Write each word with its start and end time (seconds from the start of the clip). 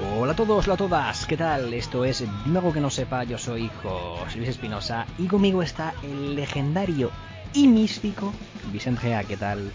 Hola 0.00 0.32
a 0.32 0.36
todos, 0.36 0.66
hola 0.66 0.74
a 0.74 0.76
todas, 0.76 1.26
¿qué 1.26 1.36
tal? 1.36 1.72
Esto 1.72 2.04
es 2.04 2.24
algo 2.46 2.72
que 2.72 2.80
no 2.80 2.90
sepa, 2.90 3.22
yo 3.22 3.38
soy 3.38 3.70
José 3.80 4.38
Luis 4.38 4.48
Espinosa 4.48 5.06
y 5.18 5.28
conmigo 5.28 5.62
está 5.62 5.94
el 6.02 6.34
legendario 6.34 7.12
y 7.52 7.68
místico 7.68 8.32
Vicente 8.72 9.02
Gea, 9.02 9.22
¿qué 9.22 9.36
tal? 9.36 9.72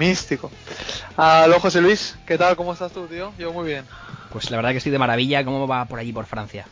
Místico. 0.00 0.50
Aló 1.16 1.60
José 1.60 1.80
Luis, 1.80 2.18
¿qué 2.26 2.36
tal? 2.36 2.56
¿Cómo 2.56 2.72
estás 2.72 2.90
tú, 2.90 3.06
tío? 3.06 3.32
Yo 3.38 3.52
muy 3.52 3.66
bien. 3.68 3.84
Pues 4.32 4.50
la 4.50 4.56
verdad 4.56 4.72
que 4.72 4.78
estoy 4.78 4.90
de 4.90 4.98
maravilla, 4.98 5.44
¿cómo 5.44 5.68
va 5.68 5.84
por 5.84 6.00
allí, 6.00 6.12
por 6.12 6.26
Francia? 6.26 6.66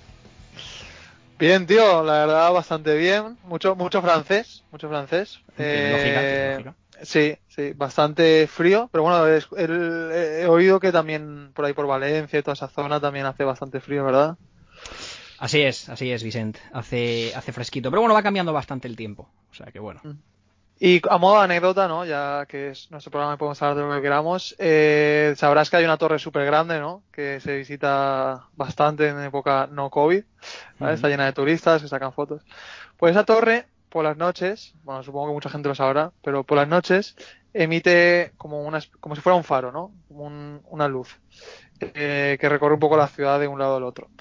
Bien, 1.44 1.66
tío, 1.66 2.02
la 2.02 2.24
verdad 2.24 2.52
bastante 2.54 2.96
bien. 2.96 3.36
Mucho, 3.42 3.76
mucho 3.76 4.00
francés, 4.00 4.64
mucho 4.70 4.88
francés. 4.88 5.40
Tiene 5.54 5.90
lógica, 5.90 6.20
lógica. 6.22 6.74
Sí, 7.02 7.36
sí, 7.48 7.72
bastante 7.74 8.46
frío, 8.46 8.88
pero 8.90 9.02
bueno, 9.04 9.26
es- 9.26 9.46
el- 9.58 10.10
he 10.12 10.46
oído 10.46 10.80
que 10.80 10.90
también 10.90 11.52
por 11.52 11.66
ahí 11.66 11.74
por 11.74 11.86
Valencia 11.86 12.38
y 12.38 12.42
toda 12.42 12.54
esa 12.54 12.68
zona 12.68 12.98
también 12.98 13.26
hace 13.26 13.44
bastante 13.44 13.80
frío, 13.80 14.06
¿verdad? 14.06 14.36
Así 15.38 15.60
es, 15.60 15.90
así 15.90 16.10
es, 16.10 16.22
Vicente, 16.22 16.60
hace, 16.72 17.32
hace 17.36 17.52
fresquito, 17.52 17.90
pero 17.90 18.00
bueno, 18.00 18.14
va 18.14 18.22
cambiando 18.22 18.54
bastante 18.54 18.88
el 18.88 18.96
tiempo, 18.96 19.28
o 19.50 19.54
sea 19.54 19.66
que 19.66 19.80
bueno. 19.80 20.00
Y 20.78 21.00
a 21.08 21.18
modo 21.18 21.38
de 21.38 21.44
anécdota, 21.44 21.86
¿no? 21.88 22.04
Ya 22.04 22.46
que 22.48 22.70
es 22.70 22.90
nuestro 22.90 23.10
programa 23.10 23.34
y 23.34 23.36
podemos 23.38 23.62
hablar 23.62 23.76
de 23.76 23.82
lo 23.88 23.94
que 23.96 24.02
queramos, 24.02 24.54
eh, 24.58 25.32
sabrás 25.36 25.70
que 25.70 25.76
hay 25.76 25.84
una 25.84 25.96
torre 25.96 26.18
súper 26.18 26.44
grande, 26.44 26.80
¿no? 26.80 27.04
Que 27.12 27.40
se 27.40 27.56
visita 27.56 28.48
bastante 28.56 29.08
en 29.08 29.20
época 29.22 29.68
no 29.70 29.88
COVID. 29.90 30.24
Está 30.80 31.08
llena 31.08 31.26
de 31.26 31.32
turistas 31.32 31.80
que 31.82 31.88
sacan 31.88 32.12
fotos. 32.12 32.44
Pues 32.96 33.12
esa 33.12 33.24
torre, 33.24 33.68
por 33.88 34.04
las 34.04 34.16
noches, 34.16 34.72
bueno, 34.82 35.02
supongo 35.02 35.28
que 35.28 35.34
mucha 35.34 35.50
gente 35.50 35.68
lo 35.68 35.74
sabrá, 35.74 36.12
pero 36.22 36.44
por 36.44 36.58
las 36.58 36.68
noches 36.68 37.14
emite 37.52 38.34
como 38.36 38.62
una, 38.64 38.80
como 39.00 39.14
si 39.14 39.22
fuera 39.22 39.36
un 39.36 39.44
faro, 39.44 39.72
¿no? 39.72 39.94
Como 40.08 40.24
un- 40.24 40.60
una 40.66 40.88
luz 40.88 41.20
eh, 41.80 42.36
que 42.40 42.48
recorre 42.48 42.74
un 42.74 42.80
poco 42.80 42.96
la 42.96 43.08
ciudad 43.08 43.40
de 43.40 43.48
un 43.48 43.58
lado 43.58 43.76
al 43.76 43.84
otro. 43.84 44.12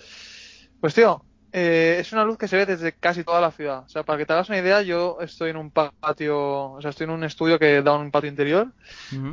Pues 0.79 0.93
tío, 0.93 1.25
eh, 1.53 1.97
es 1.99 2.11
una 2.11 2.25
luz 2.25 2.37
que 2.37 2.47
se 2.47 2.57
ve 2.57 2.65
desde 2.65 2.93
casi 2.93 3.23
toda 3.23 3.39
la 3.39 3.51
ciudad. 3.51 3.83
O 3.85 3.89
sea, 3.89 4.03
para 4.03 4.17
que 4.17 4.25
te 4.25 4.33
hagas 4.33 4.49
una 4.49 4.57
idea, 4.57 4.81
yo 4.81 5.17
estoy 5.21 5.51
en 5.51 5.57
un 5.57 5.71
patio, 5.71 6.71
o 6.73 6.81
sea, 6.81 6.89
estoy 6.89 7.05
en 7.05 7.11
un 7.11 7.23
estudio 7.23 7.59
que 7.59 7.81
da 7.81 7.93
un 7.93 8.11
patio 8.11 8.29
interior, 8.29 8.67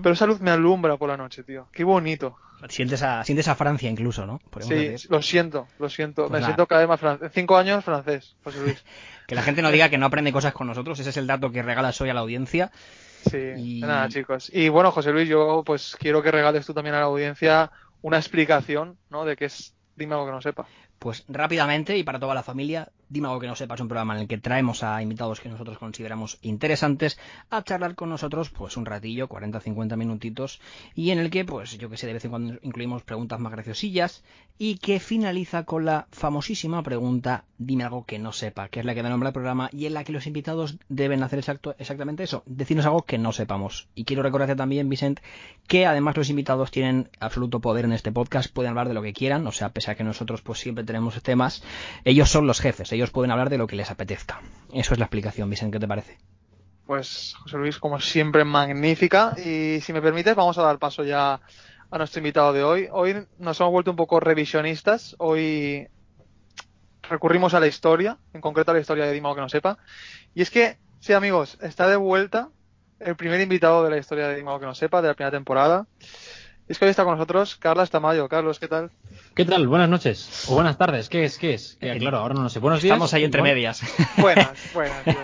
pero 0.02 0.12
esa 0.12 0.26
luz 0.26 0.40
me 0.40 0.50
alumbra 0.50 0.96
por 0.96 1.08
la 1.08 1.16
noche, 1.16 1.42
tío. 1.42 1.68
Qué 1.72 1.82
bonito. 1.82 2.36
Sientes 2.68 3.02
a, 3.02 3.24
sientes 3.24 3.48
a 3.48 3.54
Francia 3.54 3.88
incluso, 3.88 4.26
¿no? 4.26 4.38
Podemos 4.50 4.68
Sí, 4.74 4.88
decir. 4.88 5.10
lo 5.10 5.22
siento, 5.22 5.66
lo 5.78 5.88
siento. 5.88 6.22
Pues 6.24 6.32
me 6.32 6.38
nada. 6.40 6.48
siento 6.48 6.66
cada 6.66 6.82
vez 6.82 6.88
más 6.90 7.00
francés. 7.00 7.30
Cinco 7.34 7.56
años 7.56 7.82
francés, 7.82 8.36
José 8.44 8.60
Luis. 8.60 8.84
Que 9.26 9.36
la 9.36 9.42
gente 9.42 9.62
no 9.62 9.70
diga 9.70 9.88
que 9.88 9.96
no 9.96 10.06
aprende 10.06 10.32
cosas 10.32 10.52
con 10.52 10.66
nosotros, 10.66 10.98
ese 10.98 11.10
es 11.10 11.16
el 11.16 11.28
dato 11.28 11.52
que 11.52 11.62
regalas 11.62 12.00
hoy 12.00 12.10
a 12.10 12.14
la 12.14 12.20
audiencia. 12.20 12.72
Sí, 13.30 13.38
Y- 13.56 13.80
nada, 13.80 14.08
chicos. 14.08 14.50
Y 14.52 14.68
bueno, 14.68 14.90
José 14.90 15.12
Luis, 15.12 15.28
yo 15.28 15.62
pues 15.64 15.96
quiero 16.00 16.20
que 16.20 16.32
regales 16.32 16.66
tú 16.66 16.74
también 16.74 16.96
a 16.96 16.98
la 16.98 17.04
audiencia 17.06 17.70
una 18.02 18.16
explicación, 18.16 18.98
¿no? 19.08 19.24
De 19.24 19.36
qué 19.36 19.44
es, 19.44 19.72
dime 19.94 20.14
algo 20.14 20.26
que 20.26 20.32
no 20.32 20.42
sepa. 20.42 20.66
Pues 21.00 21.24
rápidamente 21.28 21.96
y 21.98 22.04
para 22.04 22.20
toda 22.20 22.34
la 22.34 22.44
familia, 22.44 22.92
dime 23.10 23.28
algo 23.28 23.40
que 23.40 23.46
no 23.46 23.56
sepas, 23.56 23.80
un 23.80 23.88
programa 23.88 24.14
en 24.14 24.22
el 24.22 24.28
que 24.28 24.38
traemos 24.38 24.82
a 24.82 25.02
invitados 25.02 25.40
que 25.40 25.48
nosotros 25.48 25.78
consideramos 25.78 26.38
interesantes 26.42 27.18
a 27.50 27.62
charlar 27.62 27.94
con 27.94 28.08
nosotros 28.08 28.50
pues 28.50 28.76
un 28.76 28.86
ratillo, 28.86 29.28
40-50 29.28 29.96
minutitos, 29.96 30.60
y 30.94 31.10
en 31.10 31.18
el 31.18 31.30
que 31.30 31.44
pues 31.44 31.76
yo 31.76 31.90
que 31.90 31.96
sé, 31.96 32.06
de 32.06 32.14
vez 32.14 32.24
en 32.24 32.30
cuando 32.30 32.58
incluimos 32.62 33.02
preguntas 33.02 33.40
más 33.40 33.52
graciosillas 33.52 34.22
y 34.58 34.76
que 34.78 35.00
finaliza 35.00 35.64
con 35.64 35.84
la 35.84 36.06
famosísima 36.12 36.82
pregunta 36.82 37.44
dime 37.56 37.84
algo 37.84 38.04
que 38.04 38.18
no 38.18 38.32
sepa, 38.32 38.68
que 38.68 38.80
es 38.80 38.86
la 38.86 38.94
que 38.94 39.02
da 39.02 39.08
nombre 39.08 39.28
al 39.28 39.32
programa 39.32 39.70
y 39.72 39.86
en 39.86 39.94
la 39.94 40.04
que 40.04 40.12
los 40.12 40.26
invitados 40.26 40.76
deben 40.88 41.22
hacer 41.22 41.38
exacto, 41.38 41.74
exactamente 41.78 42.22
eso, 42.22 42.42
decirnos 42.46 42.84
algo 42.84 43.02
que 43.02 43.16
no 43.16 43.32
sepamos. 43.32 43.88
Y 43.94 44.04
quiero 44.04 44.22
recordarte 44.22 44.54
también, 44.54 44.88
Vicent, 44.88 45.20
que 45.66 45.86
además 45.86 46.16
los 46.16 46.28
invitados 46.28 46.70
tienen 46.70 47.08
absoluto 47.20 47.60
poder 47.60 47.86
en 47.86 47.92
este 47.92 48.12
podcast, 48.12 48.52
pueden 48.52 48.70
hablar 48.70 48.88
de 48.88 48.94
lo 48.94 49.02
que 49.02 49.14
quieran, 49.14 49.46
o 49.46 49.52
sea, 49.52 49.70
pese 49.70 49.90
a 49.90 49.94
que 49.94 50.04
nosotros 50.04 50.42
pues 50.42 50.60
siempre 50.60 50.84
tenemos 50.84 51.22
temas, 51.22 51.62
ellos 52.04 52.28
son 52.28 52.46
los 52.46 52.60
jefes, 52.60 52.92
ellos 52.92 52.99
pueden 53.08 53.30
hablar 53.30 53.48
de 53.48 53.56
lo 53.56 53.66
que 53.66 53.76
les 53.76 53.90
apetezca. 53.90 54.42
Eso 54.74 54.92
es 54.92 54.98
la 54.98 55.06
explicación, 55.06 55.48
Vicent, 55.48 55.72
¿qué 55.72 55.80
te 55.80 55.88
parece? 55.88 56.18
Pues 56.86 57.34
José 57.40 57.56
Luis, 57.56 57.78
como 57.78 57.98
siempre, 58.00 58.44
magnífica. 58.44 59.34
Y 59.38 59.80
si 59.80 59.94
me 59.94 60.02
permites, 60.02 60.34
vamos 60.34 60.58
a 60.58 60.62
dar 60.62 60.78
paso 60.78 61.04
ya 61.04 61.40
a 61.90 61.98
nuestro 61.98 62.18
invitado 62.18 62.52
de 62.52 62.62
hoy. 62.62 62.88
Hoy 62.92 63.26
nos 63.38 63.58
hemos 63.60 63.72
vuelto 63.72 63.90
un 63.90 63.96
poco 63.96 64.20
revisionistas. 64.20 65.14
Hoy 65.18 65.88
recurrimos 67.02 67.54
a 67.54 67.60
la 67.60 67.66
historia, 67.66 68.18
en 68.34 68.40
concreto 68.40 68.72
a 68.72 68.74
la 68.74 68.80
historia 68.80 69.06
de 69.06 69.12
Dima, 69.12 69.34
que 69.34 69.40
no 69.40 69.48
sepa. 69.48 69.78
Y 70.34 70.42
es 70.42 70.50
que, 70.50 70.78
sí, 71.00 71.12
amigos, 71.12 71.58
está 71.62 71.88
de 71.88 71.96
vuelta 71.96 72.50
el 72.98 73.16
primer 73.16 73.40
invitado 73.40 73.82
de 73.82 73.90
la 73.90 73.96
historia 73.96 74.28
de 74.28 74.36
Dima, 74.36 74.58
que 74.60 74.66
no 74.66 74.74
sepa, 74.74 75.00
de 75.00 75.08
la 75.08 75.14
primera 75.14 75.30
temporada. 75.30 75.86
Es 76.70 76.78
que 76.78 76.84
hoy 76.84 76.90
está 76.92 77.02
con 77.02 77.14
nosotros 77.14 77.56
Carlos 77.56 77.90
Tamayo. 77.90 78.28
Carlos, 78.28 78.60
¿qué 78.60 78.68
tal? 78.68 78.92
¿Qué 79.34 79.44
tal? 79.44 79.66
Buenas 79.66 79.88
noches. 79.88 80.46
O 80.48 80.54
buenas 80.54 80.78
tardes. 80.78 81.08
¿Qué 81.08 81.24
es? 81.24 81.36
¿Qué 81.36 81.54
es? 81.54 81.76
Que, 81.80 81.90
Eh, 81.90 81.98
claro, 81.98 82.18
ahora 82.18 82.34
no 82.34 82.44
lo 82.44 82.48
sé. 82.48 82.60
Buenos 82.60 82.80
días. 82.80 82.92
Estamos 82.92 83.12
ahí 83.12 83.24
entre 83.24 83.40
Bueno, 83.40 83.54
medias. 83.56 83.82
Buenas, 84.18 84.52
buenas. 84.72 85.02
tío. 85.04 85.14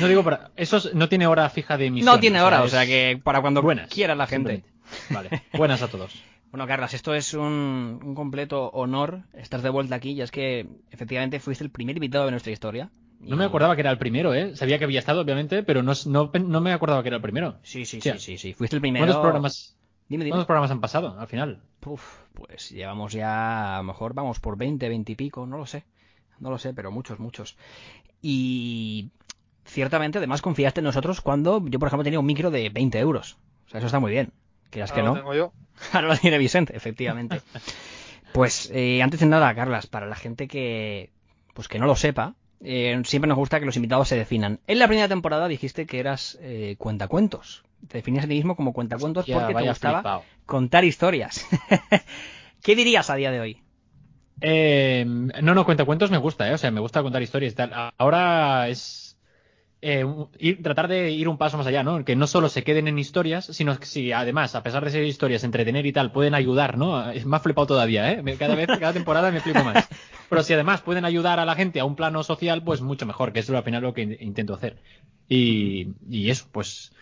No 0.00 0.06
digo 0.06 0.22
para... 0.22 0.52
Eso 0.54 0.76
es- 0.76 0.94
no 0.94 1.08
tiene 1.08 1.26
hora 1.26 1.50
fija 1.50 1.76
de 1.76 1.86
emisión. 1.86 2.14
No 2.14 2.20
tiene 2.20 2.40
hora, 2.40 2.62
o 2.62 2.66
es- 2.66 2.70
sea 2.70 2.86
que 2.86 3.20
para 3.22 3.40
cuando 3.40 3.62
Buenas. 3.62 3.90
quiera 3.90 4.14
la 4.14 4.28
gente. 4.28 4.62
Vale. 5.10 5.42
Buenas 5.54 5.82
a 5.82 5.88
todos. 5.88 6.12
Bueno, 6.52 6.68
Carlas, 6.68 6.94
esto 6.94 7.12
es 7.12 7.34
un, 7.34 8.00
un 8.02 8.14
completo 8.14 8.70
honor. 8.70 9.22
Estás 9.34 9.62
de 9.62 9.68
vuelta 9.68 9.96
aquí 9.96 10.12
y 10.12 10.22
es 10.22 10.30
que 10.30 10.66
efectivamente 10.90 11.38
fuiste 11.40 11.62
el 11.64 11.70
primer 11.70 11.96
invitado 11.96 12.24
de 12.24 12.30
nuestra 12.30 12.50
historia. 12.52 12.88
No 13.20 13.36
me 13.36 13.44
acordaba 13.44 13.74
que 13.74 13.80
era 13.82 13.90
el 13.90 13.98
primero, 13.98 14.32
¿eh? 14.32 14.56
Sabía 14.56 14.78
que 14.78 14.84
había 14.84 15.00
estado, 15.00 15.20
obviamente, 15.20 15.62
pero 15.64 15.82
no, 15.82 15.92
no, 16.06 16.30
no 16.32 16.60
me 16.62 16.72
acordaba 16.72 17.02
que 17.02 17.08
era 17.08 17.16
el 17.16 17.22
primero. 17.22 17.56
Sí, 17.62 17.84
sí, 17.84 18.00
Sí. 18.00 18.10
sí, 18.12 18.18
sí, 18.20 18.38
sí. 18.38 18.54
Fuiste 18.54 18.76
el 18.76 18.80
primero. 18.80 19.04
¿Cuántos 19.04 19.20
programas, 19.20 19.75
Dime, 20.08 20.24
dime. 20.24 20.32
¿Cuántos 20.32 20.46
programas 20.46 20.70
han 20.70 20.80
pasado 20.80 21.18
al 21.18 21.26
final? 21.26 21.60
Uf, 21.84 22.02
pues 22.34 22.70
llevamos 22.70 23.12
ya, 23.12 23.76
a 23.76 23.78
lo 23.78 23.84
mejor 23.84 24.14
vamos 24.14 24.40
por 24.40 24.56
20, 24.56 24.88
20 24.88 25.12
y 25.12 25.14
pico, 25.14 25.46
no 25.46 25.58
lo 25.58 25.66
sé. 25.66 25.84
No 26.38 26.50
lo 26.50 26.58
sé, 26.58 26.74
pero 26.74 26.90
muchos, 26.90 27.18
muchos. 27.18 27.56
Y 28.20 29.10
ciertamente, 29.64 30.18
además, 30.18 30.42
confiaste 30.42 30.80
en 30.80 30.84
nosotros 30.84 31.20
cuando 31.20 31.66
yo, 31.66 31.78
por 31.78 31.88
ejemplo, 31.88 32.04
tenía 32.04 32.20
un 32.20 32.26
micro 32.26 32.50
de 32.50 32.68
20 32.70 32.98
euros. 32.98 33.38
O 33.66 33.70
sea, 33.70 33.78
eso 33.78 33.86
está 33.86 34.00
muy 34.00 34.12
bien. 34.12 34.32
Quieras 34.70 34.92
que 34.92 35.02
lo 35.02 35.08
no. 35.08 35.14
tengo 35.14 35.34
yo. 35.34 35.52
Ahora 35.92 36.08
lo 36.08 36.16
tiene 36.16 36.38
Vicente, 36.38 36.76
efectivamente. 36.76 37.40
Pues 38.32 38.70
eh, 38.74 39.02
antes 39.02 39.20
de 39.20 39.26
nada, 39.26 39.54
Carlas, 39.54 39.86
para 39.86 40.06
la 40.06 40.16
gente 40.16 40.48
que 40.48 41.10
pues 41.54 41.68
que 41.68 41.78
no 41.78 41.86
lo 41.86 41.96
sepa, 41.96 42.34
eh, 42.60 43.00
siempre 43.04 43.28
nos 43.28 43.38
gusta 43.38 43.60
que 43.60 43.66
los 43.66 43.76
invitados 43.76 44.08
se 44.08 44.16
definan. 44.16 44.60
En 44.66 44.78
la 44.78 44.88
primera 44.88 45.08
temporada 45.08 45.48
dijiste 45.48 45.86
que 45.86 46.00
eras 46.00 46.38
eh, 46.42 46.76
cuentacuentos. 46.78 47.64
Te 47.88 47.98
definías 47.98 48.24
a 48.24 48.28
ti 48.28 48.34
mismo 48.34 48.56
como 48.56 48.72
cuentacuentos 48.72 49.26
Ya, 49.26 49.34
porque 49.34 49.54
te 49.54 49.68
gustaba 49.68 50.02
contar 50.44 50.84
historias. 50.84 51.46
¿Qué 52.62 52.74
dirías 52.74 53.10
a 53.10 53.14
día 53.16 53.30
de 53.30 53.40
hoy? 53.40 53.62
Eh, 54.40 55.04
no, 55.06 55.54
no, 55.54 55.64
cuentacuentos 55.64 56.10
me 56.10 56.18
gusta, 56.18 56.48
¿eh? 56.50 56.54
O 56.54 56.58
sea, 56.58 56.70
me 56.70 56.80
gusta 56.80 57.02
contar 57.02 57.22
historias 57.22 57.52
y 57.52 57.56
tal. 57.56 57.72
Ahora 57.98 58.68
es 58.68 59.16
eh, 59.82 60.04
ir- 60.38 60.62
tratar 60.62 60.88
de 60.88 61.10
ir 61.10 61.28
un 61.28 61.38
paso 61.38 61.58
más 61.58 61.66
allá, 61.66 61.82
¿no? 61.82 62.04
Que 62.04 62.16
no 62.16 62.26
solo 62.26 62.48
se 62.48 62.64
queden 62.64 62.88
en 62.88 62.98
historias, 62.98 63.46
sino 63.46 63.78
que 63.78 63.86
si 63.86 64.12
además, 64.12 64.54
a 64.54 64.62
pesar 64.62 64.84
de 64.84 64.90
ser 64.90 65.04
historias, 65.04 65.44
entretener 65.44 65.86
y 65.86 65.92
tal, 65.92 66.12
pueden 66.12 66.34
ayudar, 66.34 66.78
¿no? 66.78 67.10
Es 67.10 67.26
más 67.26 67.42
flipado 67.42 67.66
todavía, 67.68 68.12
¿eh? 68.12 68.36
Cada 68.38 68.54
vez, 68.56 68.70
cada 68.78 68.92
temporada 68.94 69.30
me 69.32 69.40
flipo 69.42 69.64
más. 69.64 69.88
Pero 70.28 70.42
si 70.42 70.54
además 70.54 70.82
pueden 70.82 71.04
ayudar 71.04 71.40
a 71.40 71.44
la 71.46 71.54
gente 71.56 71.80
a 71.80 71.84
un 71.84 71.96
plano 71.96 72.22
social, 72.24 72.62
pues 72.64 72.82
mucho 72.82 73.06
mejor, 73.06 73.32
que 73.32 73.40
es 73.40 73.48
lo 73.48 73.58
al 73.58 73.64
final 73.64 73.82
lo 73.82 73.94
que 73.94 74.02
in- 74.02 74.16
intento 74.20 74.54
hacer. 74.54 74.82
Y, 75.28 75.94
y 76.10 76.30
eso, 76.30 76.46
pues, 76.52 76.92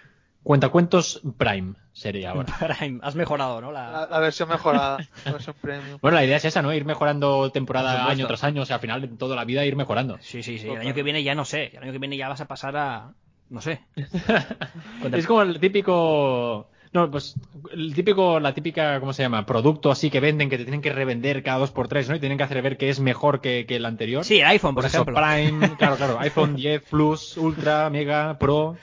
cuentacuentos 0.44 1.20
Prime 1.36 1.74
sería 1.92 2.30
ahora. 2.30 2.54
Prime, 2.78 3.00
has 3.02 3.16
mejorado, 3.16 3.60
¿no? 3.60 3.72
La- 3.72 3.90
La, 3.90 4.06
la 4.08 4.18
versión 4.20 4.48
mejorada, 4.48 4.98
la 5.24 5.32
versión 5.32 5.56
premium. 5.60 5.98
Bueno, 6.00 6.14
la 6.16 6.24
idea 6.24 6.36
es 6.36 6.44
esa, 6.44 6.62
¿no? 6.62 6.72
Ir 6.72 6.84
mejorando 6.84 7.38
Por 7.38 7.50
temporada 7.50 8.06
año 8.08 8.26
tras 8.28 8.44
año, 8.44 8.62
o 8.62 8.64
sea, 8.66 8.76
al 8.76 8.80
final 8.82 9.00
de 9.00 9.08
toda 9.08 9.34
la 9.34 9.44
vida 9.44 9.64
ir 9.64 9.74
mejorando. 9.74 10.18
Sí, 10.20 10.42
sí, 10.44 10.58
sí. 10.58 10.68
El 10.68 10.78
año 10.78 10.94
que 10.94 11.02
viene 11.02 11.24
ya 11.24 11.34
no 11.34 11.44
sé. 11.44 11.72
El 11.76 11.82
año 11.82 11.92
que 11.92 11.98
viene 11.98 12.16
ya 12.16 12.28
vas 12.28 12.40
a 12.40 12.46
pasar 12.46 12.76
a... 12.76 13.12
No 13.50 13.60
sé. 13.60 13.80
Es 15.12 15.26
como 15.26 15.42
el 15.42 15.58
típico. 15.60 16.68
No, 16.92 17.10
pues 17.10 17.34
el 17.72 17.92
típico, 17.92 18.38
la 18.38 18.54
típica, 18.54 19.00
¿cómo 19.00 19.12
se 19.12 19.22
llama? 19.22 19.44
Producto 19.46 19.90
así 19.90 20.10
que 20.10 20.20
venden, 20.20 20.48
que 20.48 20.56
te 20.58 20.62
tienen 20.64 20.80
que 20.80 20.92
revender 20.92 21.42
cada 21.42 21.58
dos 21.58 21.72
por 21.72 21.88
tres, 21.88 22.08
¿no? 22.08 22.14
Y 22.14 22.20
tienen 22.20 22.38
que 22.38 22.44
hacer 22.44 22.62
ver 22.62 22.76
que 22.76 22.88
es 22.88 23.00
mejor 23.00 23.40
que, 23.40 23.66
que 23.66 23.76
el 23.76 23.84
anterior. 23.84 24.24
Sí, 24.24 24.38
el 24.38 24.46
iPhone, 24.46 24.76
por 24.76 24.84
eso, 24.84 25.02
ejemplo. 25.02 25.20
Prime, 25.20 25.76
claro, 25.76 25.96
claro. 25.96 26.20
iPhone 26.20 26.54
10 26.54 26.84
Plus, 26.88 27.36
Ultra, 27.36 27.90
Mega, 27.90 28.38
Pro. 28.38 28.76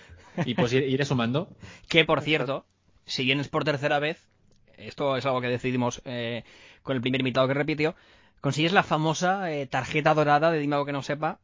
Y 0.45 0.53
pues 0.55 0.73
ir- 0.73 0.87
iré 0.87 1.05
sumando. 1.05 1.49
Que, 1.89 2.05
por 2.05 2.21
cierto, 2.21 2.65
si 3.05 3.23
vienes 3.25 3.47
por 3.49 3.63
tercera 3.63 3.99
vez, 3.99 4.27
esto 4.77 5.17
es 5.17 5.25
algo 5.25 5.41
que 5.41 5.47
decidimos 5.47 6.01
eh, 6.05 6.43
con 6.83 6.95
el 6.95 7.01
primer 7.01 7.21
invitado 7.21 7.47
que 7.47 7.53
repitió, 7.53 7.95
consigues 8.41 8.73
la 8.73 8.83
famosa 8.83 9.51
eh, 9.51 9.67
tarjeta 9.67 10.13
dorada 10.13 10.51
de 10.51 10.59
Dime 10.59 10.75
algo 10.75 10.85
que 10.85 10.93
no 10.93 11.01
sepa, 11.03 11.39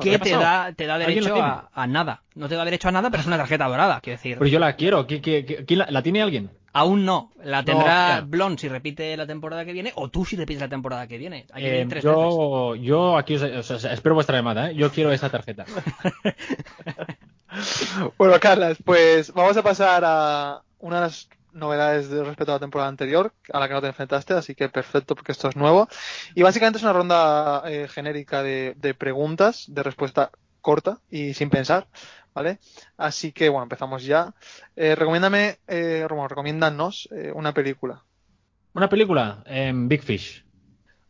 ¿Qué 0.00 0.10
que 0.10 0.18
te 0.18 0.30
da, 0.30 0.72
te 0.72 0.86
da 0.86 0.96
¿Alguien 0.96 1.22
la 1.22 1.30
derecho 1.30 1.42
a, 1.44 1.70
a 1.72 1.86
nada. 1.86 2.22
No 2.34 2.48
te 2.48 2.56
da 2.56 2.64
derecho 2.64 2.88
a 2.88 2.92
nada, 2.92 3.10
pero 3.10 3.20
es 3.20 3.26
una 3.28 3.36
tarjeta 3.36 3.68
dorada, 3.68 4.00
quiero 4.00 4.16
decir. 4.18 4.38
Pero 4.38 4.50
yo 4.50 4.58
la 4.58 4.74
quiero. 4.74 5.06
¿Qui- 5.06 5.20
qui- 5.20 5.46
qui- 5.46 5.64
¿Quién 5.66 5.78
la, 5.78 5.86
la 5.88 6.02
tiene 6.02 6.20
alguien? 6.20 6.50
Aún 6.72 7.04
no. 7.04 7.30
La 7.44 7.58
No, 7.60 7.64
tendrá 7.64 8.08
ya. 8.16 8.20
Blond 8.22 8.58
si 8.58 8.68
repite 8.68 9.16
la 9.16 9.24
temporada 9.28 9.64
que 9.64 9.72
viene 9.72 9.92
o 9.94 10.08
tú 10.10 10.24
si 10.24 10.34
repites 10.34 10.60
la 10.62 10.68
temporada 10.68 11.06
que 11.06 11.16
viene. 11.18 11.46
Venir 11.54 11.68
Eh, 11.72 11.86
tres 11.88 12.02
veces. 12.04 12.16
yo, 12.16 12.74
yo 12.74 13.16
aquí 13.16 13.36
os, 13.36 13.70
espero 13.84 14.16
vuestra 14.16 14.36
llamada, 14.36 14.72
¿eh? 14.72 14.74
Yo 14.74 14.90
quiero 14.90 15.12
esa 15.12 15.30
tarjeta. 15.30 15.64
Bueno, 18.18 18.38
Carlas, 18.40 18.78
pues 18.84 19.32
vamos 19.32 19.56
a 19.56 19.62
pasar 19.62 20.02
a 20.04 20.62
unas 20.78 21.28
novedades 21.52 22.10
de 22.10 22.24
respecto 22.24 22.52
a 22.52 22.56
la 22.56 22.60
temporada 22.60 22.88
anterior, 22.88 23.32
a 23.52 23.60
la 23.60 23.68
que 23.68 23.74
no 23.74 23.80
te 23.80 23.86
enfrentaste, 23.88 24.34
así 24.34 24.54
que 24.54 24.68
perfecto 24.68 25.14
porque 25.14 25.32
esto 25.32 25.48
es 25.48 25.56
nuevo. 25.56 25.88
Y 26.34 26.42
básicamente 26.42 26.78
es 26.78 26.82
una 26.82 26.92
ronda 26.92 27.62
eh, 27.66 27.86
genérica 27.88 28.42
de, 28.42 28.74
de 28.76 28.94
preguntas, 28.94 29.66
de 29.68 29.82
respuesta 29.82 30.30
corta 30.60 31.00
y 31.10 31.34
sin 31.34 31.50
pensar, 31.50 31.88
¿vale? 32.34 32.58
Así 32.96 33.32
que 33.32 33.48
bueno, 33.48 33.64
empezamos 33.64 34.02
ya. 34.04 34.34
Eh, 34.74 34.94
recomiéndame, 34.96 35.58
eh, 35.68 36.06
recomiéndanos 36.08 37.08
eh, 37.12 37.30
una 37.34 37.54
película, 37.54 38.04
Una 38.74 38.88
película, 38.88 39.42
em, 39.46 39.86
Big 39.88 40.02
Fish. 40.02 40.44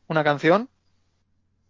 una 0.09 0.23
canción, 0.25 0.69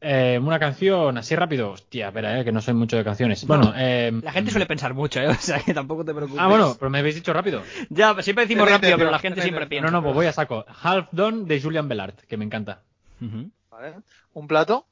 Eh, 0.07 0.39
una 0.39 0.59
canción 0.59 1.17
así 1.17 1.35
rápido. 1.35 1.71
Hostia, 1.71 2.09
espera, 2.09 2.39
eh, 2.39 2.45
que 2.45 2.53
no 2.53 2.61
soy 2.61 2.75
mucho 2.75 2.99
de 2.99 3.05
canciones. 3.05 3.47
Bueno, 3.47 3.73
em, 3.75 4.21
La 4.23 4.33
gente 4.33 4.51
suele 4.51 4.67
pensar 4.67 4.93
mucho, 4.93 5.19
¿eh? 5.19 5.29
O 5.31 5.35
sea 5.35 5.61
que 5.61 5.73
tampoco 5.73 6.05
te 6.05 6.13
preocupes. 6.13 6.43
Ah, 6.43 6.47
bueno, 6.47 6.77
pero 6.79 6.91
me 6.91 6.99
habéis 6.99 7.15
dicho 7.15 7.33
rápido. 7.33 7.63
Ya, 7.89 8.15
siempre 8.21 8.45
decimos 8.45 8.69
rápido, 8.69 8.99
pero 8.99 9.11
la 9.11 9.19
gente 9.19 9.41
siempre 9.41 9.67
piensa. 9.67 9.91
No, 9.91 9.97
no, 9.97 10.03
pues 10.03 10.15
voy 10.15 10.27
a 10.27 10.33
saco. 10.35 10.67
Half 10.83 11.09
Done 11.13 11.47
de 11.47 11.59
Julian 11.59 11.89
Bellart, 11.89 12.21
que 12.21 12.37
me 12.37 12.45
encanta. 12.45 12.83
Un 13.21 14.47
plato, 14.47 14.87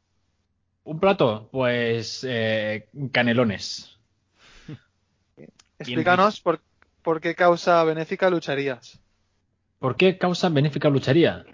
Un 0.85 0.99
plato, 0.99 1.50
pues 1.53 2.25
eh, 2.26 2.88
canelones. 3.12 3.99
explícanos 5.79 6.41
por, 6.41 6.62
por 7.03 7.20
qué 7.20 7.35
causa 7.35 7.85
benéfica 7.85 8.31
lucharías. 8.31 8.99
¿Por 9.79 9.97
qué 9.97 10.17
causa 10.17 10.49
benéfica 10.49 10.88
lucharía? 10.88 11.44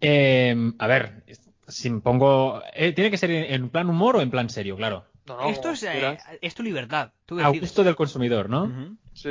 Eh, 0.00 0.72
a 0.78 0.86
ver, 0.86 1.24
si 1.68 1.90
me 1.90 2.00
pongo... 2.00 2.62
eh, 2.74 2.92
¿Tiene 2.92 3.10
que 3.10 3.18
ser 3.18 3.30
en, 3.30 3.52
en 3.52 3.68
plan 3.70 3.88
humor 3.88 4.16
o 4.16 4.20
en 4.20 4.30
plan 4.30 4.48
serio? 4.50 4.76
Claro. 4.76 5.04
No, 5.26 5.40
no, 5.40 5.48
Esto 5.48 5.70
es, 5.70 5.82
eh, 5.82 6.18
es 6.40 6.54
tu 6.54 6.62
libertad. 6.62 7.10
Tú 7.26 7.40
A 7.40 7.48
gusto 7.48 7.82
del 7.82 7.96
consumidor, 7.96 8.48
¿no? 8.48 8.96
Sí. 9.12 9.30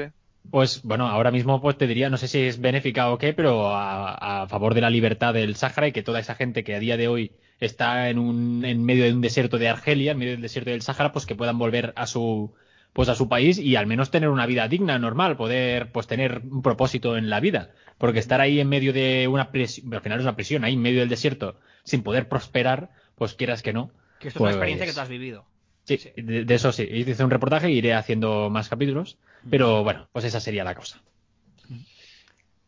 Pues 0.52 0.84
bueno, 0.84 1.08
ahora 1.08 1.32
mismo 1.32 1.62
pues 1.62 1.78
te 1.78 1.88
diría, 1.88 2.10
no 2.10 2.18
sé 2.18 2.28
si 2.28 2.42
es 2.42 2.60
benéfica 2.60 3.12
o 3.12 3.18
qué, 3.18 3.34
pero 3.34 3.70
a, 3.76 4.44
a 4.44 4.48
favor 4.48 4.74
de 4.74 4.82
la 4.82 4.90
libertad 4.90 5.34
del 5.34 5.56
Sáhara 5.56 5.88
y 5.88 5.92
que 5.92 6.04
toda 6.04 6.20
esa 6.20 6.36
gente 6.36 6.64
que 6.64 6.76
a 6.76 6.80
día 6.80 6.98
de 6.98 7.08
hoy 7.08 7.32
está 7.60 8.10
en 8.10 8.20
un 8.20 8.64
en 8.66 8.84
medio 8.84 9.06
de 9.06 9.14
un 9.14 9.22
desierto 9.22 9.58
de 9.58 9.70
Argelia, 9.70 10.12
en 10.12 10.20
medio 10.20 10.34
del 10.34 10.42
desierto 10.42 10.70
del 10.70 10.82
Sáhara, 10.84 11.12
pues 11.14 11.26
que 11.26 11.34
puedan 11.36 11.58
volver 11.58 11.94
a 11.96 12.06
su 12.06 12.54
pues 12.94 13.10
a 13.10 13.16
su 13.16 13.28
país 13.28 13.58
y 13.58 13.76
al 13.76 13.88
menos 13.88 14.12
tener 14.12 14.30
una 14.30 14.46
vida 14.46 14.68
digna, 14.68 15.00
normal, 15.00 15.36
poder 15.36 15.92
pues 15.92 16.08
tener 16.08 16.44
un 16.50 16.62
propósito 16.62 17.18
en 17.18 17.30
la 17.30 17.40
vida, 17.40 17.72
porque 17.98 18.20
estar 18.20 18.40
ahí 18.40 18.60
en 18.60 18.70
medio 18.70 18.94
de 18.94 19.28
una 19.28 19.52
prisión, 19.52 19.94
al 19.94 20.02
final 20.02 20.20
es 20.20 20.24
una 20.26 20.36
prisión, 20.36 20.64
ahí 20.64 20.74
en 20.74 20.82
medio 20.82 21.00
del 21.00 21.10
desierto, 21.10 21.58
sin 21.86 22.04
poder 22.04 22.28
prosperar, 22.28 22.90
pues 23.16 23.34
quieras 23.36 23.62
que 23.64 23.72
no. 23.72 23.92
Que 24.20 24.28
esto 24.28 24.40
es 24.40 24.42
Pues- 24.42 24.42
una 24.42 24.52
experiencia 24.52 24.86
que 24.88 24.94
tú 24.94 25.00
has 25.00 25.08
vivido. 25.10 25.46
Sí, 25.86 25.98
de, 26.18 26.44
de 26.46 26.56
eso 26.56 26.72
sí. 26.74 26.84
Hice 26.84 27.24
un 27.24 27.30
reportaje 27.30 27.70
y 27.72 27.78
iré 27.78 27.94
haciendo 27.94 28.50
más 28.50 28.68
capítulos, 28.70 29.18
pero 29.50 29.84
bueno, 29.84 30.10
pues 30.12 30.26
esa 30.26 30.40
sería 30.42 30.64
la 30.64 30.74
causa. 30.76 31.00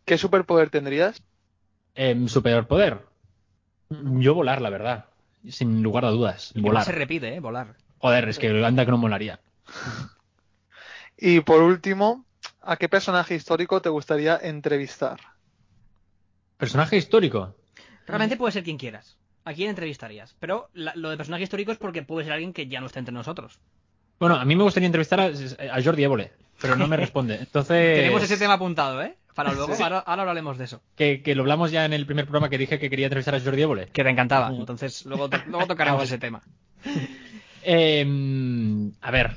¿Qué 0.05 0.17
superpoder 0.17 0.69
tendrías? 0.69 1.21
Em, 1.95 2.27
superpoder. 2.27 2.99
Yo 3.89 4.33
volar, 4.35 4.61
la 4.61 4.69
verdad. 4.69 5.05
Sin 5.49 5.81
lugar 5.81 6.05
a 6.05 6.09
dudas. 6.11 6.51
Y 6.51 6.55
que 6.55 6.61
no 6.61 6.67
Volar. 6.67 6.85
se 6.85 6.91
repite, 6.91 7.33
¿eh? 7.33 7.39
Volar. 7.39 7.75
Joder, 7.97 8.29
es 8.29 8.37
que 8.39 8.49
anda 8.63 8.85
que 8.85 8.91
no 8.91 8.97
molaría. 8.97 9.39
Y 11.17 11.39
por 11.41 11.61
último, 11.63 12.25
¿a 12.61 12.77
qué 12.77 12.87
personaje 12.87 13.33
histórico 13.35 13.81
te 13.81 13.89
gustaría 13.89 14.37
entrevistar? 14.37 15.19
Personaje 16.57 16.97
histórico. 16.97 17.55
Realmente 18.07 18.37
puede 18.37 18.51
ser 18.53 18.63
quien 18.63 18.77
quieras. 18.77 19.17
¿A 19.45 19.53
quién 19.53 19.69
entrevistarías? 19.69 20.35
Pero 20.39 20.69
la- 20.73 20.93
lo 20.95 21.09
de 21.09 21.17
personaje 21.17 21.43
histórico 21.43 21.71
es 21.71 21.77
porque 21.77 22.03
puede 22.03 22.25
ser 22.25 22.33
alguien 22.33 22.53
que 22.53 22.67
ya 22.67 22.79
no 22.79 22.87
está 22.87 22.99
entre 22.99 23.13
nosotros. 23.13 23.59
Bueno, 24.19 24.35
a 24.35 24.45
mí 24.45 24.55
me 24.55 24.63
gustaría 24.63 24.87
entrevistar 24.87 25.19
a, 25.19 25.25
a 25.27 25.81
Jordi 25.83 26.03
Évole, 26.03 26.31
pero 26.61 26.75
no 26.75 26.87
me 26.87 26.97
responde. 26.97 27.35
Entonces. 27.35 27.97
Tenemos 27.99 28.23
ese 28.23 28.37
tema 28.37 28.53
apuntado, 28.53 29.01
¿eh? 29.03 29.15
Para 29.35 29.53
luego, 29.53 29.75
Sí. 29.75 29.83
ahora, 29.83 29.99
ahora 29.99 30.23
hablaremos 30.23 30.57
de 30.57 30.63
eso. 30.63 30.81
Que, 30.95 31.21
que 31.21 31.35
lo 31.35 31.43
hablamos 31.43 31.69
ya 31.71 31.85
en 31.85 31.93
el 31.93 32.07
primer 32.07 32.25
programa 32.25 32.49
que 32.49 32.57
dije 32.57 32.79
que 32.79 32.89
quería 32.89 33.05
entrevistar 33.05 33.35
a 33.35 33.39
Jordi 33.39 33.61
Évole. 33.61 33.87
Que 33.93 34.03
te 34.03 34.09
encantaba. 34.09 34.49
Entonces, 34.49 35.05
luego, 35.05 35.29
to- 35.29 35.37
luego 35.47 35.67
tocaremos 35.67 36.03
ese 36.03 36.17
tema. 36.17 36.41
Em, 37.63 38.91
a 39.01 39.11
ver. 39.11 39.35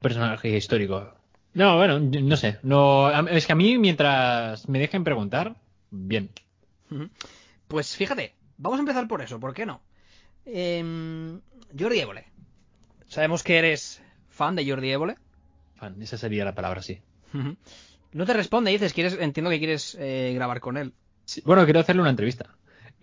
Personaje 0.00 0.56
histórico. 0.56 1.12
No, 1.54 1.76
bueno, 1.76 1.98
no 2.00 2.36
sé. 2.36 2.58
No, 2.62 3.08
es 3.28 3.46
que 3.46 3.52
a 3.52 3.56
mí, 3.56 3.78
mientras 3.78 4.68
me 4.68 4.78
dejen 4.78 5.04
preguntar, 5.04 5.56
bien. 5.90 6.28
Pues 7.68 7.96
fíjate, 7.96 8.34
vamos 8.58 8.78
a 8.78 8.80
empezar 8.80 9.08
por 9.08 9.22
eso, 9.22 9.40
¿por 9.40 9.54
qué 9.54 9.66
no? 9.66 9.80
Em, 10.44 11.40
Jordi 11.78 12.00
Évole. 12.00 12.24
Sabemos 13.08 13.42
que 13.42 13.58
eres 13.58 14.02
fan 14.28 14.54
de 14.56 14.68
Jordi 14.68 14.90
Évole. 14.90 15.16
Fan, 15.76 16.00
esa 16.00 16.16
sería 16.16 16.44
la 16.44 16.54
palabra, 16.54 16.82
sí. 16.82 17.00
No 18.12 18.24
te 18.24 18.32
responde, 18.32 18.70
dices, 18.70 18.94
quieres, 18.94 19.18
entiendo 19.20 19.50
que 19.50 19.58
quieres 19.58 19.96
eh, 20.00 20.32
grabar 20.34 20.60
con 20.60 20.76
él. 20.76 20.94
Sí, 21.24 21.42
Bueno, 21.44 21.64
quiero 21.64 21.80
hacerle 21.80 22.02
una 22.02 22.10
entrevista. 22.10 22.56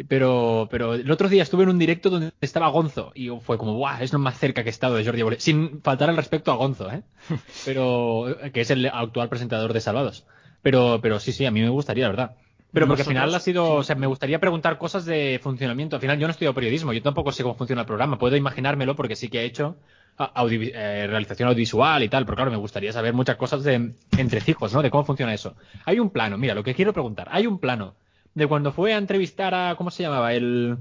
Pero, 0.08 0.68
pero 0.72 0.96
el 0.96 1.12
otro 1.12 1.30
día 1.30 1.44
estuve 1.44 1.64
en 1.64 1.70
un 1.70 1.78
directo 1.78 2.10
donde 2.10 2.32
estaba 2.42 2.70
Gonzo 2.70 3.12
y 3.14 3.30
fue 3.42 3.60
como, 3.60 3.76
¡guau! 3.76 4.02
Es 4.02 4.12
lo 4.12 4.18
más 4.18 4.40
cerca 4.40 4.64
que 4.64 4.70
he 4.70 4.72
estado 4.72 4.96
de 4.96 5.06
Jordi 5.06 5.20
Évole. 5.20 5.40
Sin 5.40 5.82
faltar 5.84 6.10
el 6.10 6.18
respeto 6.18 6.52
a 6.52 6.56
Gonzo, 6.56 6.92
¿eh? 6.92 7.04
Pero, 7.66 8.36
que 8.52 8.62
es 8.62 8.72
el 8.72 8.88
actual 8.88 9.30
presentador 9.30 9.72
de 9.72 9.82
Salvados. 9.82 10.26
Pero, 10.64 11.00
pero 11.02 11.20
sí, 11.20 11.34
sí, 11.34 11.46
a 11.46 11.52
mí 11.52 11.62
me 11.62 11.70
gustaría, 11.70 12.06
la 12.06 12.10
verdad. 12.10 12.36
Pero 12.74 12.88
porque 12.88 13.04
al 13.04 13.08
final 13.08 13.34
ha 13.36 13.40
sido, 13.40 13.72
o 13.76 13.84
sea, 13.84 13.96
me 13.96 14.08
gustaría 14.08 14.40
preguntar 14.40 14.78
cosas 14.80 15.06
de 15.06 15.40
funcionamiento. 15.42 15.96
Al 15.96 16.02
final 16.02 16.18
yo 16.18 16.28
no 16.28 16.32
estudio 16.32 16.54
periodismo, 16.56 16.92
yo 16.92 17.02
tampoco 17.04 17.32
sé 17.32 17.44
cómo 17.44 17.56
funciona 17.56 17.82
el 17.84 17.86
programa. 17.88 18.18
Puedo 18.18 18.36
imaginármelo 18.36 18.96
porque 18.96 19.16
sí 19.16 19.30
que 19.30 19.42
he 19.42 19.46
hecho 19.46 19.78
a- 20.18 20.34
audi- 20.44 20.72
eh, 20.74 21.06
realización 21.08 21.50
audiovisual 21.50 22.02
y 22.04 22.10
tal, 22.10 22.26
pero 22.26 22.36
claro, 22.36 22.52
me 22.52 22.58
gustaría 22.58 22.92
saber 22.92 23.14
muchas 23.14 23.36
cosas 23.38 23.64
de 23.64 23.94
entrecijos, 24.18 24.74
¿no? 24.74 24.82
De 24.82 24.90
cómo 24.90 25.06
funciona 25.06 25.34
eso. 25.34 25.56
Hay 25.86 26.00
un 26.00 26.10
plano, 26.10 26.38
mira, 26.38 26.56
lo 26.56 26.64
que 26.64 26.74
quiero 26.74 26.94
preguntar, 26.94 27.28
hay 27.32 27.46
un 27.46 27.60
plano 27.60 27.96
de 28.34 28.48
cuando 28.48 28.72
fue 28.72 28.94
a 28.94 28.98
entrevistar 28.98 29.54
a, 29.54 29.76
¿cómo 29.76 29.92
se 29.92 30.02
llamaba? 30.04 30.34
El, 30.34 30.78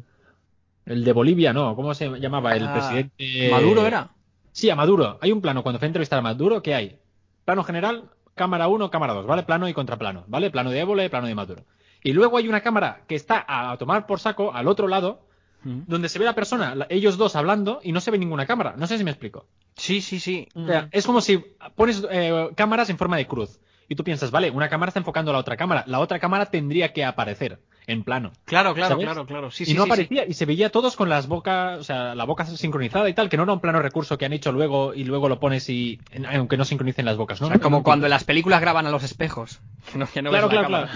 el 0.86 1.04
de 1.04 1.12
Bolivia, 1.12 1.52
¿no? 1.52 1.76
¿Cómo 1.76 1.92
se 1.94 2.08
llamaba? 2.18 2.56
El 2.56 2.64
Ah, 2.64 2.72
presidente... 2.72 3.48
¿Maduro 3.50 3.86
era? 3.86 4.10
Sí, 4.52 4.70
a 4.70 4.76
Maduro. 4.76 5.18
Hay 5.20 5.32
un 5.32 5.40
plano 5.40 5.62
cuando 5.62 5.78
fue 5.78 5.86
a 5.86 5.90
entrevistar 5.90 6.18
a 6.18 6.22
Maduro, 6.22 6.62
¿qué 6.62 6.74
hay? 6.74 6.98
Plano 7.44 7.64
general, 7.64 8.04
cámara 8.34 8.68
1, 8.68 8.90
cámara 8.90 9.12
2, 9.14 9.26
¿vale? 9.26 9.42
Plano 9.42 9.68
y 9.68 9.74
contraplano, 9.74 10.24
¿vale? 10.26 10.50
Plano 10.50 10.70
de 10.70 10.80
Évole, 10.80 11.10
plano 11.10 11.26
de 11.26 11.34
Maduro. 11.34 11.64
Y 12.02 12.12
luego 12.12 12.37
hay 12.37 12.49
una 12.49 12.60
cámara 12.60 13.02
que 13.06 13.14
está 13.14 13.44
a 13.46 13.76
tomar 13.78 14.06
por 14.06 14.20
saco 14.20 14.52
al 14.54 14.69
otro 14.69 14.88
lado, 14.88 15.26
donde 15.64 16.08
se 16.08 16.19
ve 16.19 16.25
la 16.25 16.34
persona, 16.34 16.75
ellos 16.88 17.16
dos 17.16 17.37
hablando, 17.37 17.81
y 17.84 17.93
no 17.93 18.00
se 18.00 18.10
ve 18.10 18.19
ninguna 18.19 18.46
cámara. 18.46 18.75
No 18.76 18.87
sé 18.88 18.99
si 18.99 19.04
me 19.04 19.12
explico. 19.12 19.46
Sí, 19.76 20.00
sí, 20.00 20.19
sí. 20.19 20.48
O 20.55 20.67
sea, 20.67 20.88
es 20.91 21.06
como 21.06 21.20
si 21.20 21.38
pones 21.76 22.05
eh, 22.10 22.50
cámaras 22.56 22.91
en 22.91 22.98
forma 22.98 23.17
de 23.17 23.26
cruz. 23.26 23.60
Y 23.89 23.94
tú 23.94 24.05
piensas, 24.05 24.31
vale, 24.31 24.51
una 24.51 24.69
cámara 24.69 24.91
está 24.91 25.01
enfocando 25.01 25.31
a 25.31 25.34
la 25.34 25.41
otra 25.41 25.56
cámara. 25.56 25.84
La 25.86 26.01
otra 26.01 26.19
cámara 26.19 26.46
tendría 26.46 26.93
que 26.93 27.05
aparecer 27.05 27.60
en 27.86 28.05
plano. 28.05 28.32
Claro, 28.44 28.74
claro, 28.74 28.91
¿Sabes? 28.91 29.05
claro, 29.05 29.27
claro. 29.27 29.51
Sí, 29.51 29.65
y 29.65 29.67
sí, 29.67 29.74
no 29.74 29.84
sí, 29.84 29.91
aparecía, 29.91 30.24
y 30.27 30.34
se 30.34 30.46
veía 30.46 30.70
todos 30.70 30.96
con 30.96 31.08
las 31.08 31.27
bocas, 31.27 31.79
o 31.81 31.84
sea, 31.84 32.15
la 32.15 32.24
boca 32.24 32.44
sincronizada 32.46 33.08
y 33.08 33.15
tal, 33.15 33.29
que 33.29 33.36
no 33.36 33.43
era 33.43 33.53
un 33.53 33.60
plano 33.60 33.82
recurso 33.82 34.19
que 34.19 34.24
han 34.24 34.32
hecho 34.32 34.53
luego 34.53 34.94
y 34.94 35.05
luego 35.05 35.29
lo 35.29 35.41
pones 35.41 35.69
y 35.69 36.01
aunque 36.29 36.56
no 36.56 36.65
sincronicen 36.65 37.05
las 37.05 37.17
bocas, 37.17 37.41
¿no? 37.41 37.48
O 37.48 37.51
sea, 37.51 37.56
No, 37.56 37.62
como 37.62 37.79
no, 37.79 37.82
cuando 37.82 38.06
en 38.06 38.10
las 38.10 38.24
películas 38.24 38.60
graban 38.60 38.86
a 38.86 38.91
los 38.91 39.03
espejos. 39.03 39.60
Que 39.91 39.98
no, 39.98 40.06
que 40.06 40.22
no 40.22 40.31
Claro, 40.31 40.48
claro, 40.48 40.69
claro. 40.69 40.89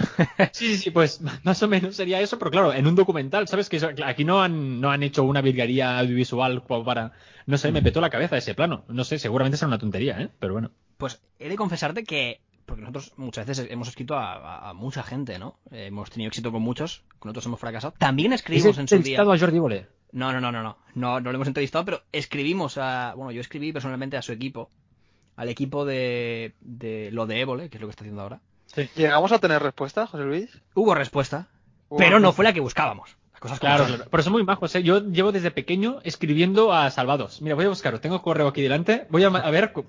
Sí, 0.53 0.67
sí, 0.69 0.77
sí, 0.77 0.91
pues 0.91 1.21
más 1.43 1.61
o 1.61 1.67
menos 1.67 1.95
sería 1.95 2.21
eso, 2.21 2.39
pero 2.39 2.51
claro, 2.51 2.73
en 2.73 2.87
un 2.87 2.95
documental, 2.95 3.47
¿sabes? 3.47 3.69
Que 3.69 3.79
aquí 4.05 4.23
no 4.23 4.41
han, 4.41 4.79
no 4.79 4.91
han 4.91 5.03
hecho 5.03 5.23
una 5.23 5.41
virguería 5.41 5.99
audiovisual 5.99 6.63
para... 6.63 7.11
No 7.45 7.57
sé, 7.57 7.71
me 7.71 7.81
petó 7.81 8.01
la 8.01 8.09
cabeza 8.09 8.37
ese 8.37 8.55
plano. 8.55 8.83
No 8.89 9.05
sé, 9.05 9.19
seguramente 9.19 9.57
será 9.57 9.69
una 9.69 9.77
tontería, 9.77 10.19
¿eh? 10.19 10.29
Pero 10.37 10.53
bueno. 10.53 10.71
Pues 10.97 11.21
he 11.39 11.47
de 11.47 11.55
confesarte 11.55 12.03
que, 12.03 12.41
porque 12.67 12.81
nosotros 12.81 13.13
muchas 13.17 13.47
veces 13.47 13.67
hemos 13.71 13.87
escrito 13.87 14.15
a, 14.15 14.33
a- 14.33 14.69
a 14.69 14.73
mucha 14.73 15.01
gente, 15.01 15.39
¿no? 15.39 15.57
Eh, 15.71 15.87
hemos 15.87 16.11
tenido 16.11 16.27
éxito 16.27 16.51
con 16.51 16.61
muchos, 16.61 17.03
con 17.17 17.29
otros 17.29 17.45
hemos 17.47 17.59
fracasado. 17.59 17.95
También 17.97 18.33
escribimos 18.33 18.75
¿Has 18.75 18.79
en 18.79 18.87
su 18.87 18.95
día. 18.95 18.97
entrevistado 18.99 19.33
a 19.33 19.39
Jordi 19.39 19.57
Bole? 19.59 19.87
No, 20.11 20.31
no, 20.31 20.39
no, 20.39 20.51
no, 20.51 20.61
no, 20.61 20.77
no, 20.93 21.19
no 21.19 21.31
lo 21.31 21.35
hemos 21.35 21.47
entrevistado, 21.47 21.83
pero 21.85 22.03
escribimos 22.11 22.77
a, 22.77 23.13
bueno, 23.15 23.31
yo 23.31 23.41
escribí 23.41 23.73
personalmente 23.73 24.17
a 24.17 24.21
su 24.21 24.31
equipo, 24.31 24.69
al 25.35 25.49
equipo 25.49 25.85
de, 25.85 26.55
de 26.61 27.09
lo 27.11 27.25
de 27.25 27.41
Évole, 27.41 27.69
que 27.69 27.77
es 27.77 27.81
lo 27.81 27.87
que 27.87 27.91
está 27.91 28.03
haciendo 28.03 28.21
ahora. 28.21 28.41
¿Llegamos 28.95 29.31
a 29.31 29.39
tener 29.39 29.61
respuesta, 29.63 30.05
José 30.07 30.23
Luis? 30.25 30.61
Hubo 30.75 30.93
respuesta, 30.93 31.47
Hubo 31.89 31.97
pero 31.97 32.19
no 32.19 32.31
fue 32.33 32.45
la 32.45 32.53
que 32.53 32.59
buscábamos. 32.59 33.17
Las 33.31 33.39
cosas 33.41 33.59
Claro, 33.59 33.85
claro. 33.85 34.05
Pero 34.09 34.23
son 34.23 34.33
muy 34.33 34.43
majos, 34.43 34.73
¿eh? 34.75 34.83
Yo 34.83 34.99
llevo 34.99 35.31
desde 35.31 35.51
pequeño 35.51 35.99
escribiendo 36.03 36.73
a 36.73 36.89
Salvados. 36.89 37.41
Mira, 37.41 37.55
voy 37.55 37.65
a 37.65 37.69
buscarlo. 37.69 37.99
Tengo 38.01 38.21
correo 38.23 38.47
aquí 38.47 38.61
delante. 38.63 39.05
Voy 39.11 39.23
a, 39.23 39.29
ver 39.29 39.73
cu- 39.73 39.85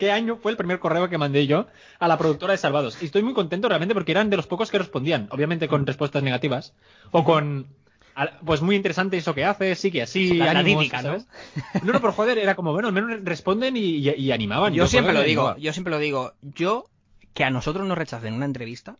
qué 0.00 0.10
año 0.10 0.36
fue 0.36 0.50
el 0.50 0.56
primer 0.56 0.80
correo 0.80 1.08
que 1.08 1.16
mandé 1.18 1.46
yo 1.46 1.66
a 2.00 2.08
la 2.08 2.18
productora 2.18 2.50
de 2.52 2.58
Salvados. 2.58 3.00
Y 3.00 3.04
estoy 3.04 3.22
muy 3.22 3.34
contento 3.34 3.68
realmente 3.68 3.94
porque 3.94 4.10
eran 4.10 4.30
de 4.30 4.36
los 4.36 4.48
pocos 4.48 4.70
que 4.72 4.78
respondían. 4.78 5.28
Obviamente 5.30 5.68
con 5.68 5.86
respuestas 5.86 6.24
negativas. 6.24 6.74
O 7.12 7.22
con... 7.22 7.68
Pues 8.44 8.60
muy 8.60 8.74
interesante 8.76 9.16
eso 9.16 9.34
que 9.34 9.44
hace, 9.44 9.74
sí 9.76 9.90
que 9.92 10.02
así, 10.02 10.34
La- 10.34 10.52
la 10.52 10.60
ánimos, 10.60 10.82
típica, 10.82 11.00
¿no? 11.02 11.08
¿sabes? 11.10 11.26
No, 11.84 11.92
no, 11.92 12.00
pero 12.00 12.12
joder, 12.12 12.36
era 12.38 12.54
como, 12.56 12.72
bueno, 12.72 12.88
al 12.88 12.94
menos 12.94 13.18
responden 13.22 13.76
y, 13.76 13.80
y- 13.80 14.10
y 14.10 14.32
animaban. 14.32 14.74
Yo 14.74 14.86
siempre 14.88 15.12
joder, 15.12 15.24
lo 15.24 15.28
digo, 15.28 15.42
animaba. 15.42 15.58
yo 15.60 15.72
siempre 15.72 15.90
lo 15.92 15.98
digo, 16.00 16.32
yo 16.42 16.86
que 17.32 17.44
a 17.44 17.50
nosotros 17.50 17.86
nos 17.86 17.96
rechacen 17.96 18.34
una 18.34 18.44
entrevista 18.44 18.96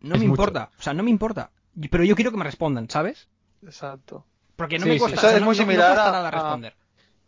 No 0.00 0.14
Es 0.14 0.20
me 0.20 0.28
mucho. 0.28 0.42
importa, 0.42 0.70
o 0.78 0.82
sea, 0.82 0.92
no 0.92 1.02
me 1.02 1.10
importa. 1.10 1.50
Pero 1.90 2.04
yo 2.04 2.14
quiero 2.14 2.30
que 2.30 2.36
me 2.36 2.44
respondan, 2.44 2.88
¿sabes? 2.90 3.26
Exacto. 3.64 4.26
Porque 4.54 4.78
no 4.78 4.84
Sí, 4.84 4.90
me 4.90 4.94
sí. 4.96 5.00
cuesta, 5.00 5.18
Eso 5.18 5.26
o 5.26 5.30
sea, 5.30 5.36
es 5.36 5.40
no- 5.40 5.46
muy 5.46 5.56
no- 5.56 5.62
no 5.62 5.66
similar 5.66 5.88
cuesta 5.94 6.08
a- 6.08 6.12
nada 6.12 6.28
a- 6.28 6.30
responder. 6.30 6.74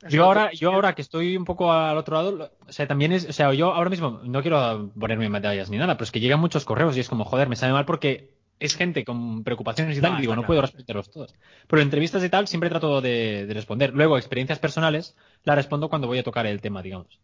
Yo 0.09 0.25
ahora, 0.25 0.53
yo 0.53 0.73
ahora 0.73 0.95
que 0.95 1.03
estoy 1.03 1.37
un 1.37 1.45
poco 1.45 1.73
al 1.73 1.97
otro 1.97 2.17
lado, 2.17 2.53
o 2.69 2.73
sea, 2.73 2.87
también 2.87 3.13
es, 3.13 3.29
o 3.29 3.33
sea, 3.33 3.53
yo 3.53 3.73
ahora 3.73 3.91
mismo 3.91 4.21
no 4.23 4.43
quiero 4.43 4.93
ponerme 4.99 5.27
en 5.27 5.33
medallas 5.33 5.71
ni 5.71 5.77
nada, 5.77 5.95
pero 5.95 6.05
es 6.05 6.13
que 6.13 6.21
llegan 6.21 6.39
muchos 6.41 6.65
correos 6.65 6.97
y 6.97 7.01
es 7.01 7.09
como, 7.09 7.25
joder, 7.25 7.49
me 7.49 7.57
sabe 7.57 7.73
mal 7.73 7.85
porque 7.85 8.37
es 8.61 8.77
gente 8.77 9.05
con 9.05 9.43
preocupaciones 9.45 9.99
y 9.99 10.01
tal, 10.01 10.13
No, 10.13 10.19
y 10.19 10.21
digo, 10.21 10.35
no 10.35 10.43
claro. 10.43 10.47
puedo 10.47 10.61
responderlos 10.63 11.11
todos. 11.11 11.35
Pero 11.67 11.81
en 11.83 11.87
entrevistas 11.87 12.23
y 12.23 12.29
tal 12.29 12.47
siempre 12.47 12.69
trato 12.71 13.01
de, 13.01 13.47
de 13.47 13.55
responder. 13.55 13.93
Luego, 13.93 14.17
experiencias 14.19 14.59
personales, 14.61 15.17
la 15.45 15.55
respondo 15.57 15.89
cuando 15.89 16.07
voy 16.07 16.19
a 16.19 16.25
tocar 16.25 16.47
el 16.47 16.61
tema, 16.61 16.83
digamos. 16.83 17.21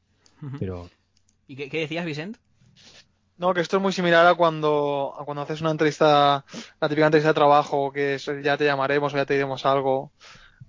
Pero, 0.58 0.90
¿Y 1.46 1.56
qué, 1.56 1.70
qué 1.70 1.80
decías, 1.80 2.04
Vicent? 2.04 2.36
No, 3.36 3.52
que 3.52 3.60
esto 3.60 3.76
es 3.78 3.82
muy 3.82 3.92
similar 3.92 4.26
a 4.26 4.34
cuando, 4.34 5.14
a 5.18 5.24
cuando 5.24 5.42
haces 5.42 5.60
una 5.60 5.70
entrevista, 5.72 6.44
la 6.80 6.88
típica 6.88 7.06
entrevista 7.06 7.30
de 7.30 7.34
trabajo, 7.34 7.90
que 7.92 8.14
es 8.14 8.30
ya 8.42 8.56
te 8.56 8.64
llamaremos 8.64 9.12
o 9.12 9.16
ya 9.16 9.26
te 9.26 9.34
diremos 9.34 9.66
algo, 9.66 10.12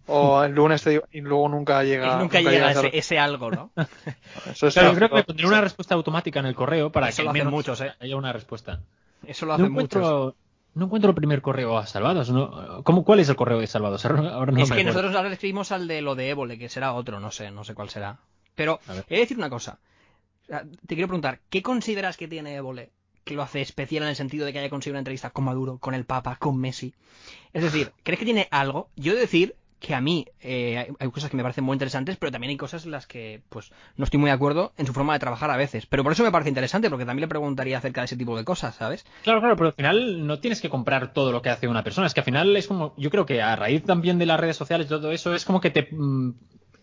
o 0.08 0.44
el 0.44 0.52
lunes 0.54 0.82
te 0.84 0.92
digo- 0.92 1.04
y 1.12 1.22
luego 1.22 1.50
nunca 1.50 1.84
llega. 1.84 2.16
Eh, 2.16 2.20
nunca 2.20 2.40
llega 2.42 2.72
ese, 2.72 2.90
ese 2.98 3.20
algo, 3.20 3.50
¿no? 3.52 3.72
Eso 4.52 4.68
es 4.68 4.74
claro, 4.74 4.90
yo 4.92 4.96
creo 4.98 5.10
que 5.10 5.16
me 5.16 5.24
pondré 5.24 5.48
una 5.48 5.62
respuesta 5.62 5.96
automática 5.96 6.40
en 6.40 6.46
el 6.48 6.56
correo 6.56 6.92
para 6.92 7.10
Eso 7.10 7.18
que 7.18 7.24
lo 7.24 7.32
hacen 7.32 7.48
muchos, 7.50 7.82
¿eh? 7.82 7.94
haya 8.00 8.16
una 8.16 8.32
respuesta. 8.34 8.82
Eso 9.26 9.46
lo 9.46 9.52
No 9.58 9.64
hacen 9.64 9.72
muchos. 9.72 9.96
encuentro, 9.96 10.36
no 10.76 10.86
encuentro 10.86 11.10
el 11.10 11.16
primer 11.16 11.42
correo 11.42 11.78
a 11.78 11.86
Salvados. 11.88 12.30
¿no? 12.30 12.84
¿Cómo, 12.84 13.04
¿Cuál 13.04 13.20
es 13.22 13.30
el 13.30 13.36
correo 13.36 13.60
de 13.60 13.68
Salvados? 13.68 14.06
Ahora, 14.06 14.52
no 14.52 14.60
es 14.62 14.70
me 14.70 14.76
que 14.76 14.84
nosotros 14.84 15.16
ahora 15.16 15.32
escribimos 15.32 15.72
al 15.72 15.88
de 15.88 16.02
lo 16.02 16.16
de 16.16 16.30
Évole, 16.30 16.58
que 16.60 16.70
será 16.70 16.94
otro, 16.94 17.20
no 17.20 17.32
sé, 17.32 17.50
no 17.52 17.64
sé 17.64 17.74
cuál 17.74 17.90
será. 17.90 18.20
Pero, 18.56 18.80
he 19.10 19.16
de 19.16 19.22
decir 19.22 19.38
una 19.38 19.50
cosa. 19.50 19.80
O 20.44 20.46
sea, 20.48 20.64
te 20.86 20.94
quiero 20.96 21.08
preguntar, 21.08 21.40
¿qué 21.50 21.62
consideras 21.64 22.18
que 22.18 22.28
tiene 22.28 22.56
Évole 22.56 22.92
que 23.24 23.34
lo 23.34 23.42
hace 23.42 23.60
especial 23.62 24.04
en 24.04 24.10
el 24.10 24.16
sentido 24.16 24.46
de 24.46 24.54
que 24.54 24.60
haya 24.60 24.70
conseguido 24.70 24.94
una 24.94 25.00
entrevista 25.00 25.32
con 25.32 25.46
Maduro, 25.46 25.80
con 25.80 25.96
el 25.96 26.06
Papa, 26.06 26.36
con 26.36 26.58
Messi? 26.60 26.94
Es 27.54 27.64
decir, 27.64 27.92
¿crees 28.04 28.20
que 28.20 28.26
tiene 28.26 28.48
algo? 28.52 28.90
Yo 28.96 29.14
he 29.14 29.16
de 29.16 29.22
decir 29.22 29.56
que 29.80 29.94
a 29.94 30.02
mí 30.02 30.26
eh, 30.42 30.94
hay, 31.00 31.12
cosas 31.12 31.30
que 31.30 31.38
me 31.38 31.44
parecen 31.44 31.64
muy 31.64 31.74
interesantes, 31.74 32.18
pero 32.18 32.32
también 32.32 32.50
hay 32.50 32.58
cosas 32.58 32.86
en 32.86 32.92
las 32.92 33.08
que 33.08 33.42
pues 33.50 33.72
no 33.98 34.06
estoy 34.06 34.20
muy 34.20 34.30
de 34.30 34.34
acuerdo 34.34 34.74
en 34.78 34.86
su 34.86 34.94
forma 34.94 35.14
de 35.14 35.20
trabajar 35.20 35.52
a 35.52 35.58
veces. 35.58 35.86
Pero 35.86 36.04
por 36.04 36.12
eso 36.12 36.24
me 36.24 36.32
parece 36.32 36.50
interesante, 36.50 36.90
porque 36.90 37.06
también 37.06 37.22
le 37.22 37.28
preguntaría 37.28 37.78
acerca 37.78 38.02
de 38.02 38.06
ese 38.06 38.18
tipo 38.18 38.38
de 38.38 38.44
cosas, 38.44 38.76
¿sabes? 38.76 39.06
Claro, 39.24 39.40
claro, 39.42 39.56
pero 39.56 39.68
al 39.68 39.74
final 39.74 40.26
no 40.26 40.40
tienes 40.40 40.62
que 40.62 40.70
comprar 40.70 41.14
todo 41.14 41.32
lo 41.32 41.42
que 41.42 41.50
hace 41.50 41.68
una 41.68 41.84
persona. 41.84 42.08
Es 42.08 42.14
que 42.14 42.22
al 42.22 42.26
final 42.26 42.56
es 42.56 42.68
como, 42.68 42.94
yo 42.98 43.10
creo 43.10 43.26
que 43.26 43.42
a 43.42 43.56
raíz 43.56 43.84
también 43.84 44.18
de 44.18 44.26
las 44.26 44.40
redes 44.40 44.58
sociales 44.58 44.88
y 44.88 44.90
todo 44.90 45.12
eso, 45.12 45.36
es 45.36 45.46
como 45.46 45.62
que 45.62 45.72
te... 45.72 45.88
mm, 45.92 46.32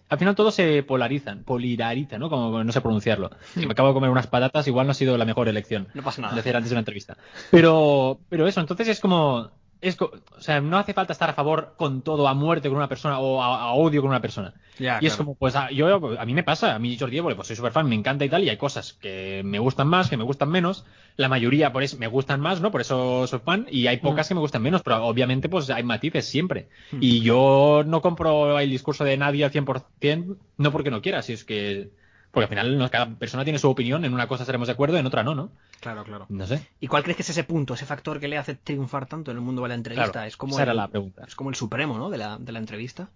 al 0.08 0.18
final 0.18 0.34
todo 0.34 0.50
se 0.50 0.82
polarizan, 0.82 1.42
polariza, 1.42 2.18
¿no? 2.18 2.28
Como 2.28 2.62
no 2.62 2.72
sé 2.72 2.82
pronunciarlo. 2.82 3.30
Si 3.54 3.64
me 3.66 3.72
acabo 3.72 3.88
de 3.88 3.94
comer 3.94 4.10
unas 4.10 4.26
patatas, 4.26 4.68
igual 4.68 4.86
no 4.86 4.90
ha 4.90 4.94
sido 4.94 5.16
la 5.16 5.24
mejor 5.24 5.48
elección 5.48 5.88
No 5.94 6.02
pasa 6.02 6.20
nada. 6.20 6.38
hacer 6.38 6.54
antes 6.54 6.68
de 6.68 6.74
una 6.74 6.80
entrevista. 6.80 7.16
Pero, 7.50 8.20
pero 8.28 8.46
eso, 8.46 8.60
entonces 8.60 8.88
es 8.88 9.00
como, 9.00 9.50
es, 9.82 10.00
o 10.00 10.10
sea, 10.38 10.60
no 10.60 10.78
hace 10.78 10.94
falta 10.94 11.12
estar 11.12 11.28
a 11.28 11.34
favor 11.34 11.74
con 11.76 12.02
todo, 12.02 12.28
a 12.28 12.34
muerte 12.34 12.68
con 12.68 12.78
una 12.78 12.88
persona 12.88 13.18
o 13.18 13.42
a, 13.42 13.62
a 13.62 13.72
odio 13.72 14.00
con 14.00 14.10
una 14.10 14.22
persona. 14.22 14.54
Ya, 14.78 14.98
y 15.02 15.06
es 15.06 15.16
como, 15.16 15.34
pues 15.34 15.56
a, 15.56 15.70
yo, 15.72 16.18
a 16.18 16.24
mí 16.24 16.34
me 16.34 16.44
pasa, 16.44 16.74
a 16.74 16.78
mí 16.78 16.96
Jordi 16.96 17.18
Évole, 17.18 17.34
pues 17.34 17.48
soy 17.48 17.56
súper 17.56 17.72
fan, 17.72 17.88
me 17.88 17.96
encanta 17.96 18.24
y 18.24 18.28
tal, 18.28 18.44
y 18.44 18.48
hay 18.48 18.56
cosas 18.56 18.92
que 18.92 19.42
me 19.44 19.58
gustan 19.58 19.88
más, 19.88 20.08
que 20.08 20.16
me 20.16 20.22
gustan 20.22 20.50
menos, 20.50 20.86
la 21.16 21.28
mayoría 21.28 21.72
por 21.72 21.82
eso 21.82 21.98
me 21.98 22.06
gustan 22.06 22.40
más, 22.40 22.60
¿no? 22.60 22.70
Por 22.70 22.80
eso 22.80 23.26
soy 23.26 23.40
fan, 23.40 23.66
y 23.70 23.88
hay 23.88 23.96
pocas 23.96 24.28
que 24.28 24.34
me 24.34 24.40
gustan 24.40 24.62
menos, 24.62 24.82
pero 24.82 25.04
obviamente 25.04 25.48
pues 25.48 25.68
hay 25.68 25.82
matices 25.82 26.26
siempre. 26.26 26.68
Mm. 26.92 26.98
Y 27.00 27.20
yo 27.20 27.82
no 27.84 28.00
compro 28.00 28.58
el 28.60 28.70
discurso 28.70 29.02
de 29.02 29.16
nadie 29.16 29.44
al 29.44 29.50
100%, 29.50 30.36
no 30.58 30.72
porque 30.72 30.90
no 30.90 31.02
quiera, 31.02 31.22
si 31.22 31.32
es 31.32 31.44
que... 31.44 31.90
Porque 32.32 32.44
al 32.44 32.48
final 32.48 32.78
no, 32.78 32.90
cada 32.90 33.06
persona 33.14 33.44
tiene 33.44 33.58
su 33.60 33.68
opinión, 33.68 34.04
en 34.04 34.12
una 34.14 34.26
cosa 34.26 34.42
estaremos 34.42 34.66
de 34.66 34.72
acuerdo, 34.72 34.96
en 34.96 35.06
otra 35.06 35.22
no, 35.22 35.34
¿no? 35.34 35.50
Claro, 35.80 36.02
claro. 36.02 36.26
No 36.30 36.46
sé. 36.46 36.66
¿Y 36.80 36.86
cuál 36.88 37.02
crees 37.02 37.16
que 37.16 37.22
es 37.22 37.30
ese 37.30 37.44
punto, 37.44 37.74
ese 37.74 37.86
factor 37.86 38.18
que 38.18 38.26
le 38.28 38.38
hace 38.38 38.54
triunfar 38.54 39.06
tanto 39.06 39.30
en 39.30 39.36
el 39.36 39.42
mundo 39.42 39.62
de 39.62 39.68
la 39.68 39.74
entrevista? 39.74 40.10
Claro, 40.12 40.26
es 40.26 40.36
como 40.36 40.54
esa 40.54 40.62
el, 40.62 40.68
era 40.68 40.74
la 40.74 40.88
pregunta. 40.88 41.24
Es 41.28 41.34
como 41.34 41.50
el 41.50 41.56
supremo, 41.56 41.98
¿no? 41.98 42.08
De 42.10 42.18
la, 42.18 42.38
de 42.38 42.52
la 42.52 42.58
entrevista. 42.58 43.10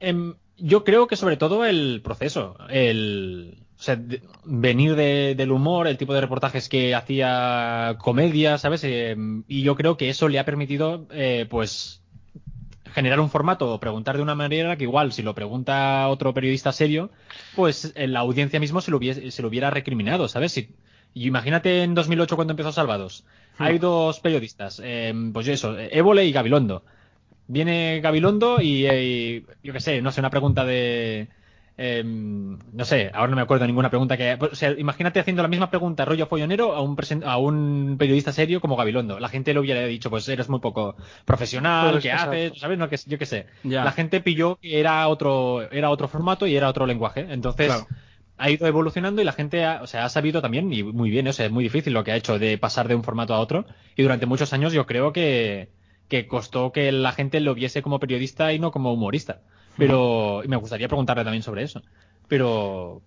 Em, 0.00 0.34
yo 0.58 0.84
creo 0.84 1.06
que 1.06 1.16
sobre 1.16 1.36
todo 1.36 1.64
el 1.64 2.00
proceso, 2.02 2.56
el 2.68 3.58
o 3.78 3.82
sea, 3.82 3.96
de- 3.96 4.22
venir 4.44 4.94
de- 4.96 5.34
del 5.36 5.50
humor, 5.52 5.86
el 5.88 5.96
tipo 5.98 6.14
de 6.14 6.20
reportajes 6.20 6.68
que 6.68 6.94
hacía 6.94 7.96
comedia, 8.00 8.58
¿sabes? 8.58 8.82
Em, 8.84 9.44
y 9.48 9.62
yo 9.62 9.74
creo 9.76 9.96
que 9.96 10.08
eso 10.10 10.28
le 10.28 10.38
ha 10.38 10.44
permitido, 10.44 11.06
eh, 11.10 11.46
pues, 11.48 12.02
generar 12.94 13.20
un 13.20 13.30
formato 13.30 13.72
o 13.72 13.80
preguntar 13.80 14.16
de 14.16 14.22
una 14.22 14.34
manera 14.34 14.76
que 14.76 14.84
igual 14.84 15.12
si 15.12 15.22
lo 15.22 15.34
pregunta 15.34 16.08
otro 16.08 16.32
periodista 16.34 16.72
serio, 16.72 17.10
pues 17.54 17.92
eh, 17.96 18.06
la 18.06 18.20
audiencia 18.20 18.60
mismo 18.60 18.80
se 18.80 18.90
lo 18.90 18.96
hubiese, 18.98 19.30
se 19.30 19.42
lo 19.42 19.48
hubiera 19.48 19.70
recriminado, 19.70 20.28
¿sabes? 20.28 20.52
Si- 20.52 20.70
y 21.14 21.26
imagínate 21.28 21.82
en 21.82 21.94
2008 21.94 22.36
cuando 22.36 22.52
empezó 22.52 22.72
Salvados. 22.72 23.24
Hay 23.58 23.78
dos 23.78 24.20
periodistas, 24.20 24.80
em, 24.84 25.32
pues 25.32 25.46
eso, 25.48 25.78
Évole 25.78 26.24
y 26.26 26.32
Gabilondo. 26.32 26.84
Viene 27.46 28.00
Gabilondo 28.00 28.60
y, 28.60 28.86
eh, 28.86 29.44
yo 29.62 29.72
qué 29.72 29.80
sé, 29.80 30.00
no 30.02 30.10
sé, 30.12 30.20
una 30.20 30.30
pregunta 30.30 30.64
de... 30.64 31.28
em, 31.76 32.58
no 32.72 32.84
sé, 32.84 33.10
ahora 33.12 33.30
no 33.30 33.36
me 33.36 33.42
acuerdo 33.42 33.62
de 33.62 33.68
ninguna 33.68 33.90
pregunta 33.90 34.16
que... 34.16 34.38
O 34.40 34.54
sea, 34.54 34.72
imagínate 34.78 35.20
haciendo 35.20 35.42
la 35.42 35.48
misma 35.48 35.70
pregunta 35.70 36.04
rollo 36.04 36.26
follonero 36.26 36.74
a 36.74 36.80
un, 36.82 36.96
presen- 36.96 37.24
a 37.24 37.36
un 37.36 37.96
periodista 37.98 38.32
serio 38.32 38.60
como 38.60 38.76
Gabilondo. 38.76 39.18
La 39.18 39.28
gente 39.28 39.52
le 39.54 39.60
hubiera 39.60 39.84
dicho, 39.86 40.10
pues 40.10 40.28
eres 40.28 40.48
muy 40.48 40.60
poco 40.60 40.96
profesional, 41.24 41.92
Pues, 41.92 42.02
¿qué 42.02 42.10
exacto. 42.10 42.30
haces? 42.32 42.60
¿Sabes? 42.60 42.78
No, 42.78 42.88
que, 42.88 42.96
yo 43.06 43.18
qué 43.18 43.26
sé. 43.26 43.46
Ya. 43.64 43.84
La 43.84 43.92
gente 43.92 44.20
pilló 44.20 44.56
que 44.56 44.78
era 44.80 45.06
otro, 45.08 45.62
era 45.70 45.90
otro 45.90 46.08
formato 46.08 46.46
y 46.46 46.56
era 46.56 46.68
otro 46.68 46.86
lenguaje. 46.86 47.26
Entonces... 47.30 47.66
Claro. 47.68 47.86
Ha 48.36 48.50
ido 48.50 48.66
evolucionando 48.66 49.22
y 49.22 49.24
la 49.24 49.30
gente 49.32 49.64
ha, 49.64 49.80
o 49.80 49.86
sea, 49.86 50.04
ha 50.04 50.08
sabido 50.08 50.42
también, 50.42 50.72
y 50.72 50.82
muy 50.82 51.08
bien, 51.08 51.28
o 51.28 51.32
sea, 51.32 51.46
es 51.46 51.52
muy 51.52 51.62
difícil 51.62 51.92
lo 51.92 52.02
que 52.02 52.10
ha 52.10 52.16
hecho 52.16 52.36
de 52.36 52.58
pasar 52.58 52.88
de 52.88 52.96
un 52.96 53.04
formato 53.04 53.32
a 53.32 53.38
otro. 53.38 53.64
Y 53.94 54.02
durante 54.02 54.26
muchos 54.26 54.52
años 54.52 54.72
yo 54.72 54.86
creo 54.86 55.12
que, 55.12 55.68
que 56.08 56.26
costó 56.26 56.72
que 56.72 56.90
la 56.90 57.12
gente 57.12 57.38
lo 57.38 57.54
viese 57.54 57.80
como 57.80 58.00
periodista 58.00 58.52
y 58.52 58.58
no 58.58 58.72
como 58.72 58.92
humorista. 58.92 59.42
Pero, 59.76 60.42
y 60.44 60.48
me 60.48 60.56
gustaría 60.56 60.88
preguntarle 60.88 61.24
también 61.24 61.42
sobre 61.42 61.62
eso. 61.62 61.82
Pero, 62.28 63.02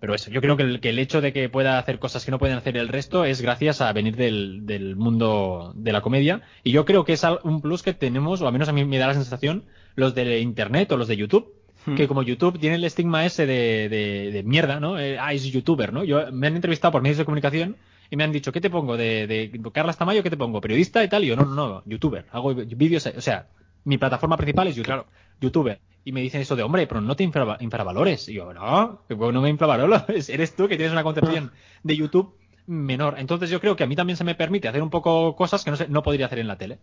pero 0.00 0.14
eso, 0.14 0.30
yo 0.30 0.40
creo 0.40 0.56
que 0.56 0.62
el, 0.62 0.80
que 0.80 0.90
el 0.90 0.98
hecho 0.98 1.20
de 1.20 1.32
que 1.32 1.48
pueda 1.48 1.78
hacer 1.78 1.98
cosas 1.98 2.24
que 2.24 2.30
no 2.30 2.38
pueden 2.38 2.56
hacer 2.56 2.76
el 2.76 2.88
resto 2.88 3.24
es 3.24 3.40
gracias 3.40 3.80
a 3.80 3.92
venir 3.92 4.16
del, 4.16 4.66
del 4.66 4.96
mundo 4.96 5.72
de 5.74 5.92
la 5.92 6.00
comedia. 6.00 6.42
Y 6.62 6.72
yo 6.72 6.84
creo 6.84 7.04
que 7.04 7.12
es 7.12 7.22
un 7.42 7.60
plus 7.60 7.82
que 7.82 7.94
tenemos, 7.94 8.42
o 8.42 8.46
al 8.46 8.52
menos 8.52 8.68
a 8.68 8.72
mí 8.72 8.84
me 8.84 8.98
da 8.98 9.08
la 9.08 9.14
sensación, 9.14 9.64
los 9.94 10.14
de 10.14 10.40
Internet 10.40 10.92
o 10.92 10.96
los 10.96 11.08
de 11.08 11.16
YouTube. 11.16 11.54
Hmm. 11.86 11.94
Que 11.94 12.08
como 12.08 12.22
YouTube 12.22 12.58
tiene 12.58 12.76
el 12.76 12.84
estigma 12.84 13.24
ese 13.24 13.46
de, 13.46 13.88
de, 13.88 14.32
de 14.32 14.42
mierda, 14.42 14.80
¿no? 14.80 14.98
Eh, 14.98 15.16
ah, 15.18 15.32
es 15.32 15.44
youtuber, 15.44 15.92
¿no? 15.92 16.02
Yo, 16.02 16.32
me 16.32 16.48
han 16.48 16.56
entrevistado 16.56 16.92
por 16.92 17.02
medios 17.02 17.18
de 17.18 17.24
comunicación 17.24 17.76
y 18.10 18.16
me 18.16 18.24
han 18.24 18.32
dicho, 18.32 18.52
¿qué 18.52 18.60
te 18.60 18.70
pongo? 18.70 18.96
¿De, 18.96 19.26
de 19.26 19.60
Carlas 19.72 19.96
Tamayo 19.96 20.22
qué 20.22 20.30
te 20.30 20.36
pongo? 20.36 20.60
¿Periodista 20.60 21.04
y 21.04 21.08
tal? 21.08 21.24
Y 21.24 21.28
yo, 21.28 21.36
no, 21.36 21.44
no, 21.44 21.68
no, 21.68 21.82
youtuber. 21.86 22.24
Hago 22.32 22.54
vídeos, 22.54 23.06
o 23.06 23.20
sea, 23.20 23.46
mi 23.84 23.98
plataforma 23.98 24.36
principal 24.36 24.68
es 24.68 24.76
YouTube. 24.76 24.86
Claro. 24.86 25.06
YouTuber. 25.40 25.80
Y 26.04 26.12
me 26.12 26.20
dicen 26.22 26.40
eso 26.40 26.56
de, 26.56 26.62
hombre, 26.62 26.86
pero 26.86 27.00
no 27.00 27.16
te 27.16 27.24
infra- 27.24 27.58
infravalores. 27.60 28.28
Y 28.28 28.34
yo, 28.34 28.52
no, 28.54 29.02
no 29.08 29.42
me 29.42 29.50
infravaloro. 29.50 30.04
Eres 30.28 30.56
tú 30.56 30.68
que 30.68 30.76
tienes 30.76 30.92
una 30.92 31.02
concepción 31.02 31.52
de 31.82 31.96
YouTube 31.96 32.34
menor. 32.66 33.16
Entonces 33.18 33.50
yo 33.50 33.60
creo 33.60 33.76
que 33.76 33.84
a 33.84 33.86
mí 33.86 33.96
también 33.96 34.16
se 34.16 34.24
me 34.24 34.34
permite 34.34 34.68
hacer 34.68 34.82
un 34.82 34.90
poco 34.90 35.36
cosas 35.36 35.64
que 35.64 35.70
no, 35.70 35.76
sé, 35.76 35.88
no 35.88 36.02
podría 36.02 36.26
hacer 36.26 36.38
en 36.38 36.48
la 36.48 36.56
tele. 36.56 36.78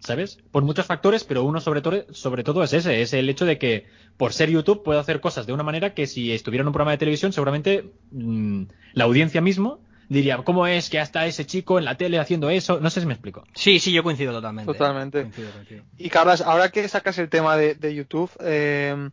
¿Sabes? 0.00 0.38
Por 0.50 0.62
muchos 0.62 0.86
factores, 0.86 1.24
pero 1.24 1.44
uno 1.44 1.60
sobre, 1.60 1.82
todo 1.82 2.06
sobre 2.12 2.42
todo 2.42 2.62
es 2.62 2.72
ese, 2.72 3.02
es 3.02 3.12
el 3.12 3.28
hecho 3.28 3.44
de 3.44 3.58
que 3.58 3.86
por 4.16 4.32
ser 4.32 4.48
YouTube 4.48 4.82
puedo 4.82 4.98
hacer 4.98 5.20
cosas 5.20 5.46
de 5.46 5.52
una 5.52 5.62
manera 5.62 5.92
que 5.92 6.06
si 6.06 6.32
estuviera 6.32 6.62
en 6.62 6.68
un 6.68 6.72
programa 6.72 6.92
de 6.92 6.98
televisión 6.98 7.32
seguramente 7.34 7.92
mm, 8.10 8.62
la 8.94 9.04
audiencia 9.04 9.42
mismo 9.42 9.80
diría, 10.08 10.36
¿cómo 10.38 10.66
es 10.66 10.88
que 10.90 10.98
hasta 10.98 11.26
ese 11.26 11.46
chico 11.46 11.78
en 11.78 11.84
la 11.84 11.96
tele 11.96 12.18
haciendo 12.18 12.50
eso? 12.50 12.80
No 12.80 12.90
sé 12.90 13.00
si 13.00 13.06
me 13.06 13.12
explico. 13.14 13.44
Sí, 13.54 13.78
sí, 13.78 13.92
yo 13.92 14.02
coincido 14.02 14.32
totalmente. 14.32 14.72
Totalmente. 14.72 15.22
Coincido, 15.22 15.50
coincido. 15.52 15.84
Y 15.98 16.08
Carlas, 16.10 16.40
ahora 16.40 16.70
que 16.70 16.86
sacas 16.88 17.18
el 17.18 17.28
tema 17.28 17.56
de, 17.56 17.74
de 17.74 17.94
YouTube, 17.94 18.30
eh, 18.40 19.10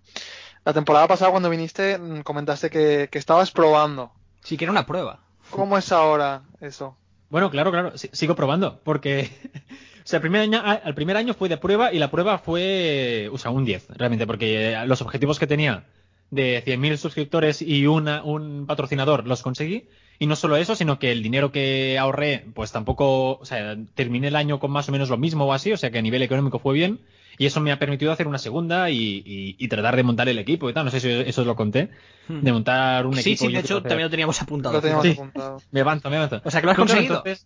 la 0.63 0.73
temporada 0.73 1.07
pasada 1.07 1.31
cuando 1.31 1.49
viniste 1.49 1.97
mm, 1.97 2.21
comentaste 2.21 2.69
que, 2.69 3.09
que 3.11 3.17
estabas 3.19 3.51
probando. 3.51 4.11
Sí, 4.43 4.57
que 4.57 4.65
era 4.65 4.71
una 4.71 4.85
prueba. 4.85 5.19
¿Cómo 5.49 5.77
es 5.77 5.91
ahora 5.91 6.41
eso? 6.61 6.97
Bueno, 7.29 7.49
claro, 7.51 7.71
claro, 7.71 7.97
si- 7.97 8.09
sigo 8.13 8.35
probando, 8.35 8.79
porque 8.83 9.29
o 9.99 10.01
sea, 10.07 10.17
el 10.17 10.21
primer 10.21 10.41
año, 10.41 10.61
ah, 10.63 10.79
el 10.85 10.93
primer 10.95 11.17
año 11.17 11.33
fue 11.33 11.49
de 11.49 11.57
prueba 11.57 11.91
y 11.93 11.99
la 11.99 12.09
prueba 12.11 12.37
fue, 12.39 13.29
o 13.31 13.37
sea, 13.37 13.51
un 13.51 13.65
10, 13.65 13.87
realmente, 13.89 14.25
porque 14.27 14.73
eh, 14.73 14.85
los 14.87 15.01
objetivos 15.01 15.37
que 15.39 15.47
tenía 15.47 15.85
de 16.31 16.63
100.000 16.65 16.97
suscriptores 16.97 17.61
y 17.61 17.85
una, 17.87 18.23
un 18.23 18.65
patrocinador 18.65 19.27
los 19.27 19.41
conseguí. 19.41 19.87
Y 20.19 20.27
no 20.27 20.35
solo 20.35 20.55
eso, 20.57 20.75
sino 20.75 20.97
que 20.99 21.11
el 21.11 21.21
dinero 21.23 21.51
que 21.51 21.97
ahorré, 21.99 22.45
pues 22.53 22.71
tampoco, 22.71 23.37
o 23.39 23.45
sea, 23.45 23.75
terminé 23.95 24.27
el 24.29 24.35
año 24.35 24.59
con 24.59 24.71
más 24.71 24.87
o 24.87 24.91
menos 24.91 25.09
lo 25.09 25.17
mismo 25.17 25.45
o 25.45 25.53
así, 25.53 25.71
o 25.73 25.77
sea 25.77 25.91
que 25.91 25.97
a 25.99 26.01
nivel 26.01 26.21
económico 26.21 26.59
fue 26.59 26.73
bien. 26.73 26.99
Y 27.37 27.45
eso 27.47 27.59
me 27.59 27.73
ha 27.73 27.79
permitido 27.79 28.13
hacer 28.13 28.27
una 28.29 28.37
segunda 28.37 28.89
y, 28.89 28.95
y- 29.25 29.55
y 29.59 29.67
tratar 29.67 29.97
de 29.97 30.03
montar 30.03 30.29
el 30.29 30.39
equipo 30.39 30.69
y 30.69 30.73
tal. 30.73 30.85
No 30.85 30.91
sé 30.91 31.01
si 31.01 31.09
eso 31.09 31.41
os 31.41 31.47
lo 31.47 31.57
conté. 31.57 31.89
De 32.29 32.53
montar 32.53 33.05
un 33.05 33.11
Hmm. 33.13 33.17
Sí, 33.17 33.31
equipo. 33.33 33.39
sí, 33.41 33.47
de 33.47 33.53
yo 33.55 33.59
hecho 33.59 33.81
también 33.81 34.03
lo 34.03 34.09
teníamos 34.09 34.41
apuntado. 34.41 34.75
Lo 34.75 34.81
teníamos 34.81 35.03
Sí. 35.05 35.11
apuntado. 35.11 35.57
Me 35.71 35.81
avanzo, 35.81 36.09
me 36.09 36.15
avanzo. 36.15 36.41
O 36.45 36.49
sea, 36.49 36.61
que 36.61 36.65
lo 36.65 36.71
has 36.71 36.77
conseguido. 36.77 37.17
entonces- 37.17 37.45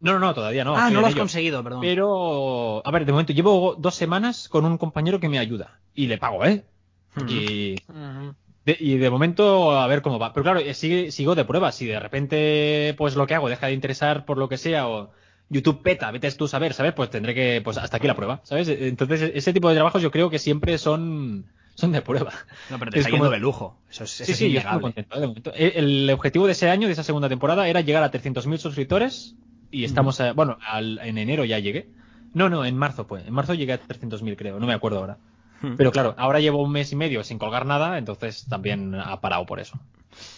No, 0.00 0.12
no, 0.12 0.18
no, 0.18 0.34
todavía 0.34 0.64
no. 0.64 0.76
ah, 0.76 0.90
no 0.90 1.00
lo 1.00 1.06
has 1.06 1.12
ello. 1.14 1.22
conseguido, 1.22 1.62
perdón. 1.64 1.80
Pero, 1.80 2.86
a 2.86 2.90
ver, 2.90 3.06
de 3.06 3.12
momento 3.12 3.32
llevo 3.32 3.74
dos 3.78 3.94
semanas 3.94 4.48
con 4.50 4.66
un 4.66 4.76
compañero 4.76 5.18
que 5.18 5.30
me 5.30 5.38
ayuda. 5.38 5.78
Y 5.94 6.08
le 6.08 6.18
pago, 6.18 6.44
¿eh? 6.44 6.64
Ujú. 7.16 7.30
Y. 7.30 7.76
de, 8.64 8.76
y 8.78 8.96
de 8.96 9.10
momento 9.10 9.72
a 9.78 9.86
ver 9.86 10.02
cómo 10.02 10.18
va. 10.18 10.32
Pero 10.32 10.44
claro, 10.44 10.60
eh, 10.60 10.74
sigue- 10.74 11.10
sigo 11.10 11.34
de 11.34 11.44
prueba. 11.44 11.72
Si 11.72 11.86
de 11.86 11.98
repente, 12.00 12.94
pues 12.96 13.16
lo 13.16 13.26
que 13.26 13.34
hago 13.34 13.48
deja 13.48 13.66
de 13.66 13.72
interesar 13.74 14.24
por 14.24 14.38
lo 14.38 14.48
que 14.48 14.56
sea 14.58 14.88
o 14.88 15.10
YouTube 15.48 15.82
peta, 15.82 16.10
vete 16.10 16.30
tú 16.32 16.44
a 16.46 16.48
saber, 16.48 16.72
¿sabes? 16.72 16.92
Pues 16.94 17.10
tendré 17.10 17.34
que, 17.34 17.60
pues 17.62 17.76
hasta 17.78 17.96
aquí 17.98 18.06
la 18.06 18.14
prueba, 18.16 18.40
¿sabes? 18.44 18.68
Entonces, 18.68 19.32
ese 19.34 19.52
tipo 19.52 19.68
de 19.68 19.74
trabajos 19.74 20.00
yo 20.02 20.10
creo 20.10 20.30
que 20.30 20.38
siempre 20.38 20.78
son, 20.78 21.44
son 21.74 21.92
de 21.92 22.00
prueba. 22.02 22.32
No, 22.70 22.78
pero 22.78 22.90
te 22.90 22.98
Es 23.00 23.06
está 23.06 23.10
como- 23.10 23.24
yendo 23.24 23.30
de 23.34 23.38
lujo. 23.40 23.76
Eso 23.90 24.04
es, 24.04 24.20
eso 24.20 24.24
Sí, 24.26 24.32
es 24.32 24.38
sí, 24.38 24.52
yo 24.52 24.58
estoy 24.60 24.72
muy 24.74 24.82
contento, 24.82 25.16
¿eh? 25.16 25.20
de 25.20 25.26
momento. 25.26 25.52
El, 25.54 25.72
el 26.06 26.10
objetivo 26.10 26.46
de 26.46 26.52
ese 26.52 26.70
año, 26.70 26.86
de 26.86 26.92
esa 26.94 27.02
segunda 27.02 27.28
temporada, 27.28 27.68
era 27.68 27.80
llegar 27.82 28.02
a 28.02 28.10
300.000 28.10 28.58
suscriptores 28.58 29.34
y 29.70 29.84
estamos, 29.84 30.20
a- 30.20 30.32
bueno, 30.32 30.56
al- 30.66 30.98
en 31.02 31.18
enero 31.18 31.44
ya 31.44 31.58
llegué. 31.58 31.88
No, 32.34 32.48
no, 32.48 32.64
en 32.64 32.78
marzo 32.78 33.06
pues. 33.06 33.26
En 33.26 33.34
marzo 33.34 33.52
llegué 33.52 33.74
a 33.74 33.78
300.000 33.78 34.36
creo, 34.36 34.58
no 34.58 34.66
me 34.66 34.72
acuerdo 34.72 35.00
ahora. 35.00 35.18
Pero 35.76 35.92
claro, 35.92 36.14
ahora 36.18 36.40
llevo 36.40 36.62
un 36.62 36.72
mes 36.72 36.92
y 36.92 36.96
medio 36.96 37.22
sin 37.24 37.38
colgar 37.38 37.66
nada, 37.66 37.98
entonces 37.98 38.46
también 38.48 38.94
ha 38.94 39.20
parado 39.20 39.46
por 39.46 39.60
eso. 39.60 39.78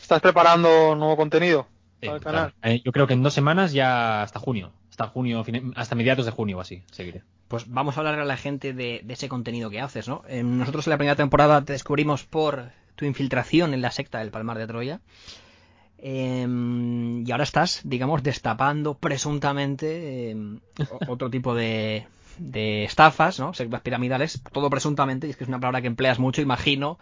¿Estás 0.03 0.21
preparando 0.21 0.95
nuevo 0.95 1.17
contenido 1.17 1.67
Sí, 2.01 2.07
para 2.07 2.17
el 2.17 2.23
claro. 2.23 2.53
canal? 2.53 2.75
Eh, 2.75 2.83
yo 2.85 2.93
creo 2.93 3.07
que 3.07 3.15
en 3.15 3.23
dos 3.23 3.35
semanas 3.35 3.73
ya 3.73 4.23
hasta 4.23 4.39
junio. 4.39 4.73
Hasta 4.91 5.09
junio, 5.09 5.45
hasta 5.75 5.95
mediados 5.97 6.25
de 6.27 6.31
junio 6.33 6.59
o 6.59 6.61
así, 6.61 6.83
seguiré. 6.93 7.23
Pues 7.49 7.69
vamos 7.69 7.97
a 7.97 8.01
hablar 8.01 8.19
a 8.19 8.25
la 8.25 8.37
gente 8.37 8.73
de, 8.73 9.01
de 9.03 9.15
ese 9.15 9.29
contenido 9.29 9.71
que 9.71 9.81
haces, 9.81 10.07
¿no? 10.09 10.23
Eh, 10.29 10.43
nosotros 10.43 10.87
en 10.87 10.93
la 10.93 10.99
primera 10.99 11.17
temporada 11.17 11.65
te 11.65 11.73
descubrimos 11.73 12.25
por 12.25 12.71
tu 12.95 13.05
infiltración 13.05 13.75
en 13.75 13.83
la 13.83 13.91
secta 13.91 14.19
del 14.19 14.31
Palmar 14.31 14.59
de 14.59 14.67
Troya. 14.69 15.01
Eh, 15.99 16.47
y 17.25 17.31
ahora 17.31 17.45
estás, 17.45 17.81
digamos, 17.85 18.23
destapando 18.23 18.95
presuntamente 18.99 20.31
eh, 20.33 20.37
o- 20.91 21.13
otro 21.13 21.31
tipo 21.31 21.55
de, 21.55 22.07
de 22.39 22.85
estafas, 22.85 23.39
¿no? 23.41 23.55
Sectas 23.55 23.81
piramidales, 23.83 24.43
todo 24.53 24.71
presuntamente, 24.71 25.27
y 25.27 25.31
es 25.31 25.37
que 25.37 25.45
es 25.45 25.49
una 25.49 25.61
palabra 25.61 25.81
que 25.81 25.87
empleas 25.89 26.19
mucho, 26.19 26.43
imagino 26.43 26.99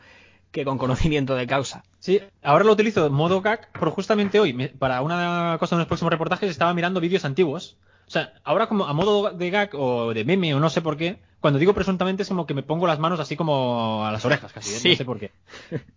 que 0.51 0.65
con 0.65 0.77
conocimiento 0.79 1.35
de 1.35 1.47
causa. 1.47 1.83
Sí, 1.99 2.21
ahora 2.43 2.65
lo 2.65 2.73
utilizo 2.73 3.07
en 3.07 3.13
modo 3.15 3.41
gag, 3.41 3.69
pero 3.73 3.91
justamente 3.91 4.39
hoy, 4.39 4.53
me- 4.53 4.69
para 4.69 5.01
una 5.01 5.57
cosa 5.59 5.75
de 5.77 5.81
unos 5.81 5.89
próximos 5.89 6.11
reportajes, 6.13 6.51
estaba 6.51 6.75
mirando 6.75 7.01
vídeos 7.01 7.25
antiguos. 7.25 7.77
O 8.07 8.11
sea, 8.11 8.35
ahora 8.45 8.67
como 8.67 8.85
a 8.87 8.93
modo 8.93 9.31
de 9.31 9.51
gag 9.51 9.71
o 9.75 10.13
de 10.13 10.25
meme 10.25 10.55
o 10.55 10.61
no 10.61 10.69
sé 10.69 10.83
por 10.83 10.99
qué, 10.99 11.21
cuando 11.41 11.59
digo 11.59 11.73
presuntamente 11.73 12.23
es 12.23 12.29
como 12.29 12.47
que 12.47 12.53
me 12.53 12.63
pongo 12.63 12.87
las 12.87 12.99
manos 12.99 13.19
así 13.21 13.37
como 13.37 14.05
a 14.05 14.13
las 14.13 14.25
orejas 14.27 14.53
casi, 14.53 14.75
¿eh? 14.75 14.79
Sí. 14.79 14.89
no 14.91 14.97
sé 14.97 15.05
por 15.07 15.19
qué. 15.19 15.31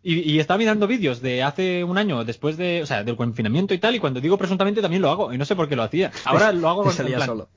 Y, 0.02 0.20
y 0.32 0.40
estaba 0.40 0.58
mirando 0.58 0.88
vídeos 0.88 1.22
de 1.22 1.44
hace 1.44 1.84
un 1.84 1.98
año, 1.98 2.24
después 2.24 2.56
de, 2.58 2.82
o 2.82 2.86
sea, 2.86 3.04
del 3.04 3.18
confinamiento 3.18 3.74
y 3.74 3.80
tal, 3.80 3.96
y 3.96 4.00
cuando 4.00 4.22
digo 4.22 4.38
presuntamente 4.38 4.82
también 4.82 5.02
lo 5.02 5.10
hago, 5.12 5.34
y 5.34 5.38
no 5.38 5.44
sé 5.46 5.56
por 5.56 5.68
qué 5.68 5.76
lo 5.76 5.84
hacía. 5.84 6.12
Ahora 6.24 6.52
lo 6.54 6.70
hago 6.70 6.90
salía 6.92 7.18
plan, 7.18 7.28
solo. 7.28 7.50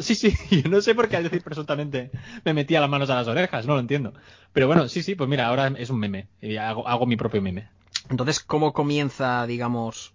Sí, 0.00 0.14
sí, 0.14 0.34
yo 0.62 0.70
no 0.70 0.80
sé 0.80 0.94
por 0.94 1.08
qué 1.08 1.16
al 1.16 1.24
decir 1.24 1.42
presuntamente 1.42 2.10
me 2.44 2.54
metía 2.54 2.80
las 2.80 2.90
manos 2.90 3.10
a 3.10 3.14
las 3.16 3.28
orejas, 3.28 3.66
no 3.66 3.74
lo 3.74 3.80
entiendo. 3.80 4.14
Pero 4.52 4.66
bueno, 4.66 4.88
sí, 4.88 5.02
sí, 5.02 5.14
pues 5.14 5.28
mira, 5.28 5.46
ahora 5.48 5.68
es 5.76 5.90
un 5.90 5.98
meme, 5.98 6.28
y 6.40 6.56
hago, 6.56 6.86
hago 6.88 7.06
mi 7.06 7.16
propio 7.16 7.42
meme. 7.42 7.68
Entonces, 8.08 8.40
¿cómo 8.40 8.72
comienza, 8.72 9.46
digamos, 9.46 10.12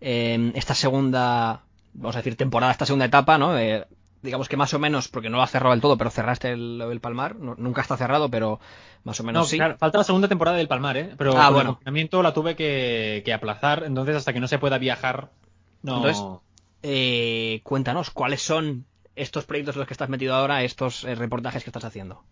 eh, 0.00 0.52
esta 0.54 0.74
segunda, 0.74 1.62
vamos 1.92 2.16
a 2.16 2.20
decir, 2.20 2.36
temporada, 2.36 2.72
esta 2.72 2.86
segunda 2.86 3.06
etapa, 3.06 3.38
¿no? 3.38 3.58
Eh, 3.58 3.86
digamos 4.22 4.48
que 4.48 4.56
más 4.56 4.72
o 4.74 4.78
menos, 4.78 5.08
porque 5.08 5.28
no 5.28 5.36
lo 5.36 5.42
has 5.42 5.50
cerrado 5.50 5.72
del 5.72 5.82
todo, 5.82 5.98
pero 5.98 6.10
cerraste 6.10 6.52
el, 6.52 6.80
el 6.90 7.00
Palmar, 7.00 7.36
no- 7.36 7.56
nunca 7.58 7.82
está 7.82 7.96
cerrado, 7.96 8.30
pero 8.30 8.60
más 9.04 9.20
o 9.20 9.24
menos 9.24 9.44
No, 9.44 9.50
sí. 9.50 9.56
claro, 9.58 9.76
falta 9.78 9.98
la 9.98 10.04
segunda 10.04 10.28
temporada 10.28 10.56
del 10.56 10.68
Palmar, 10.68 10.96
¿eh? 10.96 11.14
Pero 11.18 11.36
Ah, 11.36 11.50
bueno. 11.50 11.78
el 11.84 12.08
la 12.22 12.32
tuve 12.32 12.56
que, 12.56 13.22
que 13.24 13.32
aplazar, 13.34 13.84
entonces 13.84 14.16
hasta 14.16 14.32
que 14.32 14.40
no 14.40 14.48
se 14.48 14.58
pueda 14.58 14.78
viajar, 14.78 15.30
no... 15.82 15.96
Entonces, 15.96 16.40
Eh, 16.86 17.60
cuéntanos, 17.64 18.10
¿cuáles 18.10 18.42
son 18.42 18.84
estos 19.16 19.44
proyectos 19.44 19.76
en 19.76 19.80
los 19.80 19.88
que 19.88 19.94
estás 19.94 20.08
metido 20.08 20.34
ahora, 20.34 20.62
estos 20.62 21.04
eh, 21.04 21.14
reportajes 21.14 21.64
que 21.64 21.70
estás 21.70 21.84
haciendo? 21.84 22.22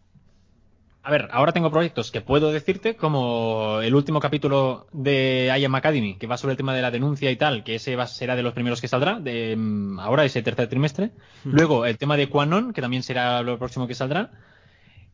A 1.04 1.10
ver, 1.10 1.28
ahora 1.32 1.52
tengo 1.52 1.70
proyectos 1.70 2.12
que 2.12 2.20
puedo 2.20 2.52
decirte, 2.52 2.94
como 2.94 3.80
el 3.82 3.92
último 3.92 4.20
capítulo 4.20 4.86
de 4.92 5.52
I 5.58 5.64
Am 5.64 5.74
Academy, 5.74 6.16
que 6.16 6.28
va 6.28 6.36
sobre 6.36 6.52
el 6.52 6.56
tema 6.56 6.74
de 6.74 6.82
la 6.82 6.92
denuncia 6.92 7.28
y 7.32 7.36
tal, 7.36 7.64
que 7.64 7.74
ese 7.74 7.96
va, 7.96 8.06
será 8.06 8.36
de 8.36 8.44
los 8.44 8.52
primeros 8.52 8.80
que 8.80 8.86
saldrá, 8.86 9.18
de 9.18 9.56
mm, 9.56 9.98
ahora, 9.98 10.24
ese 10.24 10.42
tercer 10.42 10.68
trimestre. 10.68 11.10
Luego, 11.44 11.86
el 11.86 11.98
tema 11.98 12.16
de 12.16 12.28
Quanon, 12.28 12.72
que 12.72 12.80
también 12.80 13.02
será 13.02 13.42
lo 13.42 13.58
próximo 13.58 13.88
que 13.88 13.96
saldrá. 13.96 14.30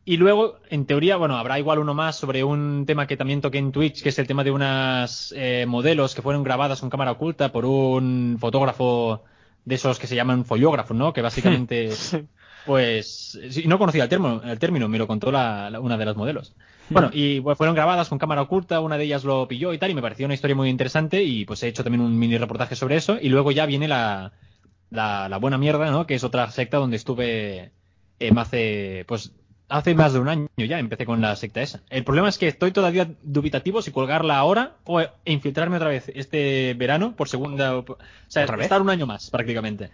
Y 0.05 0.17
luego, 0.17 0.59
en 0.69 0.85
teoría, 0.85 1.17
bueno, 1.17 1.37
habrá 1.37 1.57
igual 1.57 1.79
uno 1.79 1.95
más 1.95 2.17
sobre 2.17 2.43
un 2.43 2.85
tema 2.85 3.07
que 3.07 3.17
también 3.17 3.41
toqué 3.41 3.57
en 3.57 3.71
Twitch, 3.71 4.03
que 4.03 4.09
es 4.09 4.19
el 4.19 4.27
tema 4.27 4.43
de 4.43 4.51
unas 4.51 5.33
eh, 5.35 5.65
modelos 5.67 6.13
que 6.13 6.21
fueron 6.21 6.43
grabadas 6.43 6.81
con 6.81 6.91
cámara 6.91 7.11
oculta 7.11 7.51
por 7.51 7.65
un 7.65 8.37
fotógrafo 8.39 9.23
de 9.69 9.75
esos 9.75 9.99
que 9.99 10.07
se 10.07 10.15
llaman 10.15 10.45
follógrafos, 10.45 10.97
¿no? 10.97 11.13
Que 11.13 11.21
básicamente, 11.21 11.89
pues, 12.65 13.39
no 13.65 13.77
conocía 13.77 14.03
el 14.03 14.09
término, 14.09 14.41
el 14.43 14.59
término, 14.59 14.87
me 14.89 14.97
lo 14.97 15.07
contó 15.07 15.31
la- 15.31 15.69
la- 15.69 15.79
una 15.79 15.95
de 15.97 16.05
las 16.05 16.15
modelos. 16.17 16.55
Bueno, 16.89 17.11
y 17.13 17.39
pues, 17.41 17.55
fueron 17.57 17.75
grabadas 17.75 18.09
con 18.09 18.17
cámara 18.17 18.41
oculta, 18.41 18.79
una 18.79 18.97
de 18.97 19.03
ellas 19.05 19.23
lo 19.23 19.47
pilló 19.47 19.73
y 19.73 19.77
tal, 19.77 19.91
y 19.91 19.93
me 19.93 20.01
pareció 20.01 20.25
una 20.25 20.33
historia 20.33 20.55
muy 20.55 20.69
interesante, 20.69 21.23
y 21.23 21.45
pues 21.45 21.61
he 21.61 21.67
hecho 21.67 21.83
también 21.83 22.01
un 22.01 22.17
mini 22.17 22.37
reportaje 22.37 22.75
sobre 22.75 22.95
eso, 22.95 23.17
y 23.21 23.29
luego 23.29 23.51
ya 23.51 23.67
viene 23.67 23.87
la, 23.87 24.31
la, 24.89 25.29
la 25.29 25.37
buena 25.37 25.59
mierda, 25.59 25.91
¿no? 25.91 26.07
Que 26.07 26.15
es 26.15 26.23
otra 26.23 26.49
secta 26.49 26.77
donde 26.77 26.95
estuve 26.97 27.71
eh, 28.19 28.31
hace, 28.35 29.05
pues, 29.07 29.33
hace 29.69 29.93
más 29.95 30.13
de 30.13 30.19
un 30.19 30.27
año 30.27 30.47
ya 30.57 30.79
empecé 30.79 31.05
con 31.05 31.21
la 31.21 31.35
secta 31.35 31.61
esa. 31.61 31.81
El 31.89 32.03
problema 32.03 32.27
es 32.29 32.37
que 32.37 32.47
estoy 32.47 32.71
todavía 32.71 33.09
dubitativo 33.23 33.81
si 33.81 33.91
colgarla 33.91 34.37
ahora 34.37 34.73
o 34.85 34.99
e 34.99 35.09
infiltrarme 35.25 35.77
otra 35.77 35.89
vez 35.89 36.11
este 36.13 36.73
verano 36.73 37.15
por 37.15 37.29
segunda, 37.29 37.77
o 37.77 37.85
sea, 38.27 38.43
¿Otra 38.43 38.55
vez? 38.57 38.65
estar 38.65 38.81
un 38.81 38.89
año 38.89 39.05
más 39.05 39.29
prácticamente. 39.29 39.89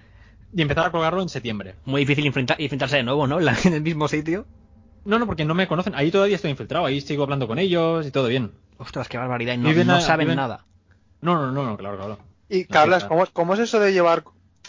Y 0.54 0.62
empezar 0.62 0.86
a 0.88 0.92
colgarlo 0.92 1.22
en 1.22 1.30
septiembre. 1.30 1.76
Muy 1.86 2.02
difícil 2.02 2.26
enfrenta- 2.26 2.56
enfrentarse 2.58 2.96
de 2.98 3.04
nuevo, 3.04 3.28
¿no? 3.28 3.40
En, 3.40 3.46
la- 3.46 3.58
en 3.66 3.74
el 3.74 3.82
mismo 3.82 4.08
sitio. 4.08 4.46
No, 5.04 5.20
no, 5.20 5.28
porque 5.28 5.46
no 5.46 5.54
me 5.54 5.68
conocen. 5.68 5.94
Ahí 5.96 6.10
todavía 6.12 6.36
estoy 6.38 6.52
infiltrado, 6.52 6.86
ahí 6.86 7.00
sigo 7.02 7.24
hablando 7.24 7.48
con 7.48 7.60
ellos 7.60 8.08
y 8.08 8.12
todo 8.12 8.28
bien. 8.28 8.52
Ostras, 8.78 9.08
qué 9.10 9.18
barbaridad. 9.18 9.54
y 9.54 9.58
No, 9.58 9.70
Viven 9.70 9.88
no 9.88 10.02
saben 10.02 10.28
viven- 10.28 10.36
nada. 10.38 10.66
No, 11.22 11.36
no, 11.36 11.52
no, 11.52 11.64
no 11.66 11.78
claro, 11.78 11.98
claro. 11.98 12.20
Y 12.50 12.62
No, 12.62 12.66
Carlas, 12.70 13.04
¿cómo, 13.06 13.26
cómo 13.34 13.54
es 13.54 13.60
eso 13.60 13.80
de 13.80 13.92
llevar 13.94 14.24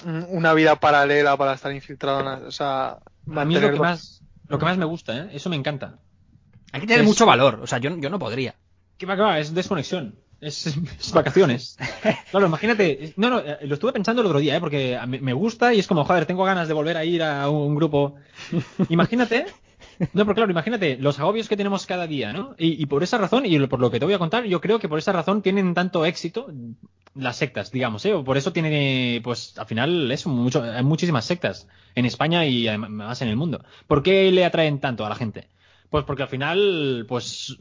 mm, 0.04 0.24
una 0.36 0.52
vida 0.54 0.76
paralela 0.76 1.36
para 1.36 1.54
estar 1.54 1.72
infiltrado? 1.72 2.20
en 2.20 2.24
la- 2.26 2.48
o 2.48 2.50
sea, 2.50 2.88
A 2.90 2.96
mí 2.96 3.00
lo 3.26 3.34
mantenerlo- 3.60 3.72
que 3.74 3.78
más, 3.80 4.22
lo 4.48 4.58
que 4.58 4.64
más 4.64 4.78
me 4.78 4.84
gusta, 4.84 5.16
¿eh? 5.18 5.28
Eso 5.32 5.50
me 5.50 5.56
encanta. 5.56 5.98
Hay 6.72 6.80
que 6.80 6.86
tener 6.86 7.02
Es- 7.02 7.06
mucho 7.06 7.26
valor. 7.26 7.60
O 7.62 7.66
sea, 7.66 7.78
yo, 7.78 7.96
yo 7.98 8.10
no 8.10 8.18
podría. 8.18 8.54
¿Qué 8.98 9.06
va, 9.06 9.16
qué 9.16 9.22
va? 9.22 9.38
Es 9.38 9.54
desconexión. 9.54 10.16
Es, 10.40 10.66
es 10.66 11.12
vacaciones. 11.12 11.76
Claro, 12.30 12.46
imagínate. 12.46 13.14
No, 13.16 13.30
no, 13.30 13.38
eh, 13.40 13.58
lo 13.62 13.74
estuve 13.74 13.92
pensando 13.92 14.20
el 14.22 14.26
otro 14.26 14.38
día, 14.40 14.56
¿eh? 14.56 14.60
Porque 14.60 14.98
me 15.06 15.32
gusta 15.32 15.72
y 15.72 15.78
es 15.80 15.86
como, 15.86 16.04
joder, 16.04 16.26
tengo 16.26 16.44
ganas 16.44 16.68
de 16.68 16.74
volver 16.74 16.96
a 16.96 17.04
ir 17.04 17.22
a 17.22 17.48
un 17.48 17.74
grupo. 17.74 18.16
Imagínate. 18.88 19.46
No, 20.12 20.24
pero 20.24 20.34
claro, 20.34 20.50
imagínate 20.50 20.96
los 20.98 21.18
agobios 21.18 21.48
que 21.48 21.56
tenemos 21.56 21.86
cada 21.86 22.06
día, 22.06 22.32
¿no? 22.32 22.54
Y, 22.58 22.84
por 22.86 23.02
esa 23.02 23.18
razón, 23.18 23.46
y 23.46 23.58
por 23.66 23.80
lo 23.80 23.90
que 23.90 23.98
te 23.98 24.04
voy 24.04 24.14
a 24.14 24.18
contar, 24.18 24.44
yo 24.44 24.60
creo 24.60 24.78
que 24.78 24.88
por 24.88 24.98
esa 24.98 25.12
razón 25.12 25.42
tienen 25.42 25.74
tanto 25.74 26.04
éxito 26.04 26.48
las 27.14 27.36
sectas, 27.36 27.72
digamos, 27.72 28.04
¿eh? 28.04 28.12
O 28.12 28.24
por 28.24 28.36
eso 28.36 28.52
tiene, 28.52 29.20
pues, 29.24 29.58
al 29.58 29.66
final, 29.66 30.10
eso, 30.10 30.28
mucho, 30.28 30.62
hay 30.62 30.84
muchísimas 30.84 31.24
sectas 31.24 31.68
en 31.94 32.04
España 32.04 32.44
y 32.46 32.68
además 32.68 33.22
en 33.22 33.28
el 33.28 33.36
mundo. 33.36 33.64
¿Por 33.86 34.02
qué 34.02 34.30
le 34.30 34.44
atraen 34.44 34.80
tanto 34.80 35.06
a 35.06 35.08
la 35.08 35.14
gente? 35.14 35.48
Pues 35.88 36.04
porque 36.04 36.22
al 36.24 36.28
final, 36.28 37.06
pues, 37.08 37.56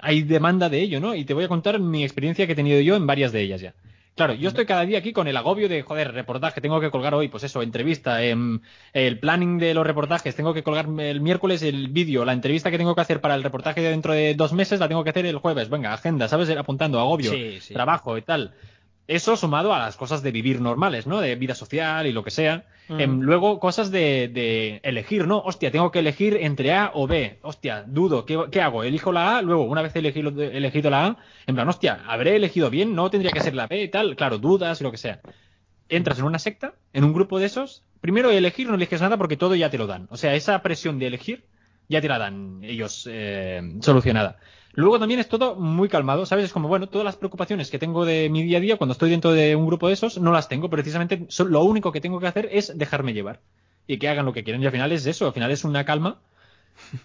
hay 0.00 0.22
demanda 0.22 0.68
de 0.68 0.80
ello, 0.80 1.00
¿no? 1.00 1.14
Y 1.14 1.24
te 1.24 1.34
voy 1.34 1.44
a 1.44 1.48
contar 1.48 1.80
mi 1.80 2.04
experiencia 2.04 2.46
que 2.46 2.52
he 2.52 2.56
tenido 2.56 2.80
yo 2.80 2.96
en 2.96 3.06
varias 3.06 3.32
de 3.32 3.42
ellas 3.42 3.60
ya. 3.60 3.74
Claro, 4.18 4.34
yo 4.34 4.48
estoy 4.48 4.66
cada 4.66 4.84
día 4.84 4.98
aquí 4.98 5.12
con 5.12 5.28
el 5.28 5.36
agobio 5.36 5.68
de, 5.68 5.82
joder, 5.82 6.12
reportaje, 6.12 6.60
tengo 6.60 6.80
que 6.80 6.90
colgar 6.90 7.14
hoy, 7.14 7.28
pues 7.28 7.44
eso, 7.44 7.62
entrevista, 7.62 8.20
em, 8.24 8.58
el 8.92 9.20
planning 9.20 9.58
de 9.58 9.74
los 9.74 9.86
reportajes, 9.86 10.34
tengo 10.34 10.52
que 10.52 10.64
colgar 10.64 10.88
el 10.98 11.20
miércoles 11.20 11.62
el 11.62 11.86
vídeo, 11.86 12.24
la 12.24 12.32
entrevista 12.32 12.72
que 12.72 12.78
tengo 12.78 12.96
que 12.96 13.00
hacer 13.00 13.20
para 13.20 13.36
el 13.36 13.44
reportaje 13.44 13.80
de 13.80 13.90
dentro 13.90 14.12
de 14.12 14.34
dos 14.34 14.52
meses 14.52 14.80
la 14.80 14.88
tengo 14.88 15.04
que 15.04 15.10
hacer 15.10 15.24
el 15.24 15.38
jueves, 15.38 15.70
venga, 15.70 15.92
agenda, 15.92 16.26
¿sabes? 16.26 16.50
Apuntando, 16.50 16.98
agobio, 16.98 17.30
Sí, 17.30 17.58
sí. 17.60 17.72
trabajo 17.72 18.18
y 18.18 18.22
tal. 18.22 18.54
Eso 19.08 19.38
sumado 19.38 19.72
a 19.72 19.78
las 19.78 19.96
cosas 19.96 20.22
de 20.22 20.30
vivir 20.30 20.60
normales, 20.60 21.06
¿no? 21.06 21.22
De 21.22 21.34
vida 21.34 21.54
social 21.54 22.06
y 22.06 22.12
lo 22.12 22.22
que 22.22 22.30
sea. 22.30 22.66
Mm. 22.88 23.00
Em, 23.00 23.20
luego, 23.20 23.58
cosas 23.58 23.90
de, 23.90 24.28
de 24.28 24.80
elegir, 24.82 25.26
¿no? 25.26 25.38
Hostia, 25.38 25.70
tengo 25.70 25.90
que 25.90 26.00
elegir 26.00 26.36
entre 26.40 26.74
A 26.74 26.90
o 26.92 27.06
B. 27.06 27.38
Hostia, 27.40 27.84
dudo, 27.86 28.26
¿qué, 28.26 28.38
qué 28.52 28.60
hago? 28.60 28.84
Elijo 28.84 29.10
la 29.10 29.38
A, 29.38 29.42
luego, 29.42 29.64
una 29.64 29.80
vez 29.80 29.96
he 29.96 30.00
elegido, 30.00 30.28
elegido 30.42 30.90
la 30.90 31.06
A, 31.06 31.16
en 31.46 31.54
plan, 31.54 31.66
hostia, 31.66 32.02
¿habré 32.06 32.36
elegido 32.36 32.68
bien? 32.68 32.94
¿No 32.94 33.08
tendría 33.08 33.32
que 33.32 33.40
ser 33.40 33.54
la 33.54 33.66
B 33.66 33.82
y 33.82 33.88
tal? 33.88 34.14
Claro, 34.14 34.36
dudas 34.36 34.80
y 34.82 34.84
lo 34.84 34.90
que 34.90 34.98
sea. 34.98 35.20
Entras 35.88 36.18
en 36.18 36.26
una 36.26 36.38
secta, 36.38 36.74
en 36.92 37.04
un 37.04 37.14
grupo 37.14 37.38
de 37.38 37.46
esos, 37.46 37.84
primero 38.02 38.30
elegir 38.30 38.68
no 38.68 38.74
eliges 38.74 39.00
nada 39.00 39.16
porque 39.16 39.38
todo 39.38 39.54
ya 39.54 39.70
te 39.70 39.78
lo 39.78 39.86
dan. 39.86 40.06
O 40.10 40.18
sea, 40.18 40.34
esa 40.34 40.60
presión 40.62 40.98
de 40.98 41.06
elegir 41.06 41.46
ya 41.88 42.02
te 42.02 42.08
la 42.08 42.18
dan 42.18 42.60
ellos 42.62 43.08
eh, 43.10 43.62
solucionada. 43.80 44.36
Luego 44.78 45.00
también 45.00 45.18
es 45.18 45.28
todo 45.28 45.56
muy 45.56 45.88
calmado, 45.88 46.24
¿sabes? 46.24 46.44
Es 46.44 46.52
como, 46.52 46.68
bueno, 46.68 46.88
todas 46.88 47.04
las 47.04 47.16
preocupaciones 47.16 47.68
que 47.68 47.80
tengo 47.80 48.04
de 48.04 48.28
mi 48.30 48.44
día 48.44 48.58
a 48.58 48.60
día 48.60 48.76
cuando 48.76 48.92
estoy 48.92 49.10
dentro 49.10 49.32
de 49.32 49.56
un 49.56 49.66
grupo 49.66 49.88
de 49.88 49.94
esos, 49.94 50.18
no 50.18 50.30
las 50.30 50.48
tengo, 50.48 50.70
precisamente 50.70 51.26
lo 51.48 51.64
único 51.64 51.90
que 51.90 52.00
tengo 52.00 52.20
que 52.20 52.28
hacer 52.28 52.48
es 52.52 52.78
dejarme 52.78 53.12
llevar 53.12 53.40
y 53.88 53.98
que 53.98 54.08
hagan 54.08 54.24
lo 54.24 54.32
que 54.32 54.44
quieran. 54.44 54.62
Y 54.62 54.66
al 54.66 54.70
final 54.70 54.92
es 54.92 55.04
eso, 55.04 55.26
al 55.26 55.32
final 55.32 55.50
es 55.50 55.64
una 55.64 55.84
calma 55.84 56.20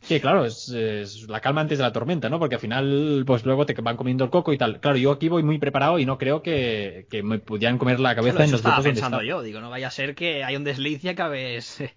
que, 0.08 0.22
claro, 0.22 0.46
es, 0.46 0.70
es 0.70 1.28
la 1.28 1.40
calma 1.40 1.62
antes 1.62 1.80
de 1.80 1.84
la 1.84 1.92
tormenta, 1.92 2.30
¿no? 2.30 2.38
Porque 2.38 2.54
al 2.54 2.62
final, 2.62 3.24
pues 3.26 3.44
luego 3.44 3.66
te 3.66 3.74
van 3.82 3.98
comiendo 3.98 4.24
el 4.24 4.30
coco 4.30 4.54
y 4.54 4.60
tal. 4.60 4.80
Claro, 4.80 4.98
yo 4.98 5.12
aquí 5.12 5.28
voy 5.28 5.42
muy 5.42 5.58
preparado 5.58 5.98
y 5.98 6.06
no 6.06 6.20
creo 6.20 6.44
que, 6.44 7.08
que 7.10 7.24
me 7.24 7.40
pudieran 7.40 7.80
comer 7.80 8.00
la 8.00 8.14
cabeza 8.14 8.36
Claro, 8.36 8.46
en 8.46 8.52
los 8.52 8.62
grupos 8.62 8.84
pensando 8.84 9.24
yo. 9.24 9.42
Digo, 9.42 9.62
no 9.62 9.72
vaya 9.72 9.88
a 9.88 9.92
ser 9.92 10.14
que 10.14 10.44
hay 10.44 10.56
un 10.56 10.64
desliz 10.64 11.04
y 11.04 11.10
acabes 11.10 11.82
eh, 11.82 11.92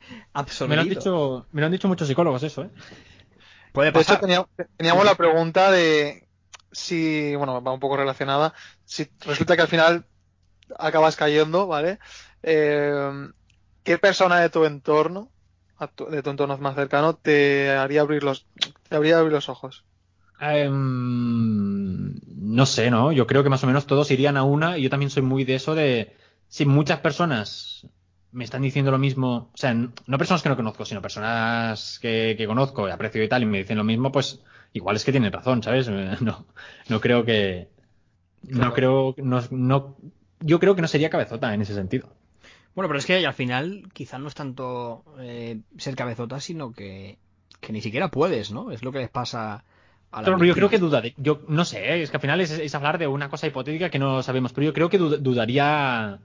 Me 0.67 0.75
lo 0.75 0.81
han 0.81 0.89
dicho, 0.89 1.45
me 1.53 1.61
lo 1.61 1.67
han 1.67 1.73
dicho 1.73 1.87
muchos 1.87 2.09
psicólogos 2.09 2.43
eso, 2.45 2.62
¿eh? 2.62 2.71
Puede 3.77 3.93
De 3.93 4.01
hecho, 4.01 4.15
pasar. 4.15 4.21
tenía- 4.21 4.47
teníamos 4.77 5.05
la 5.05 5.15
pregunta 5.15 5.71
de 5.71 6.29
si, 6.73 7.35
bueno, 7.37 7.62
va 7.62 7.73
un 7.73 7.81
poco 7.81 7.97
relacionada, 7.97 8.55
si 8.85 9.09
resulta 9.21 9.57
que 9.57 9.62
al 9.62 9.69
final 9.69 10.07
acabas 10.79 11.17
cayendo, 11.17 11.67
¿vale? 11.67 11.99
Eh, 12.43 13.12
¿qué 13.85 13.99
persona 13.99 14.41
de 14.41 14.51
tu 14.51 14.65
entorno, 14.65 15.33
de 16.11 16.23
tu 16.23 16.31
entorno 16.31 16.59
más 16.59 16.75
cercano, 16.77 17.17
te 17.17 17.71
haría 17.71 18.03
abrir 18.03 18.23
los, 18.25 18.49
te 18.89 18.97
habría 18.97 19.19
abrir 19.19 19.33
los 19.35 19.49
ojos? 19.49 19.87
Em, 20.39 22.15
no 22.37 22.67
sé, 22.67 22.91
¿no? 22.91 23.12
Yo 23.12 23.27
creo 23.27 23.43
que 23.43 23.49
más 23.49 23.65
o 23.65 23.67
menos 23.67 23.87
todos 23.87 24.11
irían 24.11 24.37
a 24.37 24.43
una 24.45 24.77
y 24.79 24.83
yo 24.83 24.91
también 24.91 25.11
soy 25.11 25.23
muy 25.23 25.45
de 25.45 25.55
eso 25.55 25.75
de 25.75 26.15
si 26.49 26.67
muchas 26.67 27.01
personas 27.01 27.87
me 28.33 28.45
están 28.45 28.62
diciendo 28.62 28.91
lo 28.91 28.99
mismo, 28.99 29.51
o 29.55 29.57
sea, 29.57 29.75
no 29.75 30.19
personas 30.19 30.43
que 30.43 30.49
no 30.49 30.57
conozco, 30.57 30.85
sino 30.85 31.03
personas 31.03 31.99
que, 32.01 32.35
que 32.37 32.47
conozco 32.47 32.89
y 32.89 32.91
aprecio 32.91 33.23
y 33.25 33.29
tal 33.29 33.43
y 33.43 33.47
me 33.47 33.59
dicen 33.59 33.79
lo 33.79 33.85
mismo, 33.85 34.12
pues 34.12 34.41
igual 34.73 34.97
es 34.97 35.05
que 35.05 35.12
tienen 35.12 35.33
razón, 35.33 35.62
¿sabes? 35.62 35.89
No, 36.21 36.47
no 36.89 37.01
creo 37.01 37.25
que, 37.25 37.69
no 38.43 38.51
Claro. 38.53 38.75
creo, 38.75 39.15
no, 39.19 39.43
no, 39.51 39.97
yo 40.41 40.61
creo 40.61 40.75
que 40.77 40.83
no 40.83 40.89
sería 40.89 41.11
cabezota 41.11 41.55
en 41.55 41.62
ese 41.62 41.75
sentido. 41.75 42.09
Bueno, 42.75 42.89
pero 42.89 42.99
es 42.99 43.07
que 43.07 43.27
al 43.27 43.35
final 43.35 43.85
quizá 43.93 44.19
no 44.19 44.29
es 44.29 44.35
tanto 44.35 45.03
eh, 45.19 45.61
ser 45.79 45.97
cabezota, 45.97 46.41
sino 46.41 46.73
que, 46.73 47.17
que 47.61 47.73
ni 47.73 47.81
siquiera 47.81 48.11
puedes, 48.11 48.51
¿no? 48.53 48.71
Es 48.71 48.83
lo 48.83 48.93
que 48.93 48.99
les 48.99 49.09
pasa 49.09 49.65
a 50.12 50.23
la 50.23 50.29
yo 50.37 50.55
creo 50.55 50.69
que 50.69 50.79
dudaría, 50.79 51.12
yo 51.17 51.41
no 51.49 51.65
sé, 51.65 51.79
¿eh? 51.95 52.03
es 52.03 52.11
que 52.11 52.17
al 52.19 52.21
final 52.21 52.41
es, 52.41 52.51
es 52.51 52.75
hablar 52.75 52.99
de 52.99 53.07
una 53.07 53.29
cosa 53.29 53.47
hipotética 53.47 53.91
que 53.91 53.99
no 53.99 54.23
sabemos, 54.23 54.53
pero 54.53 54.67
yo 54.67 54.73
creo 54.75 54.89
que 54.89 54.99
dud- 54.99 55.19
dudaría 55.21 56.19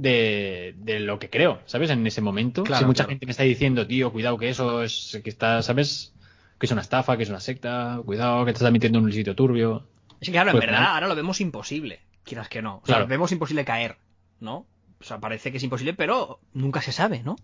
de, 0.00 0.74
de 0.78 1.00
lo 1.00 1.18
que 1.18 1.28
creo, 1.30 1.60
¿sabes? 1.66 1.90
En 1.90 2.06
ese 2.06 2.20
momento. 2.20 2.62
Claro, 2.64 2.80
si 2.80 2.86
mucha 2.86 3.04
claro. 3.04 3.10
gente 3.10 3.26
me 3.26 3.32
está 3.32 3.42
diciendo, 3.42 3.86
tío, 3.86 4.10
cuidado 4.12 4.38
que 4.38 4.48
eso 4.48 4.82
es, 4.82 5.20
que 5.22 5.30
está, 5.30 5.62
¿sabes? 5.62 6.14
Que 6.58 6.66
es 6.66 6.72
una 6.72 6.80
estafa, 6.82 7.16
que 7.16 7.22
es 7.24 7.28
una 7.28 7.40
secta, 7.40 8.00
cuidado 8.04 8.44
que 8.44 8.52
te 8.52 8.58
estás 8.58 8.72
metiendo 8.72 8.98
en 8.98 9.04
un 9.06 9.12
sitio 9.12 9.34
turbio. 9.34 9.86
Es 10.20 10.28
que 10.28 10.32
claro, 10.32 10.50
en 10.50 10.56
Pues 10.56 10.66
verdad 10.66 10.94
ahora 10.94 11.08
lo 11.08 11.14
vemos 11.14 11.40
imposible, 11.40 12.00
quieras 12.24 12.48
que 12.48 12.62
no. 12.62 12.76
O 12.76 12.86
sea, 12.86 12.96
Claro. 12.96 13.06
vemos 13.08 13.32
imposible 13.32 13.64
caer, 13.64 13.96
¿no? 14.40 14.66
O 15.00 15.04
sea, 15.04 15.18
parece 15.18 15.50
que 15.50 15.56
es 15.56 15.62
imposible, 15.62 15.94
pero 15.94 16.40
nunca 16.52 16.82
se 16.82 16.92
sabe, 16.92 17.22
¿no? 17.22 17.36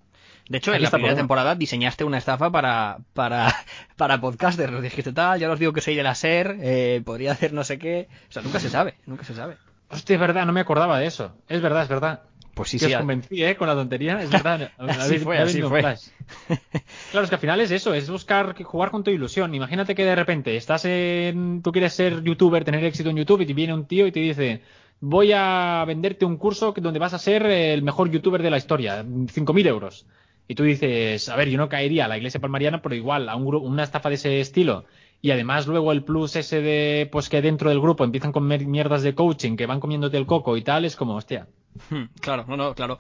De 0.49 0.59
hecho, 0.59 0.73
en 0.73 0.83
la 0.83 0.91
primera 0.91 1.09
problema. 1.15 1.17
temporada 1.21 1.55
diseñaste 1.57 2.05
una 2.05 2.19
estafa 2.19 2.51
para, 2.51 2.99
para, 3.15 3.53
para 3.97 4.21
podcasters. 4.21 4.71
Nos 4.73 4.83
dijiste 4.83 5.13
tal, 5.13 5.41
ya 5.41 5.51
os 5.51 5.59
digo 5.59 5.73
que 5.73 5.81
soy 5.81 5.95
de 5.95 6.03
la 6.03 6.15
SER, 6.15 6.57
eh, 6.61 7.03
podría 7.05 7.33
hacer 7.33 7.53
no 7.53 7.65
sé 7.65 7.79
qué. 7.79 8.09
O 8.29 8.33
sea, 8.33 8.43
nunca 8.43 8.61
se 8.61 8.69
sabe, 8.71 8.95
nunca 9.07 9.25
se 9.25 9.35
sabe. 9.35 9.57
Hostia, 9.89 10.15
es 10.15 10.21
verdad, 10.21 10.45
no 10.47 10.53
me 10.53 10.61
acordaba 10.61 10.99
de 10.99 11.07
eso. 11.07 11.35
Es 11.49 11.63
verdad, 11.63 11.85
es 11.85 11.89
verdad. 11.89 12.23
Pues 12.57 12.71
sí, 12.71 12.79
que 12.79 12.87
sí. 12.87 12.95
os 12.95 13.01
convencí, 13.01 13.45
¿eh? 13.45 13.55
Con 13.55 13.69
la 13.69 13.75
tontería, 13.75 14.23
es 14.23 14.31
verdad. 14.31 14.73
Así 14.79 15.19
fue, 15.19 15.37
así 15.37 15.61
fue. 15.61 15.83
Claro, 15.83 17.25
es 17.25 17.29
que 17.29 17.35
al 17.35 17.41
final 17.41 17.61
es 17.61 17.71
eso, 17.71 17.93
es 17.93 18.09
buscar 18.09 18.61
jugar 18.63 18.91
con 18.91 19.05
tu 19.05 19.11
ilusión. 19.11 19.55
Imagínate 19.55 19.95
que 19.95 20.07
de 20.07 20.15
repente 20.15 20.57
estás 20.57 20.87
en, 20.87 21.61
tú 21.61 21.71
quieres 21.71 21.93
ser 21.93 22.23
youtuber, 22.23 22.65
tener 22.65 22.83
éxito 22.83 23.11
en 23.11 23.17
YouTube 23.19 23.43
y 23.43 23.47
te 23.47 23.53
viene 23.53 23.75
un 23.75 23.85
tío 23.85 24.07
y 24.07 24.13
te 24.13 24.21
dice, 24.21 24.63
voy 25.01 25.33
a 25.35 25.85
venderte 25.87 26.25
un 26.25 26.39
curso 26.39 26.73
donde 26.75 26.99
vas 26.99 27.13
a 27.13 27.19
ser 27.19 27.45
el 27.45 27.83
mejor 27.83 28.11
youtuber 28.11 28.43
de 28.43 28.49
la 28.49 28.57
historia, 28.57 29.05
5.000 29.05 29.67
euros. 29.67 30.07
Y 30.49 30.55
tú 30.55 30.63
dices, 30.63 31.29
a 31.29 31.37
ver, 31.37 31.51
yo 31.51 31.59
no 31.59 31.69
caería 31.69 32.07
a 32.07 32.09
la 32.09 32.17
iglesia 32.17 32.41
palmariana, 32.41 32.81
pero 32.81 32.95
igual, 32.95 33.29
a 33.29 33.37
un 33.37 33.55
una 33.55 33.83
estafa 33.83 34.09
de 34.09 34.15
ese 34.15 34.41
estilo. 34.41 34.87
Y 35.21 35.31
además 35.31 35.67
luego 35.67 35.93
el 35.93 36.05
plus 36.05 36.37
ese 36.37 36.63
de, 36.63 37.07
pues 37.13 37.29
que 37.29 37.43
dentro 37.43 37.69
del 37.69 37.83
grupo 37.83 38.03
empiezan 38.03 38.33
con 38.33 38.47
mierdas 38.47 39.03
de 39.03 39.15
coaching, 39.15 39.57
que 39.57 39.67
van 39.67 39.81
comiéndote 39.81 40.17
el 40.17 40.25
coco 40.25 40.57
y 40.57 40.63
tal, 40.63 40.87
es 40.87 40.97
como, 40.97 41.17
hostia. 41.17 41.49
Claro, 42.21 42.45
no, 42.49 42.57
no, 42.57 42.75
claro. 42.75 42.99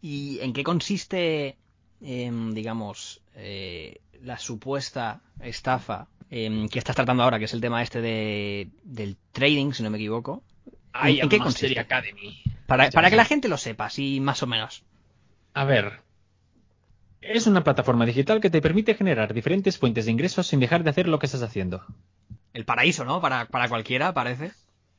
¿Y 0.00 0.38
en 0.40 0.52
qué 0.52 0.64
consiste, 0.64 1.56
em, 2.00 2.52
digamos, 2.52 3.22
eh, 3.34 4.00
la 4.22 4.38
supuesta 4.38 5.20
estafa 5.40 6.08
em, 6.30 6.68
que 6.68 6.78
estás 6.78 6.96
tratando 6.96 7.22
ahora, 7.22 7.38
que 7.38 7.46
es 7.46 7.54
el 7.54 7.60
tema 7.60 7.82
este 7.82 8.00
de, 8.00 8.68
del 8.82 9.16
trading, 9.32 9.72
si 9.72 9.82
no 9.82 9.90
me 9.90 9.98
equivoco? 9.98 10.42
¿En 11.02 11.28
qué 11.28 11.38
consiste? 11.38 11.78
Academy. 11.78 12.42
Para, 12.66 12.88
que 12.88 13.16
la 13.16 13.24
gente 13.24 13.48
lo 13.48 13.58
sepa, 13.58 13.86
así 13.86 14.20
más 14.20 14.42
o 14.42 14.46
menos. 14.46 14.84
A 15.52 15.64
ver. 15.64 16.00
Es 17.20 17.46
una 17.46 17.64
plataforma 17.64 18.04
digital 18.04 18.40
que 18.40 18.50
te 18.50 18.60
permite 18.60 18.94
generar 18.94 19.32
diferentes 19.32 19.78
fuentes 19.78 20.04
de 20.04 20.12
ingresos 20.12 20.46
sin 20.46 20.60
dejar 20.60 20.84
de 20.84 20.90
hacer 20.90 21.08
lo 21.08 21.18
que 21.18 21.26
estás 21.26 21.42
haciendo. 21.42 21.84
El 22.52 22.64
paraíso, 22.64 23.04
¿no? 23.04 23.20
Para, 23.20 23.46
para 23.46 23.68
cualquiera, 23.68 24.12
parece. 24.12 24.52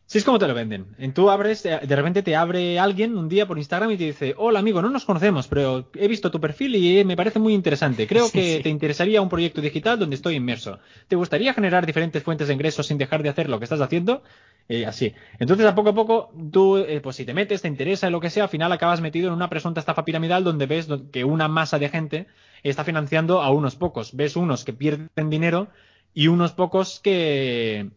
Si 0.08 0.20
es 0.20 0.24
como 0.24 0.38
te 0.38 0.48
lo 0.48 0.54
venden. 0.54 0.86
En 1.00 1.14
tú 1.16 1.32
abres, 1.32 1.64
de 1.64 1.80
repente 1.96 2.22
te 2.22 2.36
abre 2.36 2.78
alguien 2.78 3.18
un 3.18 3.28
día 3.28 3.48
por 3.48 3.58
Instagram 3.58 3.90
y 3.90 3.98
te 3.98 4.04
dice, 4.04 4.36
hola 4.38 4.60
amigo, 4.60 4.80
no 4.84 4.92
nos 4.92 5.04
conocemos, 5.04 5.48
pero 5.48 5.90
he 5.96 6.08
visto 6.08 6.30
tu 6.30 6.40
perfil 6.40 6.76
y 6.76 7.00
eh, 7.00 7.04
me 7.06 7.16
parece 7.18 7.40
muy 7.40 7.56
interesante. 7.56 8.06
Creo 8.06 8.28
Sí, 8.28 8.34
que 8.34 8.58
sí. 8.58 8.64
te 8.64 8.70
interesaría 8.70 9.22
un 9.22 9.30
proyecto 9.30 9.62
digital 9.62 9.98
donde 9.98 10.16
estoy 10.16 10.36
inmerso. 10.36 10.78
¿Te 11.08 11.16
gustaría 11.16 11.56
generar 11.56 11.88
diferentes 11.88 12.22
fuentes 12.22 12.48
de 12.48 12.54
ingresos 12.54 12.86
sin 12.86 13.00
dejar 13.00 13.24
de 13.24 13.30
hacer 13.30 13.50
lo 13.50 13.58
que 13.58 13.64
estás 13.66 13.82
haciendo? 13.82 14.22
Eh, 14.70 14.86
así. 14.86 15.14
Entonces, 15.40 15.66
a 15.66 15.74
poco 15.74 15.90
a 15.90 15.96
poco, 15.96 16.32
tú, 16.52 16.78
eh, 16.78 17.02
pues 17.02 17.16
si 17.16 17.26
te 17.26 17.34
metes, 17.34 17.64
te 17.64 17.68
interesa, 17.68 18.10
lo 18.12 18.20
que 18.20 18.30
sea, 18.30 18.44
al 18.44 18.50
final 18.50 18.72
acabas 18.72 19.02
metido 19.02 19.28
en 19.30 19.34
una 19.34 19.50
presunta 19.50 19.80
estafa 19.80 20.06
piramidal 20.06 20.44
donde 20.44 20.68
ves 20.68 20.88
que 21.12 21.24
una 21.24 21.48
masa 21.48 21.80
de 21.80 21.90
gente 21.90 22.28
está 22.62 22.84
financiando 22.84 23.42
a 23.42 23.50
unos 23.50 23.76
pocos. 23.76 24.16
Ves 24.16 24.36
unos 24.36 24.66
que 24.66 24.74
pierden 24.74 25.30
dinero 25.32 25.68
y 26.14 26.28
unos 26.28 26.52
pocos 26.54 27.00
que, 27.00 27.90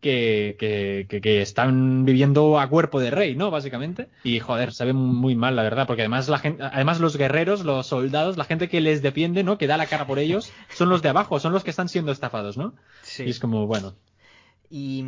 que, 0.00 0.56
que, 0.58 1.06
que- 1.08 1.20
que 1.20 1.42
están 1.42 2.04
viviendo 2.04 2.58
a 2.58 2.68
cuerpo 2.68 3.00
de 3.00 3.10
rey, 3.10 3.34
¿no? 3.36 3.50
Básicamente. 3.50 4.08
Y 4.24 4.40
joder, 4.40 4.72
se 4.72 4.84
ve 4.86 4.92
muy 4.92 5.34
mal, 5.36 5.56
la 5.56 5.62
verdad, 5.62 5.86
porque 5.86 6.02
además 6.02 6.28
la 6.28 6.38
gente, 6.38 6.62
además 6.62 7.00
los 7.00 7.16
guerreros, 7.16 7.64
los 7.64 7.86
soldados, 7.86 8.36
la 8.36 8.44
gente 8.44 8.68
que 8.68 8.80
les 8.80 9.02
defiende, 9.02 9.44
¿no? 9.44 9.58
Que 9.58 9.66
da 9.66 9.76
la 9.76 9.86
cara 9.86 10.06
por 10.06 10.18
ellos, 10.18 10.52
son 10.74 10.88
los 10.88 11.02
de 11.02 11.10
abajo, 11.10 11.38
son 11.40 11.52
los 11.52 11.64
que 11.64 11.70
están 11.70 11.88
siendo 11.88 12.12
estafados, 12.12 12.56
¿no? 12.56 12.74
Sí. 13.02 13.24
Y 13.24 13.30
es 13.30 13.38
como, 13.40 13.66
bueno. 13.66 13.94
¿Y 14.70 15.04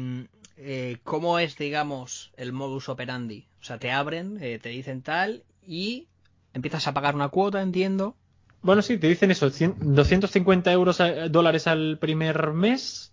eh, 0.57 0.99
cómo 1.05 1.39
es, 1.39 1.57
digamos, 1.57 2.33
el 2.37 2.53
modus 2.53 2.89
operandi? 2.89 3.47
O 3.61 3.65
sea, 3.65 3.79
te 3.79 3.91
abren, 3.91 4.39
eh, 4.41 4.59
te 4.61 4.71
dicen 4.71 5.03
tal 5.03 5.45
y 5.67 6.09
empiezas 6.53 6.87
a 6.89 6.95
pagar 6.95 7.15
una 7.15 7.29
cuota, 7.29 7.63
entiendo. 7.63 8.17
Bueno, 8.61 8.83
sí, 8.83 8.99
te 8.99 9.09
dicen 9.09 9.31
eso, 9.31 9.51
100 9.51 9.75
250 9.81 10.71
euros 10.73 11.01
a- 11.01 11.29
dólares 11.29 11.67
al 11.67 11.99
primer 11.99 12.53
mes, 12.53 13.12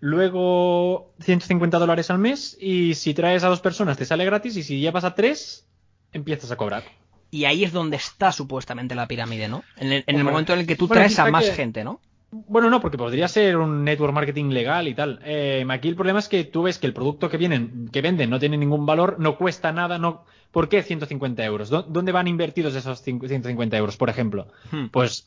luego 0.00 1.12
150 1.20 1.78
dólares 1.78 2.10
al 2.10 2.18
mes, 2.18 2.56
y 2.60 2.94
si 2.94 3.14
traes 3.14 3.44
a 3.44 3.48
dos 3.48 3.60
personas 3.60 3.96
te 3.96 4.04
sale 4.04 4.24
gratis, 4.24 4.56
y 4.56 4.62
si 4.62 4.80
llevas 4.80 5.04
a 5.04 5.14
tres, 5.14 5.66
empiezas 6.12 6.50
a 6.50 6.56
cobrar. 6.56 6.84
Y 7.30 7.44
ahí 7.44 7.64
es 7.64 7.72
donde 7.72 7.96
está 7.96 8.32
supuestamente 8.32 8.94
la 8.94 9.06
pirámide, 9.06 9.48
¿no? 9.48 9.62
En 9.76 9.92
el, 9.92 10.04
en 10.06 10.14
el 10.16 10.20
Hombre. 10.22 10.32
momento 10.32 10.52
en 10.54 10.60
el 10.60 10.66
que 10.66 10.76
tú 10.76 10.88
Bueno, 10.88 11.00
traes 11.02 11.18
a 11.18 11.30
más 11.30 11.44
que- 11.44 11.52
gente, 11.54 11.84
¿no? 11.84 12.00
Bueno, 12.30 12.68
no, 12.68 12.80
porque 12.82 12.98
podría 12.98 13.26
ser 13.26 13.56
un 13.56 13.84
network 13.84 14.12
marketing 14.12 14.50
legal 14.50 14.86
y 14.86 14.94
tal. 14.94 15.18
Eh, 15.24 15.64
aquí 15.70 15.88
el 15.88 15.94
problema 15.96 16.18
es 16.18 16.28
que 16.28 16.44
tú 16.44 16.62
ves 16.64 16.78
que 16.78 16.86
el 16.86 16.92
producto 16.92 17.30
que 17.30 17.38
vienen, 17.38 17.88
que 17.90 18.02
venden 18.02 18.28
no 18.28 18.38
tiene 18.38 18.58
ningún 18.58 18.84
valor, 18.84 19.16
no 19.18 19.38
cuesta 19.38 19.72
nada, 19.72 19.96
no. 19.98 20.24
¿Por 20.50 20.68
qué 20.68 20.82
150 20.82 21.42
euros? 21.44 21.70
¿Dó- 21.70 21.84
¿Dónde 21.84 22.12
van 22.12 22.28
invertidos 22.28 22.74
esos 22.74 23.00
cinco- 23.02 23.28
150 23.28 23.78
euros, 23.78 23.96
por 23.96 24.10
ejemplo? 24.10 24.48
Hmm. 24.70 24.88
Pues 24.88 25.26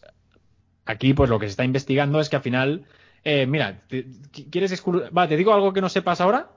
aquí, 0.86 1.16
pues 1.16 1.28
lo 1.32 1.40
que 1.40 1.48
se 1.48 1.52
está 1.52 1.64
investigando 1.66 2.20
es 2.20 2.30
que 2.30 2.36
al 2.36 2.42
final, 2.44 2.86
eh, 3.24 3.46
mira, 3.46 3.82
te- 3.88 4.06
¿quieres 4.52 4.72
exclu- 4.72 5.10
Va, 5.16 5.28
te 5.28 5.38
digo 5.38 5.54
algo 5.54 5.74
que 5.74 5.82
no 5.82 5.90
sepas 5.90 6.22
ahora. 6.22 6.50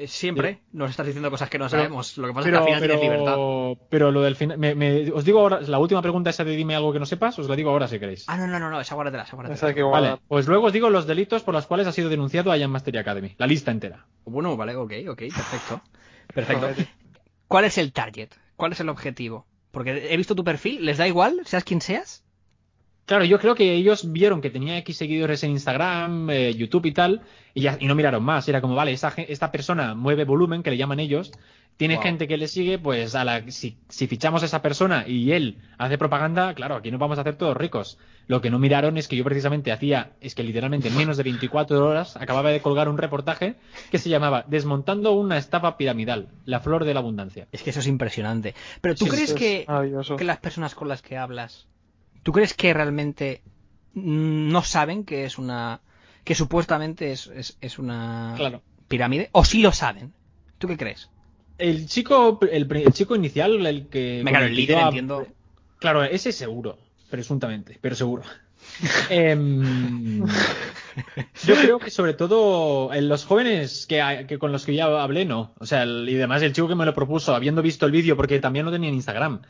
Eh, 0.00 0.06
Siempre 0.06 0.60
nos 0.72 0.90
estás 0.90 1.06
diciendo 1.06 1.28
cosas 1.28 1.50
que 1.50 1.58
no 1.58 1.64
Pero- 1.68 1.82
sabemos. 1.82 2.16
Lo 2.18 2.28
que 2.28 2.32
pasa 2.34 2.44
Pero, 2.44 2.58
es 2.60 2.66
que 2.66 2.72
al 2.72 2.80
final 2.80 2.88
tienes 2.98 3.02
libertad. 3.02 3.32
pero, 3.34 3.76
pero 3.90 4.10
lo 4.12 4.22
del 4.22 4.36
final, 4.36 4.56
me- 4.56 4.76
me- 4.76 5.10
os 5.10 5.24
digo 5.24 5.40
ahora, 5.40 5.60
la 5.60 5.80
última 5.80 6.00
pregunta 6.02 6.30
esa 6.30 6.44
de 6.44 6.54
dime 6.54 6.76
algo 6.76 6.92
que 6.92 7.00
no 7.00 7.06
sepas, 7.06 7.36
os 7.40 7.48
la 7.48 7.56
digo 7.56 7.70
ahora 7.70 7.88
si 7.88 7.98
queréis. 7.98 8.24
Ah, 8.28 8.36
no, 8.36 8.46
no, 8.46 8.60
no, 8.60 8.70
no, 8.70 8.80
esa 8.80 8.94
guárdatela, 8.94 9.24
esa 9.24 9.30
Esa 9.30 9.36
guárdatela. 9.36 9.74
que 9.74 9.82
Vale, 9.82 10.16
pues 10.28 10.46
luego 10.46 10.66
os 10.68 10.72
digo 10.72 10.88
los 10.88 11.08
delitos 11.08 11.42
por 11.42 11.52
los 11.54 11.66
cuales 11.66 11.88
ha 11.88 11.92
sido 11.92 12.08
denunciado 12.10 12.52
a 12.52 12.58
Jan 12.58 12.70
Mastery 12.70 12.98
Academy, 12.98 13.34
la 13.38 13.48
lista 13.48 13.72
entera. 13.72 14.06
Bueno, 14.24 14.56
vale, 14.56 14.76
ok, 14.76 14.92
ok, 15.08 15.18
perfecto. 15.18 15.80
Perfecto. 16.34 16.68
¿Cuál 17.48 17.64
es 17.64 17.76
el 17.78 17.92
target? 17.92 18.28
¿Cuál 18.56 18.72
es 18.72 18.80
el 18.80 18.90
objetivo? 18.90 19.46
Porque 19.72 20.12
he 20.12 20.16
visto 20.16 20.34
tu 20.36 20.44
perfil, 20.44 20.84
¿les 20.84 20.98
da 20.98 21.08
igual, 21.08 21.40
seas 21.44 21.64
quien 21.64 21.80
seas? 21.80 22.22
Claro, 23.08 23.24
yo 23.24 23.38
creo 23.38 23.54
que 23.54 23.72
ellos 23.72 24.12
vieron 24.12 24.42
que 24.42 24.50
tenía 24.50 24.76
X 24.78 24.98
seguidores 24.98 25.42
en 25.42 25.52
Instagram, 25.52 26.28
eh, 26.28 26.54
YouTube 26.54 26.84
y 26.84 26.92
tal, 26.92 27.22
y, 27.54 27.62
ya, 27.62 27.78
y 27.80 27.86
no 27.86 27.94
miraron 27.94 28.22
más. 28.22 28.46
Era 28.50 28.60
como, 28.60 28.74
vale, 28.74 28.92
esta, 28.92 29.10
gen- 29.10 29.24
esta 29.30 29.50
persona 29.50 29.94
mueve 29.94 30.24
volumen, 30.26 30.62
que 30.62 30.70
le 30.70 30.76
llaman 30.76 31.00
ellos, 31.00 31.32
tiene 31.78 31.94
Wow. 31.94 32.02
gente 32.02 32.28
que 32.28 32.36
le 32.36 32.48
sigue, 32.48 32.78
pues 32.78 33.14
a 33.14 33.24
la, 33.24 33.50
si, 33.50 33.78
si 33.88 34.08
fichamos 34.08 34.42
a 34.42 34.46
esa 34.46 34.60
persona 34.60 35.04
y 35.08 35.32
él 35.32 35.56
hace 35.78 35.96
propaganda, 35.96 36.52
claro, 36.52 36.76
aquí 36.76 36.90
nos 36.90 37.00
vamos 37.00 37.16
a 37.16 37.22
hacer 37.22 37.36
todos 37.36 37.56
ricos. 37.56 37.96
Lo 38.26 38.42
que 38.42 38.50
no 38.50 38.58
miraron 38.58 38.98
es 38.98 39.08
que 39.08 39.16
yo 39.16 39.24
precisamente 39.24 39.72
hacía, 39.72 40.12
es 40.20 40.34
que 40.34 40.42
literalmente 40.42 40.88
en 40.88 40.96
menos 40.96 41.16
de 41.16 41.22
24 41.22 41.82
horas 41.86 42.14
acababa 42.18 42.50
de 42.50 42.60
colgar 42.60 42.90
un 42.90 42.98
reportaje 42.98 43.54
que 43.90 43.98
se 43.98 44.10
llamaba 44.10 44.44
Desmontando 44.48 45.12
una 45.12 45.38
estafa 45.38 45.78
piramidal, 45.78 46.28
la 46.44 46.60
flor 46.60 46.84
de 46.84 46.92
la 46.92 47.00
abundancia. 47.00 47.48
Es 47.52 47.62
que 47.62 47.70
eso 47.70 47.80
es 47.80 47.86
impresionante. 47.86 48.54
Pero 48.82 48.94
¿tú 48.96 49.06
Sí, 49.06 49.10
crees 49.10 49.30
es 49.30 49.34
que 49.34 50.24
las 50.24 50.38
personas 50.40 50.74
con 50.74 50.88
las 50.88 51.00
que 51.00 51.16
hablas, 51.16 51.68
¿tú 52.28 52.32
crees 52.32 52.52
que 52.52 52.74
realmente 52.74 53.40
no 53.94 54.62
saben 54.62 55.04
que 55.04 55.24
es 55.24 55.38
una... 55.38 55.80
que 56.24 56.34
supuestamente 56.34 57.10
es, 57.10 57.28
es, 57.28 57.56
es 57.62 57.78
una 57.78 58.34
Claro. 58.36 58.60
pirámide? 58.86 59.30
¿O 59.32 59.46
sí 59.46 59.62
lo 59.62 59.72
saben? 59.72 60.12
¿Tú 60.58 60.68
qué 60.68 60.76
crees? 60.76 61.08
El 61.56 61.86
chico, 61.88 62.38
el, 62.52 62.68
chico 62.92 63.16
inicial, 63.16 63.66
el 63.66 63.86
que... 63.88 64.20
Me 64.26 64.30
claro, 64.30 64.44
el 64.44 64.54
líder 64.54 64.76
entiendo. 64.76 65.26
Claro, 65.78 66.04
ese 66.04 66.32
seguro, 66.32 66.76
presuntamente, 67.08 67.78
pero 67.80 67.94
seguro. 67.96 68.24
Em, 69.08 70.22
yo 71.46 71.54
creo 71.54 71.78
que 71.78 71.90
sobre 71.90 72.12
todo 72.12 72.92
en 72.92 73.08
los 73.08 73.24
jóvenes 73.24 73.86
que, 73.86 74.26
que 74.28 74.38
con 74.38 74.52
los 74.52 74.66
que 74.66 74.74
ya 74.74 74.84
hablé, 75.02 75.24
no. 75.24 75.54
O 75.60 75.64
sea, 75.64 75.84
el- 75.84 76.06
y 76.06 76.16
además 76.16 76.42
el 76.42 76.52
chico 76.52 76.68
que 76.68 76.74
me 76.74 76.84
lo 76.84 76.92
propuso, 76.94 77.34
habiendo 77.34 77.62
visto 77.62 77.86
el 77.86 77.92
vídeo, 77.92 78.16
porque 78.18 78.38
también 78.38 78.66
lo 78.66 78.70
tenía 78.72 78.90
en 78.90 78.96
Instagram, 78.96 79.40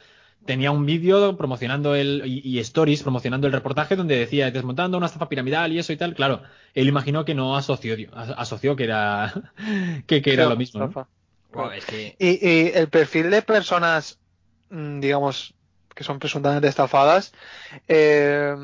tenía 0.44 0.70
un 0.70 0.86
vídeo 0.86 1.36
promocionando 1.36 1.94
el 1.94 2.22
y, 2.24 2.40
y 2.44 2.58
stories 2.60 3.02
promocionando 3.02 3.46
el 3.46 3.52
reportaje 3.52 3.96
donde 3.96 4.18
decía 4.18 4.50
desmontando 4.50 4.96
una 4.96 5.06
estafa 5.06 5.28
piramidal 5.28 5.72
y 5.72 5.78
eso 5.78 5.92
y 5.92 5.96
tal. 5.96 6.14
Claro, 6.14 6.42
él 6.74 6.88
imaginó 6.88 7.24
que 7.24 7.34
no 7.34 7.56
asoció, 7.56 7.94
as- 8.14 8.34
asoció 8.36 8.76
que 8.76 8.84
era 8.84 9.32
que, 10.06 10.22
que 10.22 10.32
era 10.32 10.46
lo 10.46 10.56
mismo. 10.56 10.80
¿no? 10.80 10.86
estafa. 10.86 11.08
Buah, 11.52 11.76
es 11.76 11.84
que 11.86 12.16
Y, 12.18 12.46
y 12.48 12.68
el 12.74 12.88
perfil 12.88 13.30
de 13.30 13.42
personas, 13.42 14.18
mm, 14.70 15.00
digamos, 15.00 15.54
que 15.94 16.04
son 16.04 16.18
presuntamente 16.18 16.68
estafadas, 16.68 17.32
eh, 17.88 18.54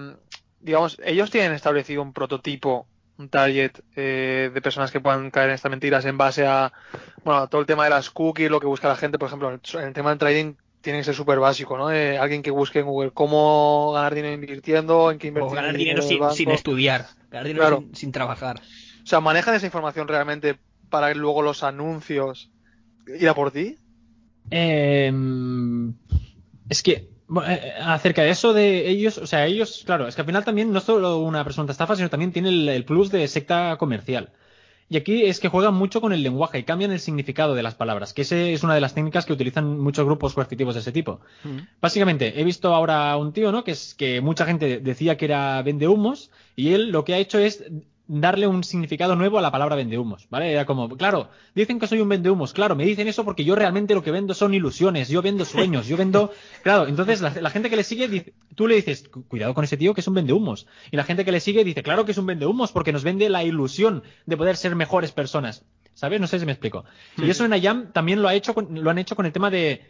digamos, 0.60 0.98
ellos 1.04 1.30
tienen 1.30 1.52
establecido 1.52 2.02
un 2.02 2.12
prototipo, 2.12 2.86
un 3.18 3.28
target 3.28 3.72
eh, 3.96 4.50
de 4.52 4.62
personas 4.62 4.90
que 4.90 5.00
puedan 5.00 5.30
caer 5.30 5.48
en 5.50 5.54
estas 5.54 5.70
mentiras 5.70 6.04
en 6.04 6.18
base 6.18 6.46
a, 6.46 6.72
bueno, 7.24 7.40
a 7.42 7.46
todo 7.48 7.60
el 7.60 7.66
tema 7.66 7.84
de 7.84 7.90
las 7.90 8.10
cookies, 8.10 8.50
lo 8.50 8.60
que 8.60 8.66
busca 8.66 8.88
la 8.88 8.96
gente, 8.96 9.18
por 9.18 9.28
ejemplo, 9.28 9.50
en 9.52 9.60
el 9.80 9.92
tema 9.92 10.10
del 10.10 10.18
trading 10.18 10.54
tiene 10.84 11.00
que 11.00 11.04
ser 11.04 11.14
súper 11.14 11.40
básico, 11.40 11.76
¿no? 11.78 11.90
Eh, 11.90 12.18
alguien 12.18 12.42
que 12.42 12.50
busque 12.50 12.80
en 12.80 12.86
Google 12.86 13.10
cómo 13.10 13.92
ganar 13.94 14.14
dinero 14.14 14.34
invirtiendo, 14.34 15.10
en 15.10 15.18
qué 15.18 15.28
o 15.28 15.30
invertir 15.30 15.56
ganar 15.56 15.70
el 15.70 15.78
dinero 15.78 16.02
sin, 16.02 16.50
estudiar, 16.50 17.06
ganar 17.30 17.46
dinero 17.46 17.66
Claro. 17.66 17.78
sin, 17.78 17.94
sin 17.96 18.12
trabajar. 18.12 18.60
O 19.02 19.06
sea, 19.06 19.20
manejan 19.20 19.54
esa 19.54 19.66
información 19.66 20.06
realmente 20.06 20.56
para 20.90 21.08
que 21.08 21.14
luego 21.14 21.42
los 21.42 21.62
anuncios 21.62 22.50
ir 23.06 23.28
a 23.28 23.34
por 23.34 23.50
ti. 23.50 23.78
Eh, 24.50 25.10
es 26.68 26.82
que 26.82 27.08
bueno, 27.26 27.50
eh, 27.50 27.72
acerca 27.80 28.22
de 28.22 28.30
eso 28.30 28.52
de 28.52 28.88
ellos, 28.88 29.16
o 29.16 29.26
sea, 29.26 29.46
ellos, 29.46 29.82
claro, 29.86 30.06
es 30.06 30.14
que 30.14 30.20
al 30.20 30.26
final 30.26 30.44
también 30.44 30.70
no 30.70 30.78
es 30.78 30.84
solo 30.84 31.18
una 31.18 31.42
presunta 31.44 31.72
estafa, 31.72 31.96
sino 31.96 32.10
también 32.10 32.32
tiene 32.32 32.50
el, 32.50 32.68
el 32.68 32.84
plus 32.84 33.10
de 33.10 33.26
secta 33.26 33.76
comercial. 33.78 34.30
Y 34.88 34.96
aquí 34.96 35.24
es 35.24 35.40
que 35.40 35.48
juegan 35.48 35.74
mucho 35.74 36.00
con 36.00 36.12
el 36.12 36.22
lenguaje 36.22 36.58
y 36.58 36.64
cambian 36.64 36.92
el 36.92 37.00
significado 37.00 37.54
de 37.54 37.62
las 37.62 37.74
palabras, 37.74 38.12
que 38.12 38.22
ese 38.22 38.52
es 38.52 38.62
una 38.62 38.74
de 38.74 38.80
las 38.80 38.94
técnicas 38.94 39.24
que 39.24 39.32
utilizan 39.32 39.78
muchos 39.78 40.04
grupos 40.04 40.34
coercitivos 40.34 40.74
de 40.74 40.80
ese 40.82 40.92
tipo. 40.92 41.20
Básicamente, 41.80 42.40
he 42.40 42.44
visto 42.44 42.74
ahora 42.74 43.10
a 43.10 43.16
un 43.16 43.32
tío, 43.32 43.50
¿no? 43.50 43.64
Que 43.64 43.72
es 43.72 43.94
que 43.94 44.20
mucha 44.20 44.44
gente 44.44 44.80
decía 44.80 45.16
que 45.16 45.24
era 45.24 45.62
vendehumos 45.62 46.30
y 46.54 46.74
él 46.74 46.90
lo 46.90 47.04
que 47.04 47.14
ha 47.14 47.18
hecho 47.18 47.38
es 47.38 47.64
darle 48.06 48.46
un 48.46 48.62
significado 48.64 49.16
nuevo 49.16 49.38
a 49.38 49.42
la 49.42 49.50
palabra 49.50 49.76
vendehumos, 49.76 50.26
¿vale? 50.28 50.52
Era 50.52 50.66
como, 50.66 50.88
claro, 50.96 51.30
dicen 51.54 51.78
que 51.80 51.86
soy 51.86 52.00
un 52.00 52.08
vendehumos, 52.10 52.52
claro, 52.52 52.76
me 52.76 52.84
dicen 52.84 53.08
eso 53.08 53.24
porque 53.24 53.44
yo 53.44 53.54
realmente 53.54 53.94
lo 53.94 54.02
que 54.02 54.10
vendo 54.10 54.34
son 54.34 54.52
ilusiones, 54.52 55.08
yo 55.08 55.22
vendo 55.22 55.44
sueños, 55.46 55.86
yo 55.86 55.96
vendo, 55.96 56.30
claro, 56.62 56.86
entonces 56.86 57.22
la, 57.22 57.30
la 57.30 57.48
gente 57.50 57.70
que 57.70 57.76
le 57.76 57.82
sigue, 57.84 58.06
dice- 58.08 58.34
tú 58.54 58.66
le 58.68 58.74
dices, 58.76 59.08
"Cu- 59.08 59.24
cuidado 59.26 59.54
con 59.54 59.64
ese 59.64 59.78
tío 59.78 59.94
que 59.94 60.02
es 60.02 60.08
un 60.08 60.14
vendehumos, 60.14 60.66
y 60.90 60.96
la 60.96 61.04
gente 61.04 61.24
que 61.24 61.32
le 61.32 61.40
sigue 61.40 61.64
dice, 61.64 61.82
claro 61.82 62.04
que 62.04 62.12
es 62.12 62.18
un 62.18 62.26
vendehumos 62.26 62.72
porque 62.72 62.92
nos 62.92 63.04
vende 63.04 63.28
la 63.30 63.42
ilusión 63.42 64.02
de 64.26 64.36
poder 64.36 64.56
ser 64.58 64.76
mejores 64.76 65.12
personas, 65.12 65.64
¿sabes? 65.94 66.20
No 66.20 66.26
sé 66.26 66.38
si 66.38 66.44
me 66.44 66.52
explico. 66.52 66.84
Y 67.16 67.30
eso 67.30 67.46
en 67.46 67.54
Ayam 67.54 67.90
también 67.92 68.20
lo 68.20 68.28
ha 68.28 68.34
hecho, 68.34 68.52
con- 68.54 68.82
lo 68.84 68.90
han 68.90 68.98
hecho 68.98 69.16
con 69.16 69.24
el 69.24 69.32
tema 69.32 69.48
de, 69.48 69.82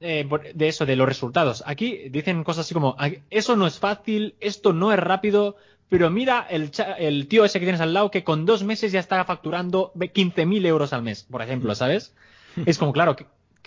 eh, 0.00 0.28
de 0.54 0.68
eso, 0.68 0.84
de 0.84 0.96
los 0.96 1.08
resultados. 1.08 1.62
Aquí 1.66 2.10
dicen 2.10 2.44
cosas 2.44 2.66
así 2.66 2.74
como, 2.74 2.94
"Ah, 2.98 3.08
eso 3.30 3.56
no 3.56 3.66
es 3.66 3.78
fácil, 3.78 4.34
esto 4.40 4.72
no 4.74 4.92
es 4.92 4.98
rápido, 4.98 5.56
pero 5.88 6.10
mira 6.10 6.46
el, 6.50 6.70
tío 7.28 7.44
ese 7.44 7.60
que 7.60 7.66
tienes 7.66 7.80
al 7.80 7.94
lado 7.94 8.10
que 8.10 8.24
con 8.24 8.46
dos 8.46 8.64
meses 8.64 8.92
ya 8.92 9.00
está 9.00 9.24
facturando 9.24 9.92
ve- 9.94 10.12
15.000 10.12 10.64
euros 10.66 10.92
al 10.92 11.02
mes, 11.02 11.24
por 11.24 11.42
ejemplo, 11.42 11.74
¿sabes? 11.74 12.14
Es 12.64 12.78
como, 12.78 12.92
claro, 12.92 13.16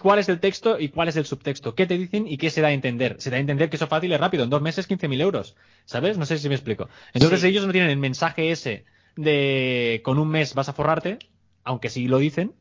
¿cuál 0.02 0.20
es 0.20 0.30
el 0.30 0.40
texto 0.40 0.80
y 0.80 0.90
cuál 0.90 1.08
es 1.10 1.16
el 1.18 1.26
subtexto? 1.26 1.76
¿Qué 1.76 1.86
te 1.88 1.98
dicen 1.98 2.28
y 2.28 2.38
qué 2.38 2.50
se 2.50 2.62
da 2.62 2.68
a 2.70 2.74
entender? 2.74 3.16
Se 3.20 3.30
da 3.30 3.38
a 3.38 3.40
entender 3.40 3.70
que 3.70 3.76
eso 3.78 3.86
es 3.86 3.90
fácil 3.90 4.12
y 4.12 4.18
rápido, 4.18 4.44
en 4.44 4.50
dos 4.50 4.62
meses 4.62 4.88
15.000 4.88 5.22
euros, 5.22 5.56
¿sabes? 5.86 6.18
No 6.18 6.26
sé 6.26 6.38
si 6.38 6.50
me 6.50 6.56
explico. 6.56 6.90
Entonces 7.14 7.42
Sí. 7.42 7.48
ellos 7.48 7.66
no 7.66 7.72
tienen 7.72 7.92
el 7.92 7.98
mensaje 7.98 8.52
ese 8.52 8.86
de 9.16 10.02
con 10.04 10.20
un 10.20 10.30
mes 10.30 10.54
vas 10.54 10.70
a 10.70 10.74
forrarte, 10.74 11.20
aunque 11.64 11.90
sí 11.90 12.08
lo 12.08 12.18
dicen, 12.20 12.56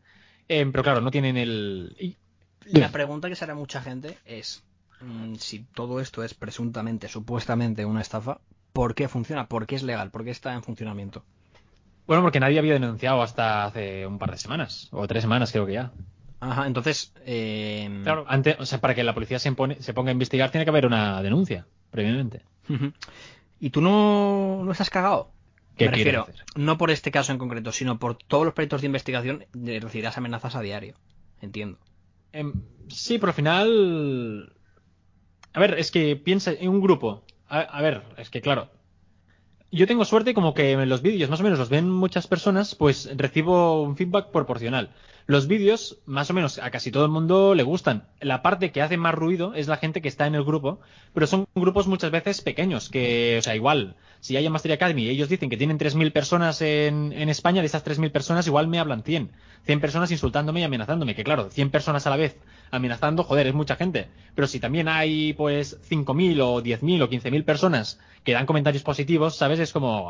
eh, 0.48 0.66
pero 0.70 0.82
claro, 0.84 1.00
no 1.00 1.10
tienen 1.10 1.36
el... 1.36 1.96
y- 1.98 2.16
La 2.64 2.90
pregunta 2.90 3.28
que 3.28 3.36
se 3.36 3.44
hará 3.44 3.54
mucha 3.54 3.80
gente 3.82 4.18
es 4.24 4.64
mm, 5.00 5.34
si 5.36 5.64
todo 5.64 6.00
esto 6.00 6.24
es 6.24 6.34
presuntamente, 6.34 7.08
supuestamente 7.08 7.84
una 7.84 8.00
estafa, 8.00 8.40
¿por 8.76 8.94
qué 8.94 9.08
funciona? 9.08 9.48
¿Por 9.48 9.66
qué 9.66 9.74
es 9.74 9.82
legal? 9.82 10.10
¿Por 10.10 10.22
qué 10.24 10.30
está 10.30 10.52
en 10.54 10.62
funcionamiento? 10.62 11.24
Bueno, 12.06 12.22
porque 12.22 12.38
nadie 12.40 12.58
había 12.58 12.74
denunciado 12.74 13.22
hasta 13.22 13.64
hace 13.64 14.06
un 14.06 14.18
par 14.18 14.30
de 14.30 14.38
semanas, 14.38 14.88
o 14.92 15.06
tres 15.08 15.22
semanas 15.22 15.50
creo 15.50 15.66
que 15.66 15.72
ya. 15.72 15.92
Ajá, 16.40 16.66
entonces, 16.66 17.12
eh, 17.24 18.00
Claro, 18.04 18.26
antes, 18.28 18.56
o 18.60 18.66
sea, 18.66 18.78
para 18.80 18.94
que 18.94 19.02
la 19.02 19.14
policía 19.14 19.38
se, 19.38 19.50
impone- 19.50 19.80
se 19.80 19.94
ponga 19.94 20.10
a 20.10 20.12
investigar 20.12 20.50
tiene 20.50 20.64
que 20.64 20.70
haber 20.70 20.86
una 20.86 21.22
denuncia 21.22 21.66
previamente. 21.90 22.42
¿Y 23.58 23.70
tú 23.70 23.80
no, 23.80 24.62
no 24.62 24.70
estás 24.72 24.90
cagado? 24.90 25.30
¿Qué 25.76 25.86
Me 25.86 25.92
refiero, 25.92 26.22
hacer? 26.22 26.44
no 26.54 26.76
por 26.78 26.90
este 26.90 27.10
caso 27.10 27.32
en 27.32 27.38
concreto, 27.38 27.72
sino 27.72 27.98
por 27.98 28.16
todos 28.16 28.44
los 28.44 28.54
proyectos 28.54 28.82
de 28.82 28.86
investigación, 28.86 29.46
recibirás 29.54 30.18
amenazas 30.18 30.54
a 30.54 30.60
diario. 30.60 30.94
Entiendo. 31.40 31.78
Em, 32.32 32.52
sí, 32.88 33.18
pero 33.18 33.30
al 33.30 33.34
final... 33.34 34.52
A 35.54 35.60
ver, 35.60 35.78
es 35.78 35.90
que 35.90 36.16
piensa 36.16 36.52
en 36.52 36.68
un 36.68 36.80
grupo. 36.82 37.24
A, 37.48 37.80
ver, 37.82 38.02
es 38.16 38.30
que 38.30 38.40
claro. 38.40 38.68
Yo 39.70 39.86
tengo 39.86 40.04
suerte 40.04 40.34
como 40.34 40.54
que 40.54 40.72
en 40.72 40.88
los 40.88 41.02
vídeos 41.02 41.30
más 41.30 41.40
o 41.40 41.42
menos 41.42 41.58
los 41.58 41.68
ven 41.68 41.90
muchas 41.90 42.26
personas, 42.26 42.74
pues 42.74 43.10
recibo 43.16 43.82
un 43.82 43.96
feedback 43.96 44.30
proporcional. 44.30 44.90
Los 45.28 45.48
vídeos, 45.48 45.98
más 46.06 46.30
o 46.30 46.34
menos, 46.34 46.58
a 46.58 46.70
casi 46.70 46.92
todo 46.92 47.04
el 47.04 47.10
mundo 47.10 47.56
le 47.56 47.64
gustan. 47.64 48.04
La 48.20 48.42
parte 48.42 48.70
que 48.70 48.80
hace 48.80 48.96
más 48.96 49.12
ruido 49.12 49.54
es 49.54 49.66
la 49.66 49.76
gente 49.76 50.00
que 50.00 50.06
está 50.06 50.28
en 50.28 50.36
el 50.36 50.44
grupo, 50.44 50.78
pero 51.14 51.26
son 51.26 51.48
grupos 51.56 51.88
muchas 51.88 52.12
veces 52.12 52.42
pequeños, 52.42 52.88
que, 52.88 53.36
o 53.40 53.42
sea, 53.42 53.56
igual, 53.56 53.96
si 54.20 54.36
hay 54.36 54.46
en 54.46 54.52
Mastery 54.52 54.74
Academy 54.74 55.02
y 55.02 55.08
ellos 55.08 55.28
dicen 55.28 55.50
que 55.50 55.56
tienen 55.56 55.78
3.000 55.78 56.12
personas 56.12 56.62
en, 56.62 57.12
en 57.12 57.28
España, 57.28 57.60
de 57.60 57.66
esas 57.66 57.84
3.000 57.84 58.12
personas 58.12 58.46
igual 58.46 58.68
me 58.68 58.78
hablan 58.78 59.02
100. 59.02 59.32
100 59.64 59.80
personas 59.80 60.12
insultándome 60.12 60.60
y 60.60 60.62
amenazándome, 60.62 61.16
que 61.16 61.24
claro, 61.24 61.50
100 61.50 61.70
personas 61.70 62.06
a 62.06 62.10
la 62.10 62.16
vez 62.16 62.36
amenazando, 62.70 63.24
joder, 63.24 63.48
es 63.48 63.54
mucha 63.54 63.74
gente. 63.74 64.06
Pero 64.36 64.46
si 64.46 64.60
también 64.60 64.86
hay, 64.86 65.32
pues, 65.32 65.80
5.000 65.90 66.40
o 66.40 66.62
10.000 66.62 67.02
o 67.02 67.10
15.000 67.10 67.44
personas 67.44 67.98
que 68.22 68.32
dan 68.32 68.46
comentarios 68.46 68.84
positivos, 68.84 69.36
¿sabes? 69.36 69.58
Es 69.58 69.72
como, 69.72 70.08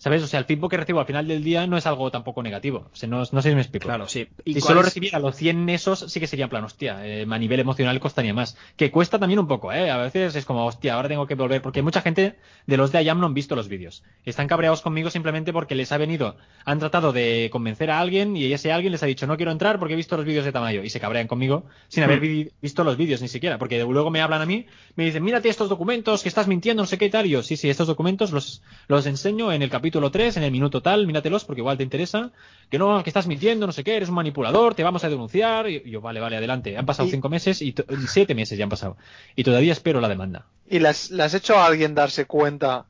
¿sabes? 0.00 0.22
O 0.24 0.26
sea, 0.26 0.40
el 0.40 0.46
feedback 0.46 0.70
que 0.72 0.76
recibo 0.78 0.98
al 0.98 1.06
final 1.06 1.28
del 1.28 1.44
día 1.44 1.66
no 1.68 1.76
es 1.76 1.86
algo 1.86 2.10
tampoco 2.10 2.42
negativo. 2.42 2.88
O 2.92 2.96
sea, 2.96 3.08
no, 3.08 3.18
no 3.30 3.42
sé 3.42 3.50
si 3.50 3.54
me 3.54 3.60
explico. 3.60 3.84
Claro, 3.86 4.08
sí. 4.08 4.26
Si 4.44 4.54
cuál 4.54 4.62
solo 4.62 4.80
es- 4.80 4.86
recibiera 4.86 5.20
los 5.20 5.36
100 5.36 5.68
esos, 5.68 6.00
sí 6.08 6.18
que 6.18 6.26
sería 6.26 6.46
en 6.46 6.50
plan, 6.50 6.64
hostia, 6.64 7.06
eh, 7.06 7.26
a 7.30 7.38
nivel 7.38 7.60
emocional 7.60 8.00
costaría 8.00 8.34
más. 8.34 8.56
Que 8.76 8.90
cuesta 8.90 9.18
también 9.20 9.38
un 9.38 9.46
poco, 9.46 9.72
¿eh? 9.72 9.90
A 9.90 9.98
veces 9.98 10.34
es 10.34 10.44
como, 10.44 10.66
hostia, 10.66 10.94
ahora 10.94 11.08
tengo 11.08 11.26
que 11.28 11.34
volver. 11.36 11.62
Porque 11.62 11.82
mucha 11.82 12.00
gente 12.00 12.36
de 12.66 12.76
los 12.76 12.90
de 12.90 12.98
Ayam 12.98 13.20
no 13.20 13.26
han 13.26 13.34
visto 13.34 13.54
los 13.54 13.68
vídeos. 13.68 14.02
Están 14.24 14.48
cabreados 14.48 14.80
conmigo 14.80 15.10
simplemente 15.10 15.52
porque 15.52 15.74
les 15.76 15.92
ha 15.92 15.98
venido, 15.98 16.36
han 16.64 16.78
tratado 16.80 17.12
de 17.12 17.48
convencer 17.52 17.90
a 17.90 18.00
alguien 18.00 18.36
y 18.36 18.52
ese 18.52 18.72
alguien 18.72 18.92
les 18.92 19.02
ha 19.02 19.06
dicho, 19.06 19.26
no 19.26 19.36
quiero 19.36 19.52
entrar 19.52 19.78
porque 19.78 19.92
he 19.94 19.96
visto 19.96 20.16
los 20.16 20.24
vídeos 20.24 20.46
de 20.46 20.52
Tamayo. 20.52 20.82
Y 20.82 20.88
se 20.90 20.98
cabrean 20.98 21.26
conmigo 21.28 21.66
sin 21.88 22.04
haber 22.04 22.20
vi- 22.20 22.50
visto 22.62 22.84
los 22.84 22.96
vídeos 22.96 23.20
ni 23.20 23.28
siquiera. 23.28 23.58
Porque 23.58 23.78
luego 23.84 24.10
me 24.10 24.22
hablan 24.22 24.40
a 24.40 24.46
mí, 24.46 24.64
me 24.96 25.04
dicen, 25.04 25.22
mírate 25.22 25.50
estos 25.50 25.68
documentos, 25.68 26.22
que 26.22 26.30
estás 26.30 26.48
mintiendo, 26.48 26.82
no 26.82 26.86
sé 26.86 26.96
qué 26.96 27.04
y 27.04 27.10
tal. 27.10 27.26
Y 27.26 27.30
yo, 27.30 27.42
sí, 27.42 27.58
sí, 27.58 27.68
estos 27.68 27.86
documentos 27.86 28.30
los, 28.32 28.62
los 28.88 29.04
enseño 29.04 29.52
en 29.52 29.60
el 29.60 29.68
capítulo 29.68 29.89
3, 29.90 30.36
en 30.36 30.42
el 30.44 30.52
minuto 30.52 30.80
tal, 30.82 31.06
míratelos 31.06 31.44
porque 31.44 31.60
igual 31.60 31.76
te 31.76 31.82
interesa. 31.82 32.30
Que 32.70 32.78
no, 32.78 33.02
que 33.02 33.10
estás 33.10 33.26
mintiendo, 33.26 33.66
no 33.66 33.72
sé 33.72 33.82
qué, 33.82 33.96
eres 33.96 34.08
un 34.08 34.14
manipulador, 34.14 34.74
te 34.74 34.84
vamos 34.84 35.02
a 35.04 35.08
denunciar. 35.08 35.68
Y 35.68 35.90
yo, 35.90 36.00
vale, 36.00 36.20
vale, 36.20 36.36
adelante. 36.36 36.76
Han 36.78 36.86
pasado 36.86 37.08
Y- 37.08 37.10
cinco 37.10 37.28
meses 37.28 37.60
y 37.62 37.70
y 37.70 38.06
siete 38.06 38.34
meses 38.34 38.56
ya 38.56 38.64
han 38.64 38.70
pasado. 38.70 38.96
Y 39.34 39.42
todavía 39.44 39.72
espero 39.72 40.00
la 40.00 40.08
demanda. 40.08 40.46
¿Y 40.68 40.78
le 40.78 40.88
has, 40.88 41.34
hecho 41.34 41.56
a 41.56 41.66
alguien 41.66 41.94
darse 41.94 42.26
cuenta? 42.26 42.86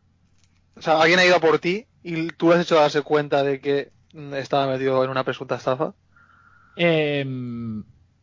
O 0.77 0.83
sea, 0.83 1.01
alguien 1.01 1.19
ha 1.19 1.25
ido 1.25 1.37
a 1.37 1.41
por 1.41 1.59
ti 1.59 1.87
y 2.03 2.29
tú 2.29 2.49
le 2.49 2.57
has 2.57 2.63
hecho 2.63 2.75
darse 2.77 3.03
cuenta 3.03 3.43
de 3.43 3.61
que 3.61 3.91
mm, 4.13 4.35
estaba 4.35 4.67
metido 4.71 5.03
en 5.05 5.11
una 5.11 5.25
presunta 5.25 5.57
estafa. 5.57 5.95
Eh, 6.77 7.25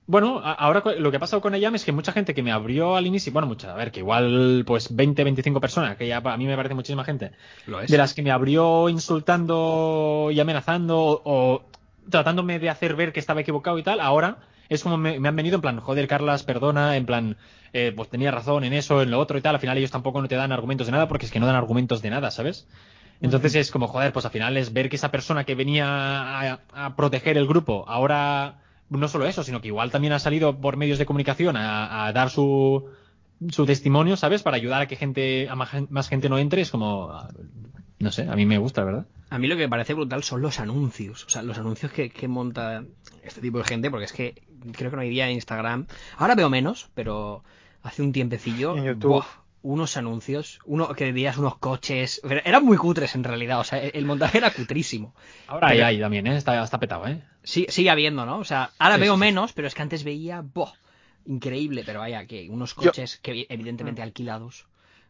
bueno, 0.07 0.41
ahora 0.43 0.81
lo 0.97 1.11
que 1.11 1.17
ha 1.17 1.19
pasado 1.19 1.41
con 1.41 1.53
Ayam 1.53 1.75
es 1.75 1.83
que 1.83 1.91
mucha 1.91 2.13
gente 2.13 2.33
que 2.33 2.41
me 2.41 2.51
abrió 2.51 2.95
al 2.95 3.05
inicio, 3.05 3.33
bueno, 3.33 3.47
mucha, 3.47 3.73
a 3.73 3.75
ver, 3.75 3.91
que 3.91 3.99
igual 3.99 4.63
pues 4.65 4.95
20, 4.95 5.23
25 5.23 5.59
personas, 5.59 5.97
que 5.97 6.07
ya 6.07 6.17
a 6.23 6.37
mí 6.37 6.45
me 6.47 6.55
parece 6.55 6.73
muchísima 6.75 7.03
gente, 7.03 7.31
Lo 7.65 7.81
es. 7.81 7.91
de 7.91 7.97
las 7.97 8.13
que 8.13 8.23
me 8.23 8.31
abrió 8.31 8.87
insultando 8.89 10.29
y 10.31 10.39
amenazando 10.39 10.97
o, 10.97 11.21
o 11.25 11.65
tratándome 12.09 12.57
de 12.57 12.69
hacer 12.69 12.95
ver 12.95 13.11
que 13.11 13.19
estaba 13.19 13.41
equivocado 13.41 13.77
y 13.77 13.83
tal, 13.83 13.99
ahora 13.99 14.37
es 14.69 14.81
como 14.83 14.97
me, 14.97 15.19
me 15.19 15.27
han 15.29 15.35
venido 15.35 15.55
en 15.55 15.61
plan, 15.61 15.79
joder, 15.79 16.07
Carlas, 16.07 16.43
perdona, 16.43 16.95
en 16.95 17.05
plan, 17.05 17.37
eh, 17.73 17.93
pues 17.95 18.09
tenía 18.09 18.31
razón 18.31 18.63
en 18.63 18.73
eso, 18.73 19.01
en 19.01 19.11
lo 19.11 19.19
otro 19.19 19.37
y 19.37 19.41
tal, 19.41 19.55
al 19.55 19.61
final 19.61 19.77
ellos 19.77 19.91
tampoco 19.91 20.21
no 20.21 20.27
te 20.27 20.35
dan 20.35 20.51
argumentos 20.51 20.87
de 20.87 20.91
nada 20.93 21.07
porque 21.07 21.25
es 21.25 21.31
que 21.31 21.39
no 21.39 21.47
dan 21.47 21.55
argumentos 21.55 22.01
de 22.01 22.09
nada, 22.09 22.31
¿sabes? 22.31 22.67
Entonces 23.19 23.55
es 23.55 23.71
como, 23.71 23.87
joder, 23.87 24.13
pues 24.13 24.25
al 24.25 24.31
final 24.31 24.55
es 24.57 24.71
ver 24.71 24.89
que 24.89 24.95
esa 24.95 25.11
persona 25.11 25.43
que 25.43 25.55
venía 25.55 25.85
a, 25.87 26.59
a 26.73 26.95
proteger 26.95 27.37
el 27.37 27.47
grupo, 27.47 27.83
ahora 27.87 28.59
no 28.89 29.07
solo 29.07 29.25
eso, 29.25 29.43
sino 29.43 29.61
que 29.61 29.67
igual 29.67 29.91
también 29.91 30.13
ha 30.13 30.19
salido 30.19 30.59
por 30.59 30.77
medios 30.77 30.97
de 30.99 31.05
comunicación 31.05 31.57
a, 31.57 32.05
a 32.05 32.13
dar 32.13 32.29
su, 32.29 32.85
su 33.49 33.65
testimonio, 33.65 34.15
¿sabes? 34.17 34.43
Para 34.43 34.57
ayudar 34.57 34.81
a 34.81 34.87
que 34.87 34.95
gente, 34.95 35.47
a 35.49 35.55
más, 35.55 35.69
más 35.89 36.07
gente 36.09 36.29
no 36.29 36.37
entre, 36.37 36.61
es 36.61 36.71
como, 36.71 37.11
no 37.99 38.11
sé, 38.11 38.27
a 38.29 38.35
mí 38.35 38.45
me 38.45 38.57
gusta, 38.57 38.83
¿verdad? 38.83 39.05
A 39.29 39.39
mí 39.39 39.47
lo 39.47 39.55
que 39.57 39.63
me 39.63 39.69
parece 39.69 39.93
brutal 39.93 40.23
son 40.23 40.41
los 40.41 40.59
anuncios. 40.59 41.25
O 41.25 41.29
sea, 41.29 41.41
los 41.41 41.57
anuncios 41.57 41.91
que, 41.91 42.09
que 42.09 42.27
monta 42.29 42.83
este 43.23 43.41
tipo 43.41 43.57
de 43.57 43.65
gente, 43.65 43.89
porque 43.91 44.05
es 44.05 44.13
que 44.13 44.41
creo 44.71 44.89
que 44.89 44.95
no 44.95 45.01
hay 45.01 45.09
día 45.09 45.27
en 45.27 45.35
Instagram. 45.35 45.87
Ahora 46.17 46.35
veo 46.35 46.49
menos, 46.49 46.89
pero 46.93 47.43
hace 47.83 48.01
un 48.03 48.13
tiempecillo. 48.13 48.77
En 48.77 48.85
YouTube. 48.85 49.25
unos 49.63 49.97
anuncios, 49.97 50.59
uno 50.63 50.87
que 50.93 51.11
veías 51.11 51.37
unos 51.37 51.57
coches. 51.57 52.21
Eran 52.45 52.63
muy 52.63 52.77
cutres 52.77 53.15
en 53.15 53.25
realidad. 53.25 53.59
O 53.59 53.65
sea, 53.65 53.79
el 53.79 54.05
montaje 54.05 54.37
era 54.37 54.51
cutrísimo. 54.51 55.13
Ahora 55.47 55.67
Pero- 55.67 55.85
hay, 55.87 55.95
hay 55.95 56.01
también, 56.01 56.25
¿eh? 56.27 56.37
Está, 56.37 56.63
está 56.63 56.79
petado, 56.79 57.05
¿eh? 57.07 57.21
Sí, 57.47 57.65
sigue 57.69 57.89
habiendo, 57.89 58.25
¿no? 58.25 58.39
O 58.39 58.43
sea, 58.43 58.71
ahora 58.77 58.95
Sí, 58.95 59.01
veo 59.01 59.13
sí, 59.13 59.19
menos, 59.21 59.53
pero 59.53 59.67
es 59.69 59.73
que 59.73 59.81
antes 59.81 60.03
veía. 60.03 60.41
¡boh! 60.41 60.73
increíble, 61.25 61.83
pero 61.85 61.99
vaya, 61.99 62.25
que 62.25 62.49
unos 62.49 62.75
Yo- 62.75 62.83
coches 62.83 63.17
que 63.21 63.45
evidentemente 63.49 64.01
Mm. 64.01 64.03
alquilados, 64.03 64.65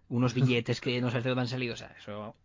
unos 0.09 0.33
billetes 0.33 0.81
que 0.81 0.99
no 1.01 1.09
sé 1.11 1.21
de 1.21 1.29
dónde 1.29 1.41
han 1.41 1.47
salido, 1.47 1.73
o 1.73 1.77
sea, 1.77 1.95
eso 1.99 2.35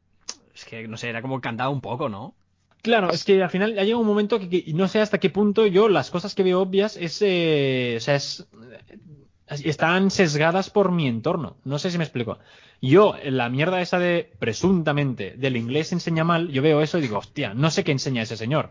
es 0.55 0.64
que 0.64 0.87
no 0.88 0.96
sé, 0.96 1.09
era 1.09 1.22
como 1.22 1.40
cantaba 1.40 1.70
un 1.70 1.81
poco, 1.81 2.09
¿no? 2.09 2.35
Claro, 2.83 3.11
es 3.11 3.24
que 3.24 3.42
al 3.42 3.50
final 3.50 3.74
ya 3.74 3.85
llega 3.85 3.96
un 3.98 4.07
momento 4.07 4.38
que, 4.38 4.48
que 4.50 4.72
no 4.74 4.88
sé 4.88 5.00
hasta 5.00 5.18
qué 5.18 5.31
punto 5.31 5.66
yo 5.66 5.88
las 5.88 6.11
cosas 6.11 6.35
que 6.35 6.42
veo 6.42 6.61
obvias 6.61 6.96
es, 6.96 7.20
eh, 7.22 7.94
o 7.96 8.00
sea, 8.00 8.16
es, 8.16 8.46
eh, 8.72 9.61
están 9.64 10.11
sesgadas 10.11 10.68
por 10.70 10.90
mi 10.90 11.07
entorno. 11.07 11.57
No 11.64 11.78
sé 11.78 11.90
si 11.90 11.98
me 11.98 12.05
explico. 12.05 12.38
Yo, 12.81 13.14
la 13.24 13.48
mierda 13.48 13.81
esa 13.81 13.98
de 13.98 14.33
presuntamente 14.38 15.35
del 15.37 15.57
inglés 15.57 15.92
enseña 15.92 16.24
mal, 16.24 16.48
yo 16.48 16.61
veo 16.62 16.81
eso 16.83 16.98
y 16.98 17.02
digo, 17.02 17.18
hostia, 17.18 17.55
no 17.55 17.70
sé 17.70 17.85
qué 17.85 17.92
enseña 17.92 18.22
ese 18.22 18.37
señor. 18.37 18.70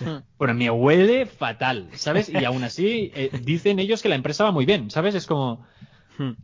Bueno, 0.38 0.54
me 0.54 0.70
huele 0.70 1.26
fatal, 1.26 1.88
¿sabes? 1.92 2.28
Y 2.30 2.44
aún 2.44 2.64
así 2.64 3.12
eh, 3.14 3.30
dicen 3.42 3.78
ellos 3.78 4.02
que 4.02 4.08
la 4.08 4.14
empresa 4.14 4.44
va 4.44 4.52
muy 4.52 4.64
bien, 4.64 4.90
¿sabes? 4.90 5.14
Es 5.14 5.26
como, 5.26 5.66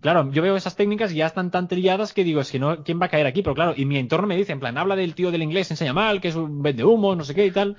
Claro, 0.01 0.31
yo 0.33 0.43
veo 0.43 0.57
esas 0.57 0.77
técnicas 0.77 1.13
y 1.13 1.17
ya 1.17 1.27
están 1.27 1.51
tan 1.51 1.69
trilladas 1.69 2.15
que 2.15 2.25
digo, 2.25 2.41
es 2.41 2.51
que 2.51 2.59
no, 2.59 2.83
¿quién 2.83 3.01
va 3.01 3.07
a 3.07 3.09
caer 3.11 3.27
aquí? 3.27 3.43
Pero 3.43 3.55
claro, 3.55 3.75
y 3.77 3.85
mi 3.85 3.99
entorno 3.99 4.27
me 4.27 4.37
dice, 4.37 4.53
en 4.53 4.61
plan, 4.61 4.79
habla 4.79 4.97
del 4.97 5.15
tío 5.15 5.31
del 5.31 5.43
inglés, 5.43 5.71
enseña 5.71 5.93
mal, 5.93 6.21
que 6.21 6.29
es 6.29 6.35
un 6.35 6.63
vende 6.63 6.85
humo, 6.85 7.15
no 7.15 7.25
sé 7.25 7.35
qué 7.35 7.47
y 7.47 7.51
tal. 7.51 7.77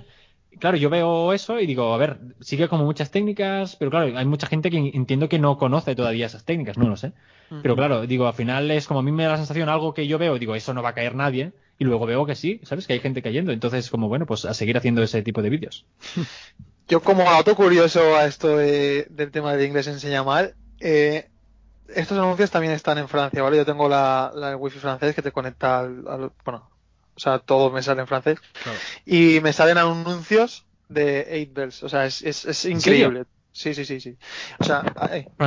Claro, 0.60 0.78
yo 0.78 0.89
veo 0.89 1.34
eso 1.34 1.60
y 1.60 1.65
digo, 1.65 1.93
a 1.93 1.98
ver, 1.98 2.20
sigue 2.39 2.67
como 2.67 2.86
muchas 2.86 3.12
técnicas, 3.12 3.76
pero 3.76 3.91
claro, 3.91 4.17
hay 4.17 4.26
mucha 4.26 4.48
gente 4.48 4.70
que 4.70 4.78
entiendo 4.78 5.30
que 5.30 5.39
no 5.39 5.58
conoce 5.58 5.96
todavía 5.96 6.26
esas 6.26 6.46
técnicas, 6.46 6.78
no 6.78 6.88
lo 6.88 6.98
sé. 6.98 7.13
Pero 7.62 7.76
claro, 7.76 8.06
digo, 8.06 8.28
al 8.28 8.34
final 8.34 8.70
es 8.72 8.88
como 8.88 9.00
a 9.00 9.04
mí 9.04 9.12
me 9.12 9.24
da 9.24 9.32
la 9.32 9.38
sensación, 9.38 9.70
algo 9.70 9.93
que 9.93 10.08
yo 10.08 10.17
veo, 10.17 10.38
digo, 10.38 10.56
eso 10.56 10.74
no 10.74 10.84
va 10.84 10.89
a 10.89 10.93
caer 10.93 11.15
nadie, 11.15 11.54
y 11.80 11.86
luego 11.86 12.06
veo 12.06 12.26
que 12.26 12.36
sí, 12.36 12.60
¿sabes? 12.63 12.88
Que 12.88 12.94
hay 12.94 13.00
gente 13.00 13.22
cayendo. 13.22 13.52
Entonces, 13.52 13.90
como 13.90 14.08
bueno, 14.08 14.26
pues 14.26 14.46
a 14.46 14.54
seguir 14.54 14.78
haciendo 14.78 15.04
ese 15.04 15.22
tipo 15.22 15.42
de 15.42 15.50
vídeos. 15.50 15.86
Yo 16.88 17.02
como 17.02 17.24
dato 17.24 17.56
curioso 17.56 18.16
a 18.16 18.26
esto 18.26 18.58
de- 18.58 19.08
del 19.10 19.30
tema 19.32 19.54
del 19.54 19.68
inglés 19.68 19.88
enseña 19.88 20.24
mal, 20.24 20.56
eh, 20.80 21.28
estos 21.90 22.18
anuncios 22.18 22.50
también 22.52 22.74
están 22.74 22.98
en 22.98 23.10
Francia, 23.10 23.42
¿vale? 23.44 23.58
Yo 23.58 23.66
tengo 23.66 23.90
la, 23.90 24.32
la 24.34 24.56
wifi 24.56 24.80
francés 24.80 25.13
que 25.13 25.22
te 25.22 25.32
conecta 25.34 25.80
al, 25.80 26.08
al- 26.08 26.32
bueno, 26.46 26.70
o 27.16 27.20
sea, 27.20 27.40
todo 27.40 27.72
me 27.72 27.82
sale 27.84 28.02
en 28.02 28.08
francés 28.08 28.40
Claro. 28.63 28.78
y 29.06 29.40
me 29.42 29.52
salen 29.54 29.78
anuncios 29.78 30.66
de 30.88 31.28
8 31.48 31.52
bells, 31.54 31.84
o 31.84 31.90
sea, 31.90 32.06
es, 32.06 32.22
es, 32.22 32.46
es 32.46 32.66
increíble. 32.66 33.26
Sí, 33.52 33.74
sí, 33.74 33.86
sí, 33.86 34.00
sí. 34.00 34.16
O 34.60 34.63
sea, 34.63 34.84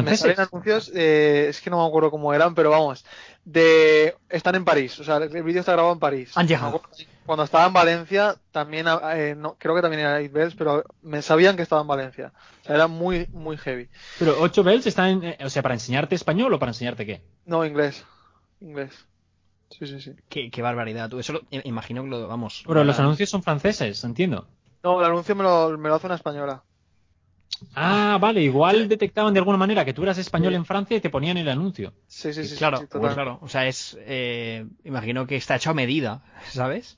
me 0.02 0.16
salen 0.16 0.40
anuncios, 0.40 0.90
eh, 0.94 1.46
es 1.48 1.60
que 1.60 1.70
no 1.70 1.80
me 1.80 1.86
acuerdo 1.88 2.10
cómo 2.10 2.34
eran, 2.34 2.54
pero 2.56 2.68
vamos, 2.70 3.04
de 3.44 4.14
están 4.28 4.54
en 4.54 4.64
París, 4.64 4.98
o 5.00 5.04
sea, 5.04 5.16
el 5.16 5.42
vídeo 5.42 5.60
está 5.60 5.72
grabado 5.72 5.94
en 5.94 6.00
París. 6.00 6.32
Han 6.36 6.44
Me 6.44 6.48
llegado. 6.48 6.82
Cuando 7.26 7.44
estaba 7.44 7.66
en 7.66 7.72
Valencia, 7.72 8.36
también, 8.50 8.86
eh, 9.14 9.34
no, 9.36 9.56
creo 9.58 9.74
que 9.74 9.82
también 9.82 10.00
era 10.00 10.16
8 10.18 10.30
bells, 10.32 10.54
pero 10.56 10.84
me 11.02 11.22
sabían 11.22 11.56
que 11.56 11.62
estaba 11.62 11.80
en 11.82 11.86
Valencia. 11.86 12.32
O 12.62 12.64
sea, 12.64 12.74
era 12.74 12.86
muy, 12.86 13.28
muy 13.32 13.56
heavy. 13.56 13.88
Pero 14.18 14.36
8 14.40 14.62
bells 14.64 14.86
están, 14.86 15.08
en- 15.08 15.24
eh, 15.24 15.38
o 15.44 15.50
sea, 15.50 15.62
para 15.62 15.74
enseñarte 15.74 16.14
español 16.14 16.52
o 16.52 16.58
para 16.58 16.70
enseñarte 16.70 17.06
qué? 17.06 17.22
No, 17.44 17.64
inglés. 17.64 18.04
Inglés. 18.60 19.06
Sí, 19.70 19.86
sí, 19.86 20.00
sí. 20.00 20.12
Qué, 20.28 20.50
qué 20.50 20.62
barbaridad, 20.62 21.08
tú. 21.08 21.20
Eso 21.20 21.32
lo, 21.34 21.40
imagino 21.64 22.02
que 22.02 22.08
lo, 22.10 22.26
vamos. 22.26 22.64
Pero 22.66 22.82
los 22.82 22.98
anuncios 22.98 23.30
son 23.30 23.42
franceses, 23.42 24.02
entiendo. 24.02 24.48
No, 24.82 24.98
el 24.98 25.06
anuncio 25.06 25.36
me 25.36 25.44
lo, 25.44 25.78
me 25.78 25.88
lo 25.88 25.94
hace 25.94 26.06
una 26.06 26.16
española. 26.16 26.64
Ah, 27.74 28.18
vale, 28.20 28.42
igual 28.42 28.88
detectaban 28.88 29.32
de 29.34 29.38
alguna 29.40 29.58
manera 29.58 29.84
que 29.84 29.92
tú 29.94 30.02
eras 30.02 30.18
español 30.18 30.52
Sí. 30.52 30.56
en 30.56 30.64
Francia 30.64 30.96
y 30.96 31.00
te 31.00 31.10
ponían 31.10 31.36
el 31.36 31.48
anuncio. 31.48 31.92
Sí, 32.06 32.32
sí, 32.32 32.42
sí. 32.44 32.50
sí, 32.50 32.56
claro, 32.56 32.78
sí, 32.78 32.86
pues 32.90 33.14
claro. 33.14 33.38
O 33.42 33.48
sea, 33.48 33.66
es. 33.66 33.96
eh, 34.00 34.66
imagino 34.84 35.26
que 35.26 35.36
está 35.36 35.56
hecho 35.56 35.70
a 35.70 35.74
medida, 35.74 36.22
¿sabes? 36.50 36.96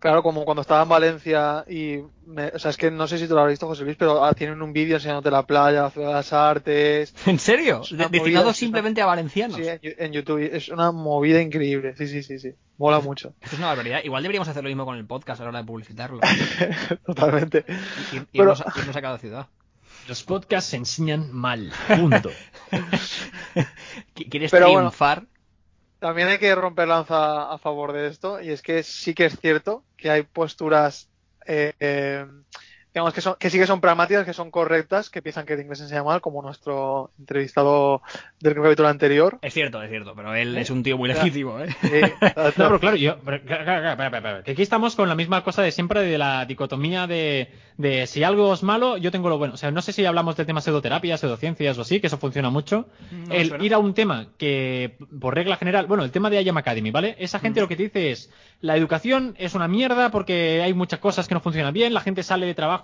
Claro, 0.00 0.22
como 0.22 0.44
cuando 0.44 0.60
estaba 0.60 0.82
en 0.82 0.88
Valencia 0.90 1.64
y... 1.66 1.96
me- 2.26 2.48
o 2.48 2.58
sea, 2.58 2.70
es 2.70 2.76
que 2.76 2.90
no 2.90 3.06
sé 3.08 3.16
si 3.16 3.26
tú 3.26 3.34
lo 3.34 3.40
has 3.40 3.48
visto, 3.48 3.66
José 3.66 3.84
Luis, 3.84 3.96
pero 3.98 4.22
ah, 4.22 4.34
tienen 4.34 4.60
un 4.60 4.74
vídeo 4.74 4.96
enseñándote 4.96 5.30
la 5.30 5.46
playa, 5.46 5.80
la 5.84 5.90
ciudad 5.90 6.08
de 6.08 6.12
las 6.12 6.30
artes. 6.34 7.14
¿En 7.26 7.38
serio? 7.38 7.80
De- 7.90 8.08
destinado 8.10 8.52
simplemente 8.52 9.00
a 9.00 9.06
valencianos. 9.06 9.56
Sí, 9.56 9.62
en, 9.66 9.80
en 9.82 10.12
YouTube. 10.12 10.40
Es 10.52 10.68
una 10.68 10.92
movida 10.92 11.40
increíble. 11.40 11.94
Sí, 11.96 12.06
sí, 12.06 12.22
sí, 12.22 12.38
sí. 12.38 12.50
Mola 12.76 13.00
mucho. 13.00 13.32
Esto 13.40 13.54
es 13.56 13.58
una 13.60 13.68
barbaridad. 13.68 14.00
Igual 14.04 14.22
deberíamos 14.22 14.46
hacer 14.48 14.62
lo 14.62 14.68
mismo 14.68 14.84
con 14.84 14.98
el 14.98 15.06
podcast 15.06 15.40
a 15.40 15.44
la 15.44 15.48
hora 15.50 15.58
de 15.60 15.64
publicitarlo. 15.64 16.20
Totalmente. 17.06 17.64
Ir- 17.64 17.72
ir- 18.12 18.26
Pero- 18.32 18.52
irnos, 18.52 18.60
a, 18.60 18.72
irnos 18.78 18.96
a 18.96 19.00
cada 19.00 19.16
ciudad. 19.18 19.46
Los 20.08 20.22
podcasts 20.22 20.70
se 20.70 20.76
enseñan 20.76 21.32
mal, 21.32 21.72
punto. 21.88 22.30
Qu- 24.14 24.28
¿Quieres 24.30 24.50
Pero 24.50 24.70
bueno. 24.72 24.92
También 25.98 26.28
hay 26.28 26.38
que 26.38 26.54
romper 26.54 26.88
lanza 26.88 27.50
a 27.50 27.56
favor 27.58 27.92
de 27.92 28.08
esto, 28.08 28.40
y 28.42 28.50
es 28.50 28.60
que 28.60 28.82
sí 28.82 29.14
que 29.14 29.26
es 29.26 29.38
cierto 29.40 29.84
que 29.96 30.10
hay 30.10 30.22
posturas, 30.22 31.08
eh, 31.46 31.72
eh, 31.80 32.26
digamos, 32.94 33.12
que, 33.12 33.20
son, 33.20 33.34
que 33.40 33.50
sí 33.50 33.58
que 33.58 33.66
son 33.66 33.80
pragmáticas, 33.80 34.24
que 34.24 34.32
son 34.32 34.52
correctas, 34.52 35.10
que 35.10 35.20
piensan 35.20 35.44
que 35.44 35.54
el 35.54 35.60
inglés 35.60 35.80
enseña 35.80 36.04
mal, 36.04 36.20
como 36.20 36.42
nuestro 36.42 37.10
entrevistado 37.18 38.02
del 38.38 38.54
capítulo 38.54 38.88
anterior. 38.88 39.38
Es 39.42 39.52
cierto, 39.52 39.82
es 39.82 39.90
cierto, 39.90 40.14
pero 40.14 40.32
él 40.34 40.56
es 40.56 40.70
un 40.70 40.84
tío 40.84 40.96
muy 40.96 41.08
legítimo, 41.08 41.58
¿eh? 41.58 41.74
Sí, 41.82 41.88
No, 42.36 42.52
pero 42.54 42.78
claro, 42.80 42.96
yo, 42.96 43.16
pero, 43.24 43.42
claro, 43.42 43.64
claro, 43.64 43.82
claro, 43.82 43.90
espera, 43.90 44.18
espera, 44.18 44.42
que 44.44 44.52
aquí 44.52 44.62
estamos 44.62 44.94
con 44.94 45.08
la 45.08 45.16
misma 45.16 45.42
cosa 45.42 45.62
de 45.62 45.72
siempre 45.72 46.02
de 46.02 46.18
la 46.18 46.44
dicotomía 46.46 47.08
de, 47.08 47.50
de 47.78 48.06
si 48.06 48.22
algo 48.22 48.54
es 48.54 48.62
malo, 48.62 48.96
yo 48.96 49.10
tengo 49.10 49.28
lo 49.28 49.38
bueno. 49.38 49.54
O 49.54 49.56
sea, 49.56 49.72
no 49.72 49.82
sé 49.82 49.92
si 49.92 50.04
hablamos 50.04 50.36
del 50.36 50.46
tema 50.46 50.60
pseudoterapias, 50.60 51.18
pseudociencias 51.18 51.76
o 51.78 51.82
así, 51.82 52.00
que 52.00 52.06
eso 52.06 52.18
funciona 52.18 52.50
mucho. 52.50 52.86
No 53.10 53.34
el 53.34 53.60
ir 53.64 53.74
a 53.74 53.78
un 53.78 53.94
tema 53.94 54.28
que, 54.38 54.96
por 55.20 55.34
regla 55.34 55.56
general, 55.56 55.86
bueno, 55.86 56.04
el 56.04 56.12
tema 56.12 56.30
de 56.30 56.40
IAM 56.42 56.58
Academy, 56.58 56.92
¿vale? 56.92 57.16
Esa 57.18 57.40
gente 57.40 57.60
lo 57.60 57.66
que 57.66 57.74
te 57.76 57.84
dice 57.84 58.12
es, 58.12 58.30
la 58.60 58.76
educación 58.76 59.34
es 59.38 59.54
una 59.54 59.66
mierda 59.68 60.10
porque 60.10 60.62
hay 60.62 60.74
muchas 60.74 61.00
cosas 61.00 61.26
que 61.26 61.34
no 61.34 61.40
funcionan 61.40 61.74
bien, 61.74 61.92
la 61.92 62.00
gente 62.00 62.22
sale 62.22 62.46
de 62.46 62.54
trabajo, 62.54 62.83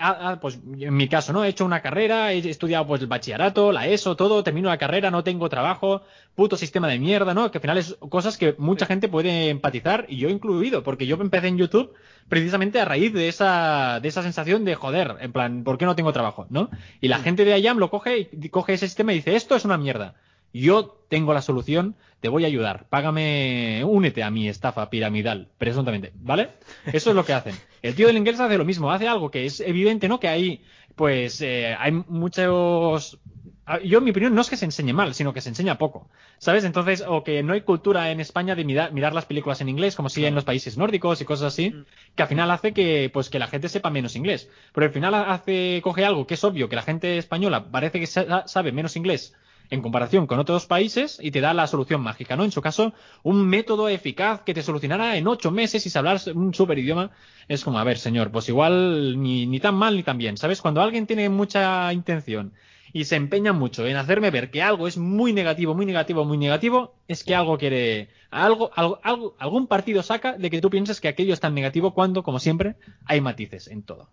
ah, 0.00 0.18
ah, 0.20 0.38
pues 0.40 0.58
en 0.78 0.94
mi 0.94 1.08
caso, 1.08 1.32
¿no? 1.32 1.44
He 1.44 1.48
hecho 1.48 1.64
una 1.64 1.82
carrera, 1.82 2.32
he 2.32 2.38
estudiado 2.48 2.86
pues 2.86 3.00
el 3.00 3.06
bachillerato, 3.06 3.72
la 3.72 3.86
ESO, 3.88 4.16
todo, 4.16 4.42
termino 4.42 4.68
la 4.68 4.78
carrera, 4.78 5.10
no 5.10 5.24
tengo 5.24 5.48
trabajo, 5.48 6.02
puto 6.34 6.56
sistema 6.56 6.88
de 6.88 6.98
mierda, 6.98 7.34
¿no? 7.34 7.50
Que 7.50 7.58
al 7.58 7.62
final 7.62 7.78
es 7.78 7.96
cosas 8.08 8.36
que 8.36 8.54
mucha 8.58 8.86
gente 8.86 9.08
puede 9.08 9.50
empatizar 9.50 10.06
y 10.08 10.16
yo 10.16 10.28
incluido, 10.28 10.82
porque 10.82 11.06
yo 11.06 11.16
empecé 11.16 11.48
en 11.48 11.58
YouTube 11.58 11.94
precisamente 12.28 12.80
a 12.80 12.84
raíz 12.84 13.12
de 13.12 13.28
esa, 13.28 14.00
de 14.00 14.08
esa 14.08 14.22
sensación 14.22 14.64
de 14.64 14.74
joder, 14.74 15.16
en 15.20 15.32
plan, 15.32 15.64
¿por 15.64 15.78
qué 15.78 15.84
no 15.84 15.96
tengo 15.96 16.12
trabajo? 16.12 16.46
¿No? 16.50 16.70
Y 17.00 17.08
la 17.08 17.18
gente 17.18 17.44
de 17.44 17.58
IAM 17.58 17.78
lo 17.78 17.90
coge 17.90 18.30
y 18.32 18.48
coge 18.48 18.74
ese 18.74 18.86
sistema 18.86 19.12
y 19.12 19.16
dice, 19.16 19.36
esto 19.36 19.56
es 19.56 19.64
una 19.64 19.76
mierda. 19.76 20.14
Yo 20.52 20.98
tengo 21.08 21.32
la 21.34 21.42
solución, 21.42 21.96
te 22.20 22.28
voy 22.28 22.44
a 22.44 22.46
ayudar, 22.46 22.86
págame, 22.88 23.82
únete 23.84 24.22
a 24.22 24.30
mi 24.30 24.48
estafa 24.48 24.88
piramidal, 24.90 25.48
presuntamente, 25.58 26.12
¿vale? 26.16 26.50
Eso 26.92 27.10
es 27.10 27.16
lo 27.16 27.24
que 27.24 27.32
hacen. 27.32 27.54
El 27.82 27.94
tío 27.94 28.06
del 28.06 28.16
inglés 28.16 28.38
hace 28.40 28.58
lo 28.58 28.64
mismo, 28.64 28.90
hace 28.92 29.08
algo 29.08 29.30
que 29.30 29.44
es 29.46 29.60
evidente, 29.60 30.08
¿no? 30.08 30.20
Que 30.20 30.28
hay, 30.28 30.62
pues, 30.94 31.40
eh, 31.40 31.74
hay 31.78 31.90
muchos... 31.92 33.18
ah, 33.66 33.80
Yo, 33.80 33.98
en 33.98 34.04
mi 34.04 34.10
opinión, 34.10 34.34
no 34.34 34.40
es 34.40 34.48
que 34.50 34.56
se 34.56 34.64
enseñe 34.66 34.92
mal, 34.92 35.14
sino 35.14 35.32
que 35.32 35.40
se 35.40 35.48
enseña 35.48 35.78
poco, 35.78 36.08
¿sabes? 36.38 36.64
Entonces, 36.64 37.02
o 37.06 37.24
que 37.24 37.42
no 37.42 37.54
hay 37.54 37.62
cultura 37.62 38.10
en 38.12 38.20
España 38.20 38.54
de 38.54 38.64
mirar, 38.64 38.92
mirar 38.92 39.14
las 39.14 39.26
películas 39.26 39.60
en 39.60 39.68
inglés, 39.68 39.96
como 39.96 40.08
si 40.08 40.24
en 40.24 40.34
los 40.36 40.44
países 40.44 40.76
nórdicos 40.78 41.20
y 41.20 41.24
cosas 41.24 41.52
así, 41.52 41.70
Mm. 41.70 41.84
que 42.14 42.22
al 42.22 42.28
final 42.28 42.50
hace 42.52 42.72
que, 42.72 43.10
pues, 43.12 43.28
que 43.30 43.38
la 43.40 43.48
gente 43.48 43.68
sepa 43.68 43.90
menos 43.90 44.14
inglés. 44.16 44.48
Pero 44.72 44.86
al 44.86 44.92
final 44.92 45.14
hace, 45.14 45.80
coge 45.82 46.04
algo 46.04 46.26
que 46.26 46.34
es 46.34 46.44
obvio, 46.44 46.68
que 46.68 46.76
la 46.76 46.82
gente 46.82 47.18
española 47.18 47.64
parece 47.70 47.98
que 48.00 48.06
sa- 48.06 48.46
sabe 48.46 48.70
menos 48.72 48.96
inglés 48.96 49.34
en 49.72 49.80
comparación 49.80 50.26
con 50.26 50.38
otros 50.38 50.66
países 50.66 51.18
y 51.22 51.30
te 51.30 51.40
da 51.40 51.54
la 51.54 51.66
solución 51.66 52.02
mágica, 52.02 52.36
¿no? 52.36 52.44
En 52.44 52.52
su 52.52 52.60
caso, 52.60 52.92
un 53.22 53.48
método 53.48 53.88
eficaz 53.88 54.42
que 54.42 54.52
te 54.52 54.62
solucionará 54.62 55.16
en 55.16 55.26
ocho 55.26 55.50
meses 55.50 55.86
y 55.86 55.88
si 55.88 55.98
hablas 55.98 56.26
un 56.26 56.52
super 56.52 56.78
idioma. 56.78 57.10
Es 57.48 57.64
como, 57.64 57.78
a 57.78 57.84
ver, 57.84 57.96
señor, 57.96 58.30
pues 58.30 58.50
igual 58.50 59.18
ni, 59.22 59.46
ni 59.46 59.60
tan 59.60 59.74
mal 59.74 59.96
ni 59.96 60.02
tan 60.02 60.18
bien, 60.18 60.36
¿sabes? 60.36 60.60
Cuando 60.60 60.82
alguien 60.82 61.06
tiene 61.06 61.30
mucha 61.30 61.90
intención 61.94 62.52
y 62.92 63.04
se 63.04 63.16
empeña 63.16 63.54
mucho 63.54 63.86
en 63.86 63.96
hacerme 63.96 64.30
ver 64.30 64.50
que 64.50 64.60
algo 64.60 64.86
es 64.86 64.98
muy 64.98 65.32
negativo, 65.32 65.74
muy 65.74 65.86
negativo, 65.86 66.26
muy 66.26 66.36
negativo, 66.36 66.94
es 67.08 67.24
que 67.24 67.34
algo 67.34 67.56
quiere, 67.56 68.10
algo, 68.30 68.70
algo, 68.74 69.00
algo 69.02 69.36
algún 69.38 69.68
partido 69.68 70.02
saca 70.02 70.36
de 70.36 70.50
que 70.50 70.60
tú 70.60 70.68
pienses 70.68 71.00
que 71.00 71.08
aquello 71.08 71.32
es 71.32 71.40
tan 71.40 71.54
negativo 71.54 71.94
cuando, 71.94 72.22
como 72.22 72.38
siempre, 72.38 72.76
hay 73.06 73.22
matices 73.22 73.68
en 73.68 73.84
todo. 73.84 74.10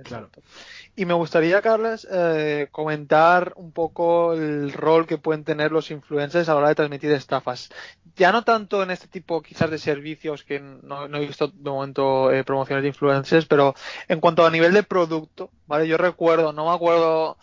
Exacto. 0.00 0.42
Y 0.94 1.04
me 1.04 1.14
gustaría, 1.14 1.62
Carles, 1.62 2.06
eh, 2.10 2.68
comentar 2.70 3.52
un 3.56 3.72
poco 3.72 4.34
el 4.34 4.72
rol 4.72 5.06
que 5.06 5.18
pueden 5.18 5.44
tener 5.44 5.72
los 5.72 5.90
influencers 5.90 6.48
a 6.48 6.52
la 6.52 6.58
hora 6.58 6.68
de 6.68 6.74
transmitir 6.74 7.10
estafas. 7.12 7.70
Ya 8.16 8.32
no 8.32 8.44
tanto 8.44 8.82
en 8.82 8.90
este 8.90 9.08
tipo 9.08 9.42
quizás 9.42 9.70
de 9.70 9.78
servicios 9.78 10.44
que 10.44 10.60
no, 10.60 11.08
no 11.08 11.18
he 11.18 11.26
visto 11.26 11.48
de 11.48 11.70
momento 11.70 12.32
eh, 12.32 12.44
promociones 12.44 12.82
de 12.82 12.88
influencers, 12.88 13.46
pero 13.46 13.74
en 14.08 14.20
cuanto 14.20 14.46
a 14.46 14.50
nivel 14.50 14.72
de 14.72 14.82
producto, 14.82 15.50
¿vale? 15.66 15.86
Yo 15.86 15.96
recuerdo, 15.96 16.52
no 16.52 16.66
me 16.66 16.74
acuerdo 16.74 17.36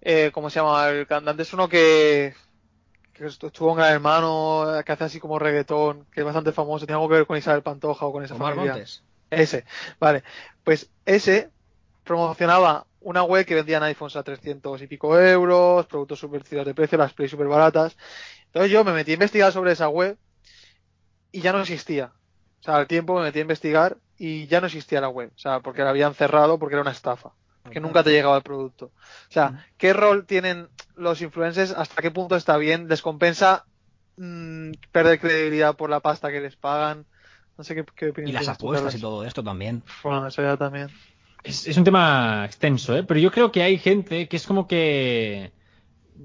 eh, 0.00 0.30
cómo 0.32 0.50
se 0.50 0.60
llama 0.60 0.88
el 0.88 1.06
cantante, 1.06 1.42
es 1.42 1.52
uno 1.52 1.68
que, 1.68 2.34
que 3.12 3.24
estu- 3.26 3.46
estuvo 3.46 3.70
en 3.70 3.76
Gran 3.76 3.92
Hermano, 3.92 4.82
que 4.84 4.92
hace 4.92 5.04
así 5.04 5.20
como 5.20 5.38
reggaetón, 5.38 6.06
que 6.12 6.20
es 6.20 6.26
bastante 6.26 6.52
famoso, 6.52 6.86
tiene 6.86 6.96
algo 6.96 7.08
que 7.08 7.16
ver 7.16 7.26
con 7.26 7.36
Isabel 7.36 7.62
Pantoja 7.62 8.06
o 8.06 8.12
con 8.12 8.24
esa 8.24 8.34
Omar 8.34 8.54
familia. 8.54 8.72
Montes. 8.74 9.02
Ese, 9.30 9.64
vale. 10.00 10.24
Pues 10.64 10.90
ese 11.06 11.50
promocionaba 12.10 12.88
una 13.02 13.22
web 13.22 13.46
que 13.46 13.54
vendían 13.54 13.84
iPhones 13.84 14.16
a 14.16 14.24
300 14.24 14.82
y 14.82 14.88
pico 14.88 15.16
euros, 15.16 15.86
productos 15.86 16.18
subversivos 16.18 16.66
de 16.66 16.74
precio, 16.74 16.98
las 16.98 17.12
Play 17.12 17.28
súper 17.28 17.46
baratas. 17.46 17.96
Entonces 18.46 18.72
yo 18.72 18.82
me 18.82 18.92
metí 18.92 19.12
a 19.12 19.14
investigar 19.14 19.52
sobre 19.52 19.70
esa 19.70 19.88
web 19.88 20.18
y 21.30 21.40
ya 21.40 21.52
no 21.52 21.60
existía. 21.60 22.10
O 22.58 22.62
sea, 22.64 22.78
al 22.78 22.88
tiempo 22.88 23.14
me 23.14 23.22
metí 23.22 23.38
a 23.38 23.42
investigar 23.42 23.96
y 24.18 24.48
ya 24.48 24.60
no 24.60 24.66
existía 24.66 25.00
la 25.00 25.08
web. 25.08 25.30
O 25.36 25.38
sea, 25.38 25.60
porque 25.60 25.84
la 25.84 25.90
habían 25.90 26.14
cerrado 26.14 26.58
porque 26.58 26.74
era 26.74 26.82
una 26.82 26.90
estafa. 26.90 27.30
que 27.70 27.78
nunca 27.78 28.02
te 28.02 28.10
llegaba 28.10 28.38
el 28.38 28.42
producto. 28.42 28.86
O 28.86 29.32
sea, 29.32 29.64
¿qué 29.78 29.92
rol 29.92 30.26
tienen 30.26 30.68
los 30.96 31.22
influencers? 31.22 31.70
¿Hasta 31.70 32.02
qué 32.02 32.10
punto 32.10 32.34
está 32.34 32.56
bien? 32.56 32.88
¿Les 32.88 33.02
compensa 33.02 33.66
mm, 34.16 34.72
perder 34.90 35.20
credibilidad 35.20 35.76
por 35.76 35.90
la 35.90 36.00
pasta 36.00 36.32
que 36.32 36.40
les 36.40 36.56
pagan? 36.56 37.06
No 37.56 37.62
sé 37.62 37.76
qué, 37.76 37.84
qué 37.94 38.08
opinión 38.08 38.30
Y 38.30 38.32
las 38.32 38.48
apuestas 38.48 38.96
y 38.96 39.00
todo 39.00 39.24
esto 39.24 39.44
también. 39.44 39.84
Bueno, 40.02 40.26
eso 40.26 40.42
ya 40.42 40.56
también. 40.56 40.90
Es, 41.42 41.76
un 41.76 41.84
tema 41.84 42.44
extenso, 42.44 42.96
¿eh? 42.96 43.02
Pero 43.02 43.20
yo 43.20 43.30
creo 43.30 43.50
que 43.50 43.62
hay 43.62 43.78
gente 43.78 44.28
que 44.28 44.36
es 44.36 44.46
como 44.46 44.66
que... 44.66 45.52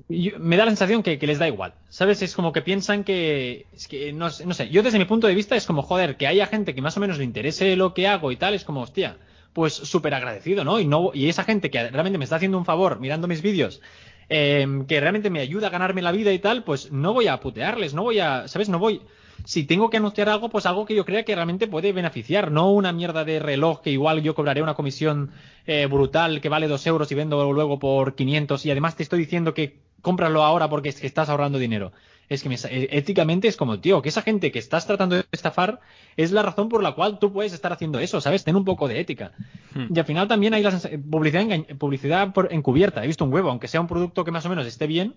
me 0.10 0.58
da 0.58 0.66
la 0.66 0.72
sensación 0.72 1.04
que, 1.04 1.18
que 1.18 1.28
les 1.28 1.40
da 1.40 1.48
igual, 1.48 1.74
¿sabes? 1.90 2.22
Es 2.22 2.36
como 2.36 2.52
que 2.52 2.62
piensan 2.62 3.04
que... 3.04 3.68
Es 3.74 3.88
que 3.88 4.12
no, 4.14 4.28
no 4.46 4.54
sé, 4.54 4.70
yo 4.70 4.84
desde 4.84 5.00
mi 5.00 5.06
punto 5.06 5.28
de 5.28 5.36
vista 5.36 5.56
es 5.56 5.66
como, 5.66 5.82
joder, 5.84 6.18
que 6.18 6.28
haya 6.28 6.48
gente 6.48 6.76
que 6.76 6.82
más 6.82 6.98
o 6.98 7.00
menos 7.00 7.18
le 7.18 7.24
interese 7.24 7.76
lo 7.76 7.94
que 7.94 8.08
hago 8.08 8.32
y 8.32 8.36
tal, 8.36 8.54
es 8.54 8.66
como, 8.66 8.82
hostia, 8.82 9.18
pues 9.54 9.74
súper 9.74 10.14
agradecido, 10.14 10.66
¿no? 10.66 10.80
Y, 10.80 10.86
no 10.86 11.12
y 11.14 11.30
esa 11.30 11.46
gente 11.46 11.72
que 11.72 11.90
realmente 11.90 12.18
me 12.18 12.26
está 12.26 12.36
haciendo 12.36 12.58
un 12.58 12.66
favor 12.66 13.00
mirando 13.00 13.28
mis 13.28 13.42
vídeos, 13.42 13.82
eh, 14.28 14.68
que 14.88 15.00
realmente 15.00 15.30
me 15.30 15.40
ayuda 15.40 15.68
a 15.68 15.70
ganarme 15.70 16.02
la 16.02 16.12
vida 16.12 16.34
y 16.34 16.40
tal, 16.40 16.64
pues 16.66 16.92
no 16.92 17.14
voy 17.14 17.28
a 17.28 17.40
putearles, 17.40 17.94
no 17.94 18.04
voy 18.04 18.20
a, 18.20 18.48
¿sabes? 18.48 18.68
No 18.68 18.80
voy... 18.80 19.02
Si 19.44 19.64
tengo 19.64 19.90
que 19.90 19.98
anunciar 19.98 20.30
algo, 20.30 20.50
pues 20.50 20.66
algo 20.66 20.86
que 20.86 20.96
yo 20.96 21.06
crea 21.06 21.24
que 21.24 21.36
realmente 21.36 21.68
puede 21.68 21.92
beneficiar, 21.92 22.52
no 22.52 22.72
una 22.72 22.92
mierda 22.92 23.24
de 23.26 23.40
reloj 23.40 23.82
que 23.82 23.92
igual 23.92 24.22
yo 24.22 24.34
cobraré 24.34 24.62
una 24.62 24.74
comisión 24.74 25.32
eh, 25.68 25.86
brutal 25.88 26.42
que 26.42 26.50
vale 26.50 26.68
dos 26.68 26.86
euros 26.88 27.12
y 27.12 27.16
vendo 27.16 27.52
luego 27.54 27.78
por 27.80 28.16
500 28.16 28.66
y 28.66 28.72
además 28.72 28.96
te 28.96 29.04
estoy 29.04 29.20
diciendo 29.20 29.54
que 29.54 29.78
cómpralo 30.02 30.44
ahora 30.44 30.70
porque 30.70 30.90
es 30.90 31.00
que 31.00 31.08
estás 31.08 31.30
ahorrando 31.30 31.58
dinero. 31.60 31.92
Es 32.28 32.42
que 32.42 32.50
me 32.50 32.56
eh, 32.56 32.88
éticamente 32.92 33.48
es 33.48 33.56
como, 33.56 33.80
tío, 33.80 34.02
que 34.02 34.10
esa 34.10 34.24
gente 34.24 34.52
que 34.52 34.58
estás 34.58 34.88
tratando 34.88 35.16
de 35.16 35.26
estafar 35.32 35.80
es 36.18 36.32
la 36.32 36.42
razón 36.42 36.70
por 36.70 36.82
la 36.82 36.94
cual 36.94 37.20
tú 37.20 37.32
puedes 37.32 37.54
estar 37.54 37.72
haciendo 37.72 38.00
eso, 38.00 38.20
¿sabes? 38.22 38.44
Ten 38.44 38.56
un 38.56 38.66
poco 38.66 38.88
de 38.88 39.00
ética. 39.00 39.34
Hmm. 39.76 39.88
Y 39.96 40.00
al 40.00 40.06
final 40.06 40.28
también 40.28 40.54
hay 40.56 40.64
la 40.64 40.72
publicidad, 40.72 41.78
publicidad 41.78 42.34
por- 42.34 42.52
encubierta. 42.52 43.04
He 43.04 43.08
visto 43.08 43.26
un 43.26 43.34
huevo, 43.34 43.50
aunque 43.52 43.68
sea 43.68 43.80
un 43.82 43.88
producto 43.88 44.24
que 44.26 44.32
más 44.32 44.46
o 44.46 44.50
menos 44.50 44.66
esté 44.66 44.88
bien, 44.88 45.14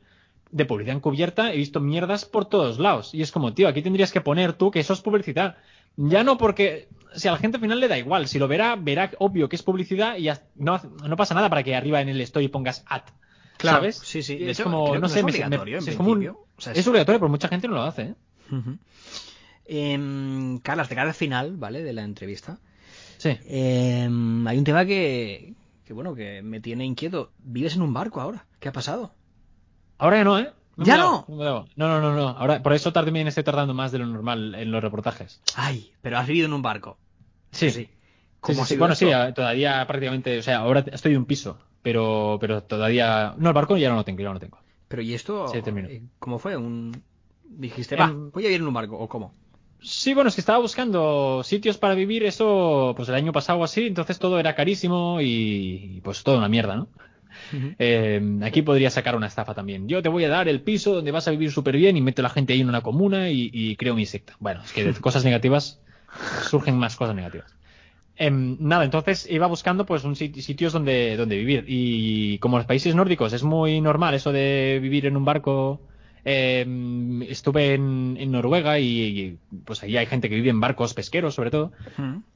de 0.51 0.65
publicidad 0.65 0.97
encubierta, 0.97 1.53
he 1.53 1.57
visto 1.57 1.81
mierdas 1.81 2.25
por 2.25 2.47
todos 2.47 2.79
lados. 2.79 3.15
Y 3.15 3.23
es 3.23 3.33
como, 3.33 3.53
tío, 3.55 3.69
aquí 3.69 3.83
tendrías 3.83 4.13
que 4.13 4.21
poner 4.21 4.53
tú 4.55 4.71
que 4.71 4.81
eso 4.81 4.93
es 4.95 5.01
publicidad. 5.01 5.57
Ya 5.97 6.23
no 6.25 6.39
porque, 6.39 6.89
si 7.15 7.29
a 7.29 7.33
la 7.33 7.39
gente 7.39 7.57
al 7.57 7.63
final 7.63 7.81
le 7.81 7.89
da 7.89 7.99
igual, 7.99 8.29
si 8.29 8.39
lo 8.39 8.49
verá, 8.49 8.77
verá 8.77 9.11
obvio 9.19 9.49
que 9.49 9.57
es 9.57 9.63
publicidad 9.63 10.17
y 10.17 10.23
ya 10.25 10.43
no, 10.57 10.81
no 11.07 11.17
pasa 11.17 11.35
nada 11.35 11.49
para 11.51 11.63
que 11.63 11.75
arriba 11.77 12.01
en 12.01 12.09
el 12.09 12.21
story 12.23 12.49
pongas 12.49 12.85
ad. 12.87 13.03
Claro, 13.57 13.79
¿Sabes? 13.79 13.97
sí, 13.97 14.23
sí. 14.23 14.37
De 14.39 14.51
es 14.53 14.59
hecho, 14.61 14.65
como, 14.65 14.95
no 14.95 15.01
no 15.01 15.09
sé, 15.09 15.19
es 15.19 15.25
obligatorio, 15.25 15.79
me- 15.79 15.83
en 15.85 15.89
es 15.91 15.97
como 15.97 16.11
un- 16.11 16.19
principio. 16.21 16.47
O 16.57 16.61
sea, 16.61 16.73
es 16.73 16.87
obligatorio, 16.87 17.19
pero 17.21 17.29
mucha 17.29 17.49
gente 17.49 17.67
no 17.69 17.75
lo 17.75 17.83
hace, 17.83 18.03
¿eh? 18.03 18.15
Ujú. 18.53 18.79
Em, 19.67 20.59
Carlas, 20.61 20.89
de 20.89 20.95
cara 20.95 21.09
al 21.09 21.15
final, 21.15 21.57
¿vale? 21.57 21.83
De 21.83 21.93
la 21.93 22.03
entrevista. 22.05 22.59
Sí. 23.19 23.37
em, 23.47 24.47
hay 24.47 24.57
un 24.59 24.65
tema 24.65 24.87
que, 24.87 25.55
que, 25.85 25.93
bueno, 25.93 26.15
que 26.15 26.41
me 26.43 26.61
tiene 26.61 26.85
inquieto. 26.85 27.33
¿Vives 27.39 27.75
en 27.75 27.83
un 27.83 27.93
barco 27.93 28.21
ahora? 28.21 28.47
¿Qué 28.61 28.69
ha 28.69 28.73
pasado? 28.73 29.13
Ahora 29.99 30.19
ya 30.19 30.25
no, 30.25 30.39
¿eh? 30.39 30.51
he 30.79 30.85
¿Ya 30.85 30.97
no? 30.97 31.25
No, 31.29 31.67
no, 31.77 32.01
no, 32.01 32.15
no. 32.15 32.29
Ahora, 32.29 32.63
por 32.63 32.73
eso 32.73 32.93
también 32.93 33.27
estoy 33.27 33.43
tardando 33.45 33.75
más 33.75 33.91
de 33.93 33.99
lo 33.99 34.07
normal 34.07 34.55
en 34.55 34.71
los 34.71 34.83
reportajes. 34.83 35.41
Ay, 35.57 35.93
pero 36.03 36.19
has 36.19 36.27
vivido 36.27 36.47
en 36.47 36.53
un 36.53 36.63
barco. 36.63 36.99
Sí, 37.51 37.71
Sí. 37.71 37.89
¿Cómo 38.41 38.65
sí, 38.65 38.77
Bueno, 38.77 38.93
esto? 38.95 39.07
sí, 39.07 39.13
a- 39.13 39.35
todavía 39.35 39.85
prácticamente, 39.87 40.39
o 40.39 40.43
sea, 40.43 40.59
ahora 40.59 40.85
estoy 40.93 41.13
en 41.13 41.19
un 41.19 41.25
piso, 41.25 41.59
pero, 41.83 42.39
pero 42.41 42.63
todavía, 42.63 43.35
no, 43.37 43.49
el 43.49 43.55
barco 43.55 43.77
ya 43.77 43.89
no 43.91 43.97
lo 43.97 44.05
tengo, 44.05 44.21
ya 44.21 44.29
no 44.29 44.35
lo 44.35 44.41
tengo. 44.41 44.59
Pero 44.87 45.03
¿y 45.03 45.15
esto? 45.15 45.49
Sí, 45.49 45.61
termino. 45.61 45.89
eh, 45.89 46.03
¿Cómo 46.21 46.39
fue? 46.39 46.57
Un... 46.57 46.93
Dijiste, 47.45 47.97
va, 47.97 48.05
Em, 48.05 48.31
voy 48.31 48.45
a 48.45 48.49
vivir 48.49 48.61
en 48.61 48.69
un 48.69 48.75
barco, 48.75 48.97
¿o 48.97 49.09
cómo? 49.09 49.35
Sí, 49.81 50.15
bueno, 50.15 50.29
es 50.29 50.35
que 50.35 50.41
estaba 50.41 50.59
buscando 50.59 51.43
sitios 51.45 51.79
para 51.79 51.95
vivir, 51.95 52.25
eso, 52.25 52.95
pues 52.97 53.09
el 53.09 53.15
año 53.17 53.33
pasado 53.33 53.63
así, 53.65 53.87
entonces 53.87 54.19
todo 54.19 54.39
era 54.39 54.55
carísimo 54.55 55.21
y, 55.21 55.97
y, 55.97 56.01
pues 56.01 56.23
todo 56.23 56.39
una 56.39 56.49
mierda, 56.49 56.77
¿no? 56.77 56.89
Eh, 57.79 58.21
aquí 58.43 58.63
podría 58.63 58.91
sacar 58.91 59.17
una 59.17 59.27
estafa 59.29 59.55
también. 59.55 59.89
Yo 59.89 60.03
te 60.03 60.09
voy 60.09 60.25
a 60.25 60.29
dar 60.29 60.49
el 60.49 60.63
piso 60.63 60.95
donde 60.95 61.13
vas 61.13 61.29
a 61.29 61.31
vivir 61.31 61.53
súper 61.53 61.77
bien 61.77 61.97
y 61.97 62.01
meto 62.01 62.23
a 62.23 62.25
la 62.25 62.31
gente 62.31 62.53
ahí 62.53 62.61
en 62.61 62.69
una 62.69 62.83
comuna 62.83 63.31
y, 63.31 63.51
y 63.53 63.77
creo 63.77 63.95
mi 63.95 64.07
secta. 64.07 64.37
Bueno, 64.41 64.63
es 64.65 64.73
que 64.73 64.85
de 64.85 64.95
cosas 65.01 65.25
negativas 65.25 65.83
surgen 66.37 66.77
más 66.79 66.97
cosas 66.97 67.15
negativas. 67.15 67.57
Em, 68.17 68.57
nada, 68.61 68.85
entonces 68.85 69.29
iba 69.31 69.47
buscando 69.47 69.87
pues 69.87 70.05
un 70.05 70.15
sit- 70.17 70.41
sitios 70.43 70.73
donde, 70.73 71.17
donde 71.17 71.37
vivir. 71.39 71.65
Y 71.69 72.39
como 72.41 72.57
los 72.59 72.67
países 72.67 72.95
nórdicos 72.95 73.33
es 73.33 73.45
muy 73.45 73.81
normal 73.81 74.15
eso 74.15 74.33
de 74.33 74.79
vivir 74.83 75.07
en 75.07 75.17
un 75.17 75.25
barco. 75.25 75.88
Em, 76.29 77.23
estuve 77.23 77.75
en, 77.75 78.17
en 78.19 78.31
Noruega 78.33 78.79
y, 78.79 78.87
y, 78.87 79.39
pues 79.65 79.83
ahí 79.83 79.97
hay 79.97 80.07
gente 80.07 80.29
que 80.29 80.35
vive 80.37 80.51
en 80.51 80.61
barcos 80.61 80.95
pesqueros 80.95 81.35
sobre 81.35 81.51
todo. 81.51 81.73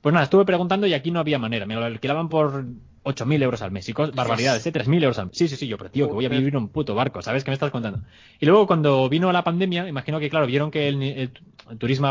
Pues 0.01 0.13
nada, 0.13 0.25
estuve 0.25 0.45
preguntando 0.45 0.87
y 0.87 0.95
aquí 0.95 1.11
no 1.11 1.21
había 1.21 1.39
manera. 1.39 1.67
Me 1.67 1.75
lo 1.75 1.85
alquilaban 1.85 2.29
por 2.29 2.65
8.000 3.05 3.43
euros 3.43 3.63
al 3.63 3.71
mes. 3.71 3.89
Y 3.89 3.93
barbaridades, 3.93 4.67
¿eh? 4.67 4.73
3.000 4.73 5.03
euros 5.03 5.19
al 5.19 5.27
mes. 5.27 5.37
Sí, 5.37 5.49
sí, 5.49 5.57
sí, 5.57 5.67
yo, 5.69 5.77
pero 5.77 5.91
tío, 5.91 6.07
que 6.09 6.15
voy 6.15 6.25
a 6.25 6.29
vivir 6.39 6.55
en 6.55 6.57
un 6.63 6.69
puto 6.69 6.95
barco, 6.95 7.21
¿sabes 7.23 7.45
qué 7.45 7.51
me 7.51 7.55
estás 7.55 7.71
contando? 7.71 8.01
Y 8.41 8.47
luego 8.47 8.67
cuando 8.67 9.09
vino 9.09 9.31
la 9.33 9.45
pandemia, 9.45 9.89
imagino 9.89 10.19
que, 10.21 10.31
claro, 10.31 10.47
vieron 10.47 10.71
que 10.71 10.89
el, 10.89 11.03
el- 11.03 11.31
el 11.71 11.79
turismo, 11.79 12.09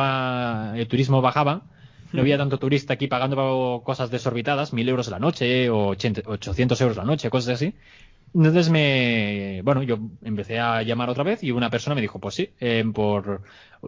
el 0.75 0.88
turismo 0.88 1.21
bajaba. 1.21 1.63
No 2.13 2.21
había 2.21 2.38
tanto 2.38 2.57
turista 2.57 2.93
aquí 2.95 3.07
pagando 3.07 3.82
cosas 3.86 4.11
desorbitadas, 4.11 4.73
1.000 4.73 4.89
euros 4.89 5.07
a 5.07 5.11
la 5.11 5.19
noche 5.19 5.69
o 5.69 5.88
80 5.88 6.21
800 6.25 6.82
euros 6.82 6.97
a 6.97 7.01
la 7.01 7.07
noche, 7.07 7.29
cosas 7.29 7.53
así. 7.55 7.73
Entonces 8.34 8.69
me, 8.69 9.61
bueno, 9.63 9.84
yo 9.84 9.99
empecé 10.23 10.59
a 10.59 10.84
llamar 10.84 11.09
otra 11.09 11.23
vez 11.23 11.43
y 11.43 11.51
una 11.51 11.69
persona 11.69 11.95
me 11.95 12.01
dijo, 12.01 12.19
pues 12.19 12.36
sí, 12.36 12.49
eh, 12.59 12.84
por 12.93 13.41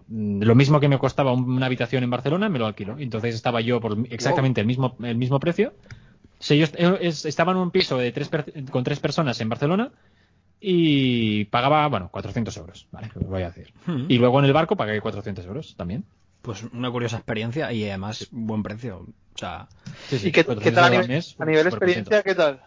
mm, 0.07 0.43
lo 0.43 0.55
mismo 0.55 0.79
que 0.79 0.89
me 0.89 0.99
costaba 0.99 1.31
un- 1.31 1.49
una 1.49 1.67
habitación 1.67 2.03
en 2.03 2.09
Barcelona, 2.09 2.49
me 2.49 2.59
lo 2.59 2.65
alquiló. 2.65 2.97
Entonces 2.99 3.35
estaba 3.35 3.61
yo 3.61 3.79
por 3.79 3.97
exactamente 4.09 4.59
el 4.61 4.67
mismo, 4.67 4.97
el 5.01 5.15
mismo 5.17 5.39
precio. 5.39 5.73
Sí, 6.39 6.57
yo 6.57 6.65
eh, 6.73 6.97
es- 7.01 7.25
estaba 7.25 7.53
en 7.53 7.59
un 7.59 7.71
piso 7.71 7.97
de 7.97 8.11
tres 8.11 8.27
per- 8.29 8.51
con 8.69 8.83
tres 8.83 8.99
personas 8.99 9.39
en 9.39 9.49
Barcelona 9.49 9.91
y 10.59 11.45
pagaba, 11.45 11.87
bueno, 11.87 12.09
400 12.11 12.55
euros, 12.57 12.87
¿vale? 12.91 13.11
Os 13.15 13.27
voy 13.27 13.43
a 13.43 13.47
decir. 13.47 13.71
Ujú. 13.87 14.05
Y 14.09 14.17
luego 14.17 14.39
en 14.39 14.45
el 14.45 14.53
barco 14.53 14.75
pagué 14.75 14.99
400 15.01 15.45
euros 15.45 15.75
también. 15.77 16.05
Pues 16.41 16.63
una 16.63 16.91
curiosa 16.91 17.17
experiencia 17.17 17.71
y 17.71 17.87
además 17.87 18.27
buen 18.31 18.63
precio. 18.63 19.05
O 19.35 19.37
sea, 19.37 19.67
Sí, 20.09 20.19
sí, 20.19 20.27
¿Y 20.29 20.31
qué, 20.31 20.43
400 20.43 20.63
qué 20.63 20.71
tal 20.71 20.85
a 20.85 20.89
nivel, 20.91 21.07
mes, 21.07 21.35
a 21.39 21.45
nivel 21.45 21.61
contento. 21.61 21.77
experiencia? 21.77 22.23
¿Qué 22.23 22.35
tal? 22.35 22.61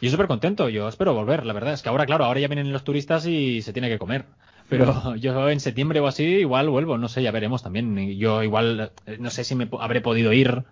Yo 0.00 0.10
súper 0.10 0.26
contento, 0.28 0.68
yo 0.68 0.88
espero 0.88 1.12
volver, 1.14 1.44
la 1.46 1.52
verdad. 1.52 1.72
Es 1.74 1.82
que 1.82 1.88
ahora, 1.88 2.06
claro, 2.06 2.24
ahora 2.24 2.40
ya 2.40 2.48
vienen 2.48 2.72
los 2.72 2.84
turistas 2.84 3.26
y 3.26 3.62
se 3.62 3.72
tiene 3.72 3.88
que 3.88 3.98
comer. 3.98 4.24
Pero 4.68 5.14
yo 5.16 5.48
en 5.50 5.60
septiembre 5.60 6.00
o 6.00 6.06
así 6.06 6.24
igual 6.24 6.68
vuelvo, 6.70 6.96
no 6.98 7.08
sé, 7.08 7.22
ya 7.22 7.30
veremos 7.32 7.62
también. 7.62 8.16
Yo 8.16 8.42
igual, 8.42 8.92
eh, 9.06 9.16
no 9.20 9.30
sé 9.30 9.44
si 9.44 9.54
me 9.54 9.68
habré 9.80 10.00
podido 10.00 10.32
ir, 10.32 10.64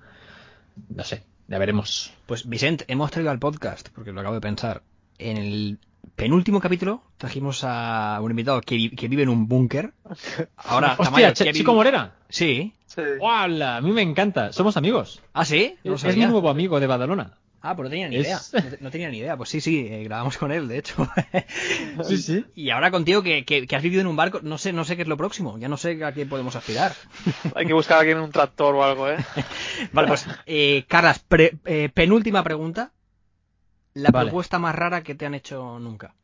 no 0.95 1.05
sé, 1.05 1.25
ya 1.49 1.59
veremos. 1.59 2.13
pues 2.27 2.49
Vicente, 2.49 2.85
hemos 2.89 3.11
traído 3.11 3.31
al 3.31 3.39
podcast, 3.39 3.89
porque 3.95 4.13
lo 4.13 4.21
acabo 4.21 4.35
de 4.37 4.41
pensar, 4.41 4.83
en 5.19 5.37
el 5.37 5.79
penúltimo 6.15 6.61
capítulo 6.61 7.03
trajimos 7.19 7.65
a 7.65 8.19
un 8.23 8.31
invitado 8.31 8.61
que, 8.63 8.77
vi- 8.77 8.91
que 8.91 9.09
vive 9.09 9.25
en 9.25 9.29
un 9.29 9.47
búnker. 9.49 9.93
Ahora, 10.57 10.93
Hostia, 10.93 11.05
Tamayo, 11.05 11.27
Ch- 11.29 11.45
¿qué 11.45 11.53
Chico 11.53 11.75
Morera. 11.75 12.15
Sí. 12.29 12.73
Sí. 12.87 13.03
¡Hola! 13.21 13.77
A 13.77 13.81
mí 13.83 13.91
me 13.93 14.01
encanta. 14.03 14.53
Somos 14.53 14.77
amigos. 14.79 15.21
¿Ah, 15.35 15.45
sí? 15.45 15.75
No 15.85 15.95
es, 15.97 16.05
mi 16.17 16.25
nuevo 16.31 16.49
amigo 16.49 16.81
de 16.81 16.87
Badalona. 16.87 17.33
Ah, 17.61 17.75
pues 17.75 17.85
no 17.87 17.91
tenía 17.91 18.09
ni 18.09 18.17
Es- 18.17 18.27
idea. 18.27 18.41
No, 18.53 18.77
no 18.83 18.91
tenía 18.91 19.11
ni 19.11 19.19
idea. 19.19 19.37
Pues 19.37 19.49
sí, 19.51 19.61
sí, 19.61 19.87
eh, 19.91 20.05
grabamos 20.05 20.39
con 20.39 20.53
él, 20.53 20.69
de 20.69 20.79
hecho. 20.79 20.95
Sí, 22.05 22.17
sí. 22.19 22.45
Y 22.55 22.71
ahora 22.71 22.91
contigo 22.93 23.23
que, 23.23 23.45
que- 23.45 23.67
que 23.67 23.77
has 23.77 23.83
vivido 23.83 24.01
en 24.01 24.07
un 24.07 24.15
barco, 24.17 24.41
no 24.43 24.59
sé, 24.59 24.73
no 24.73 24.85
sé 24.85 24.95
qué 24.97 25.03
es 25.03 25.09
lo 25.09 25.17
próximo. 25.17 25.59
Ya 25.59 25.69
no 25.69 25.77
sé 25.77 26.03
a 26.05 26.13
qué 26.13 26.25
podemos 26.27 26.55
aspirar. 26.55 26.93
Hay 27.57 27.67
que 27.67 27.73
buscar 27.73 27.97
a 27.97 28.01
alguien 28.01 28.19
en 28.19 28.25
un 28.25 28.31
tractor 28.31 28.75
o 28.77 28.85
algo, 28.85 29.09
¿eh? 29.11 29.17
Vale, 29.93 30.09
pues, 30.09 30.27
eh, 30.47 30.85
Carlas, 30.89 31.19
pre- 31.19 31.59
eh, 31.65 31.89
penúltima 31.93 32.45
pregunta. 32.45 32.93
La 33.95 34.11
Vale. 34.11 34.27
propuesta 34.29 34.59
más 34.61 34.75
rara 34.77 35.03
que 35.03 35.17
te 35.17 35.27
han 35.27 35.35
hecho 35.35 35.79
nunca. 35.81 36.15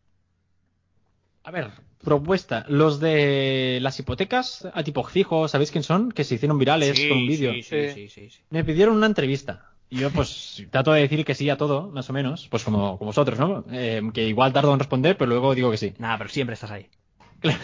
A 1.42 1.50
ver, 1.50 1.70
propuesta. 2.02 2.64
Los 2.68 3.00
de 3.00 3.78
las 3.82 3.98
hipotecas 3.98 4.68
a 4.72 4.82
tipo 4.84 5.02
fijo, 5.04 5.48
¿sabéis 5.48 5.72
quién 5.72 5.82
son? 5.84 6.12
Que 6.12 6.22
se 6.24 6.36
hicieron 6.36 6.58
virales 6.58 6.98
con 7.08 7.18
un 7.18 7.26
vídeo. 7.26 7.52
Sí, 7.54 7.62
Sí. 7.64 7.90
sí, 7.92 8.08
sí, 8.08 8.30
sí. 8.30 8.40
Me 8.50 8.62
pidieron 8.64 8.96
una 8.96 9.06
entrevista. 9.06 9.72
Y 9.90 9.98
yo, 9.98 10.10
pues, 10.10 10.64
trato 10.70 10.92
de 10.92 11.02
decir 11.02 11.24
que 11.24 11.34
sí 11.34 11.48
a 11.50 11.56
todo, 11.56 11.88
más 11.90 12.10
o 12.10 12.12
menos. 12.12 12.48
Pues 12.50 12.64
como, 12.64 12.98
como 12.98 13.10
vosotros, 13.10 13.38
¿no? 13.38 13.64
Eh, 13.70 14.02
que 14.12 14.26
igual 14.26 14.52
tardo 14.52 14.72
en 14.72 14.78
responder, 14.78 15.16
pero 15.16 15.28
luego 15.30 15.54
digo 15.54 15.70
que 15.70 15.76
sí. 15.76 15.94
Nada, 15.98 16.18
pero 16.18 16.30
siempre 16.30 16.54
estás 16.54 16.70
ahí. 16.70 16.88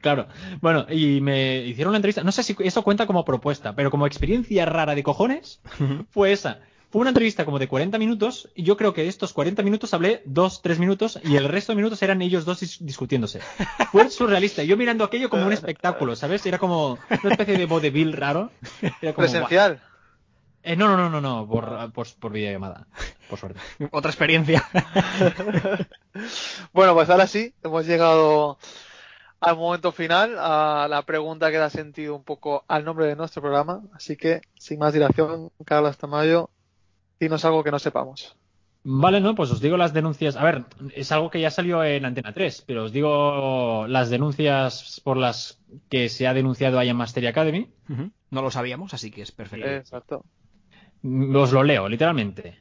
Claro. 0.00 0.28
Bueno, 0.60 0.86
y 0.88 1.20
me 1.20 1.58
hicieron 1.66 1.90
una 1.90 1.98
entrevista. 1.98 2.22
No 2.22 2.32
sé 2.32 2.42
si 2.42 2.56
eso 2.60 2.82
cuenta 2.82 3.06
como 3.06 3.24
propuesta, 3.24 3.74
pero 3.74 3.90
como 3.90 4.06
experiencia 4.06 4.64
rara 4.64 4.94
de 4.94 5.02
cojones, 5.02 5.60
fue 6.10 6.32
esa. 6.32 6.60
Fue 6.90 7.00
una 7.02 7.10
entrevista 7.10 7.44
como 7.44 7.58
de 7.58 7.68
40 7.68 7.98
minutos, 7.98 8.48
y 8.54 8.62
yo 8.62 8.76
creo 8.78 8.94
que 8.94 9.02
de 9.02 9.08
estos 9.08 9.34
40 9.34 9.62
minutos 9.62 9.92
hablé 9.92 10.22
2, 10.24 10.62
3 10.62 10.78
minutos, 10.78 11.20
y 11.22 11.36
el 11.36 11.46
resto 11.48 11.72
de 11.72 11.76
minutos 11.76 12.00
eran 12.02 12.22
ellos 12.22 12.46
dos 12.46 12.62
dis- 12.62 12.78
discutiéndose. 12.80 13.40
Fue 13.92 14.08
surrealista. 14.10 14.62
Yo 14.62 14.76
mirando 14.78 15.04
aquello 15.04 15.28
como 15.28 15.44
un 15.46 15.52
espectáculo, 15.52 16.16
¿sabes? 16.16 16.46
Era 16.46 16.58
como 16.58 16.98
una 17.22 17.32
especie 17.32 17.58
de 17.58 17.66
vodevil 17.66 18.14
raro. 18.14 18.50
Era 19.02 19.12
como, 19.12 19.26
Presencial. 19.28 19.82
Eh, 20.62 20.76
no, 20.76 20.88
no, 20.88 20.96
no, 20.96 21.08
no, 21.08 21.20
no, 21.20 21.48
por, 21.48 21.92
por, 21.92 22.06
por 22.18 22.32
videollamada, 22.32 22.86
por 23.30 23.38
suerte. 23.38 23.60
Otra 23.92 24.10
experiencia. 24.10 24.64
Bueno, 26.72 26.94
pues 26.94 27.08
ahora 27.10 27.28
sí, 27.28 27.54
hemos 27.62 27.86
llegado 27.86 28.58
al 29.40 29.56
momento 29.56 29.92
final, 29.92 30.36
a 30.36 30.88
la 30.90 31.02
pregunta 31.02 31.50
que 31.50 31.58
da 31.58 31.70
sentido 31.70 32.16
un 32.16 32.24
poco 32.24 32.64
al 32.66 32.84
nombre 32.84 33.06
de 33.06 33.14
nuestro 33.14 33.40
programa. 33.40 33.82
Así 33.92 34.16
que, 34.16 34.40
sin 34.58 34.80
más 34.80 34.92
dilación, 34.92 35.50
Carlos 35.64 35.96
Tamayo, 35.96 36.50
dinos 37.20 37.44
algo 37.44 37.62
que 37.62 37.70
no 37.70 37.78
sepamos. 37.78 38.36
Vale, 38.82 39.20
no, 39.20 39.34
pues 39.34 39.50
os 39.50 39.60
digo 39.60 39.76
las 39.76 39.92
denuncias. 39.92 40.36
A 40.36 40.44
ver, 40.44 40.64
es 40.94 41.12
algo 41.12 41.30
que 41.30 41.40
ya 41.40 41.50
salió 41.50 41.84
en 41.84 42.04
Antena 42.04 42.32
3, 42.32 42.64
pero 42.66 42.84
os 42.84 42.92
digo 42.92 43.86
las 43.86 44.08
denuncias 44.08 45.00
por 45.04 45.16
las 45.16 45.60
que 45.88 46.08
se 46.08 46.26
ha 46.26 46.34
denunciado 46.34 46.78
a 46.78 46.84
Ian 46.84 46.96
Mastery 46.96 47.26
Academy. 47.26 47.70
No 48.30 48.42
lo 48.42 48.50
sabíamos, 48.50 48.94
así 48.94 49.10
que 49.10 49.22
es 49.22 49.32
perfecto. 49.32 49.68
Exacto. 49.68 50.24
Os 51.02 51.52
lo 51.52 51.62
leo, 51.62 51.88
literalmente. 51.88 52.58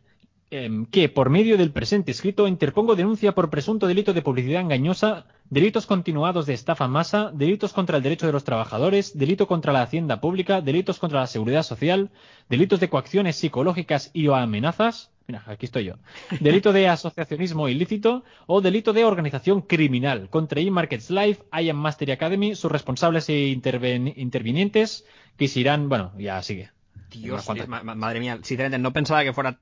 Em, 0.50 0.86
que 0.86 1.10
por 1.10 1.30
medio 1.30 1.58
del 1.58 1.74
presente 1.74 2.12
escrito 2.12 2.48
interpongo 2.48 2.96
denuncia 2.96 3.36
por 3.36 3.50
presunto 3.50 3.86
delito 3.86 4.14
de 4.14 4.22
publicidad 4.22 4.62
engañosa, 4.62 5.26
delitos 5.50 5.86
continuados 5.86 6.46
de 6.46 6.54
estafa 6.54 6.88
masa, 6.88 7.32
delitos 7.34 7.74
contra 7.74 7.98
el 7.98 8.04
derecho 8.04 8.28
de 8.28 8.32
los 8.32 8.46
trabajadores, 8.46 9.18
delito 9.18 9.46
contra 9.46 9.74
la 9.74 9.82
hacienda 9.82 10.22
pública, 10.22 10.62
delitos 10.62 11.00
contra 11.00 11.20
la 11.20 11.28
seguridad 11.28 11.64
social, 11.64 12.12
delitos 12.48 12.80
de 12.80 12.88
coacciones 12.88 13.36
psicológicas 13.36 14.10
y 14.14 14.30
o 14.30 14.36
amenazas. 14.36 15.12
Mira, 15.28 15.44
aquí 15.48 15.66
estoy 15.66 15.84
yo. 15.84 15.96
Delito 16.40 16.72
de 16.72 16.88
asociacionismo 16.88 17.68
ilícito 17.68 18.24
o 18.46 18.62
delito 18.62 18.94
de 18.94 19.04
organización 19.04 19.60
criminal 19.62 20.30
contra 20.30 20.62
eMarkets 20.62 21.10
Life, 21.10 21.44
IAM 21.52 21.76
Mastery 21.76 22.14
Academy, 22.14 22.56
sus 22.56 22.72
responsables 22.72 23.28
e 23.28 23.48
intervinientes 23.48 25.06
que 25.36 25.50
se 25.50 25.60
irán, 25.60 25.90
bueno, 25.90 26.14
ya 26.18 26.42
sigue. 26.42 26.77
Dios, 27.24 27.48
ma- 27.68 27.84
madre 27.84 28.20
mía, 28.20 28.40
sinceramente 28.44 28.80
no 28.80 28.94
pensaba 28.94 29.24
que 29.24 29.34
fuera 29.34 29.60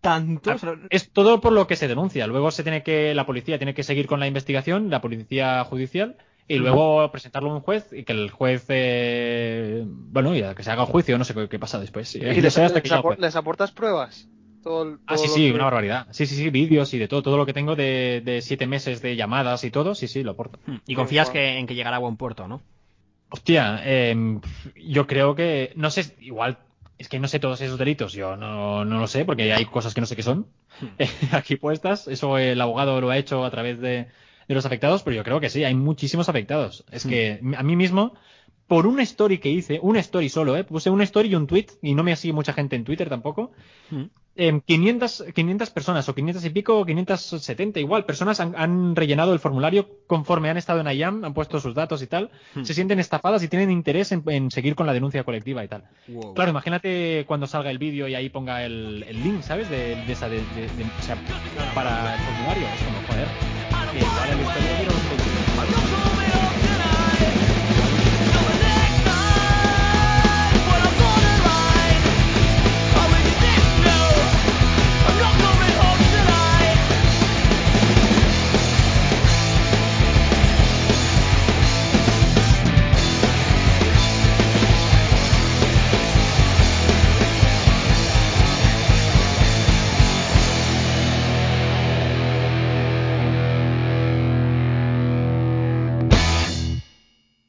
tanto. 0.00 0.50
Ah, 0.50 0.74
Es 0.90 1.10
todo 1.10 1.40
por 1.40 1.52
lo 1.52 1.66
que 1.66 1.76
se 1.76 1.88
denuncia. 1.88 2.26
Luego 2.26 2.50
se 2.50 2.62
tiene 2.62 2.82
que, 2.82 3.14
la 3.14 3.26
policía 3.26 3.58
tiene 3.58 3.74
que 3.74 3.82
seguir 3.82 4.06
con 4.06 4.20
la 4.20 4.26
investigación, 4.26 4.90
la 4.90 5.00
policía 5.00 5.64
judicial, 5.64 6.16
y 6.46 6.56
luego 6.56 7.10
presentarlo 7.10 7.50
a 7.50 7.54
un 7.54 7.60
juez 7.62 7.88
y 7.92 8.04
que 8.04 8.12
el 8.12 8.30
juez, 8.30 8.66
eh, 8.68 9.82
bueno, 9.86 10.34
ya 10.34 10.54
que 10.54 10.62
se 10.62 10.70
haga 10.70 10.82
un 10.84 10.88
juicio, 10.90 11.16
no 11.16 11.24
sé 11.24 11.32
qué, 11.34 11.48
qué 11.48 11.58
pasa 11.58 11.78
después. 11.80 12.14
¿Y 12.16 12.18
les, 12.20 12.52
sé 12.52 12.64
hasta 12.64 12.82
que 12.82 12.88
les 12.88 12.90
llega 12.90 12.96
el 12.96 13.02
apor- 13.02 13.06
juez. 13.06 13.18
les 13.20 13.36
aportas 13.36 13.72
pruebas? 13.72 14.28
Todo, 14.62 14.82
el- 14.82 14.98
Ah, 15.06 15.16
sí, 15.18 15.28
sí, 15.28 15.48
que- 15.48 15.54
una 15.54 15.64
barbaridad. 15.64 16.06
Sí, 16.10 16.26
sí, 16.26 16.36
sí, 16.36 16.50
vídeos 16.50 16.92
y 16.94 16.98
de 16.98 17.08
todo, 17.08 17.22
todo 17.22 17.36
lo 17.38 17.46
que 17.46 17.52
tengo 17.54 17.76
de, 17.76 18.22
de 18.24 18.40
siete 18.42 18.66
meses 18.66 19.00
de 19.02 19.16
llamadas 19.16 19.64
y 19.64 19.70
todo, 19.70 19.94
sí, 19.94 20.06
sí, 20.08 20.22
lo 20.22 20.32
aporto. 20.32 20.58
Hmm. 20.66 20.76
Y 20.86 20.94
confías 20.94 21.28
Bueno. 21.28 21.40
que, 21.40 21.58
en 21.58 21.66
que 21.66 21.74
llegará 21.74 21.96
a 21.96 22.00
buen 22.00 22.16
puerto, 22.16 22.46
¿no? 22.48 22.60
Hostia, 23.30 23.80
eh, 23.84 24.14
yo 24.86 25.06
creo 25.06 25.34
que, 25.34 25.72
no 25.76 25.90
sé, 25.90 26.14
igual, 26.20 26.58
es 26.98 27.08
que 27.08 27.18
no 27.18 27.28
sé 27.28 27.38
todos 27.40 27.60
esos 27.60 27.78
delitos, 27.78 28.12
yo 28.12 28.36
no, 28.36 28.84
no 28.84 28.98
lo 28.98 29.06
sé, 29.06 29.24
porque 29.24 29.52
hay 29.52 29.64
cosas 29.64 29.94
que 29.94 30.00
no 30.00 30.06
sé 30.06 30.16
qué 30.16 30.22
son 30.22 30.46
eh, 30.98 31.08
aquí 31.32 31.56
puestas. 31.56 32.08
Eso 32.08 32.38
el 32.38 32.60
abogado 32.60 33.00
lo 33.00 33.10
ha 33.10 33.18
hecho 33.18 33.44
a 33.44 33.50
través 33.50 33.80
de, 33.80 34.08
de 34.48 34.54
los 34.54 34.66
afectados, 34.66 35.02
pero 35.02 35.16
yo 35.16 35.24
creo 35.24 35.40
que 35.40 35.50
sí, 35.50 35.64
hay 35.64 35.74
muchísimos 35.74 36.28
afectados. 36.28 36.84
Es 36.90 37.04
que 37.04 37.40
a 37.56 37.62
mí 37.62 37.76
mismo, 37.76 38.14
por 38.66 38.86
una 38.86 39.02
story 39.02 39.38
que 39.38 39.50
hice, 39.50 39.78
una 39.82 40.00
story 40.00 40.28
solo, 40.28 40.56
eh, 40.56 40.64
puse 40.64 40.90
una 40.90 41.04
story 41.04 41.28
y 41.28 41.34
un 41.34 41.46
tweet, 41.46 41.66
y 41.82 41.94
no 41.94 42.02
me 42.02 42.14
sigue 42.16 42.32
mucha 42.32 42.52
gente 42.52 42.76
en 42.76 42.84
Twitter 42.84 43.08
tampoco, 43.08 43.52
Hmm. 43.90 44.04
Em, 44.36 44.60
500, 44.60 45.24
500 45.34 45.70
personas, 45.70 46.08
o 46.08 46.14
500 46.14 46.44
y 46.44 46.50
pico, 46.50 46.78
o 46.78 46.84
570, 46.84 47.80
igual, 47.80 48.04
personas 48.04 48.40
han, 48.40 48.54
han 48.56 48.96
rellenado 48.96 49.32
el 49.32 49.38
formulario 49.38 49.88
conforme 50.06 50.50
han 50.50 50.56
estado 50.56 50.80
en 50.80 50.86
IAM, 50.88 51.24
han 51.24 51.34
puesto 51.34 51.60
sus 51.60 51.74
datos 51.74 52.02
y 52.02 52.06
tal, 52.06 52.30
Hmm. 52.54 52.64
se 52.64 52.74
sienten 52.74 52.98
estafadas 52.98 53.42
y 53.42 53.48
tienen 53.48 53.70
interés 53.70 54.12
en, 54.12 54.22
en 54.26 54.50
seguir 54.50 54.74
con 54.74 54.86
la 54.86 54.92
denuncia 54.92 55.24
colectiva 55.24 55.64
y 55.64 55.68
tal. 55.68 55.84
Wow. 56.08 56.34
Claro, 56.34 56.50
imagínate 56.50 57.24
cuando 57.26 57.46
salga 57.46 57.70
el 57.70 57.78
vídeo 57.78 58.08
y 58.08 58.14
ahí 58.14 58.28
ponga 58.28 58.64
el, 58.64 59.04
el 59.08 59.22
link, 59.22 59.42
¿sabes? 59.42 59.68
De, 59.70 59.96
de 60.04 60.12
esa, 60.12 60.28
de, 60.28 60.36
de- 60.36 60.42
de- 60.62 60.84
o 60.98 61.02
sea, 61.02 61.16
para 61.74 62.14
el 62.14 62.20
formulario, 62.20 62.66
es 62.66 62.82
como, 62.84 62.98
joder, 63.08 63.28
que 63.92 63.98
igual 63.98 64.93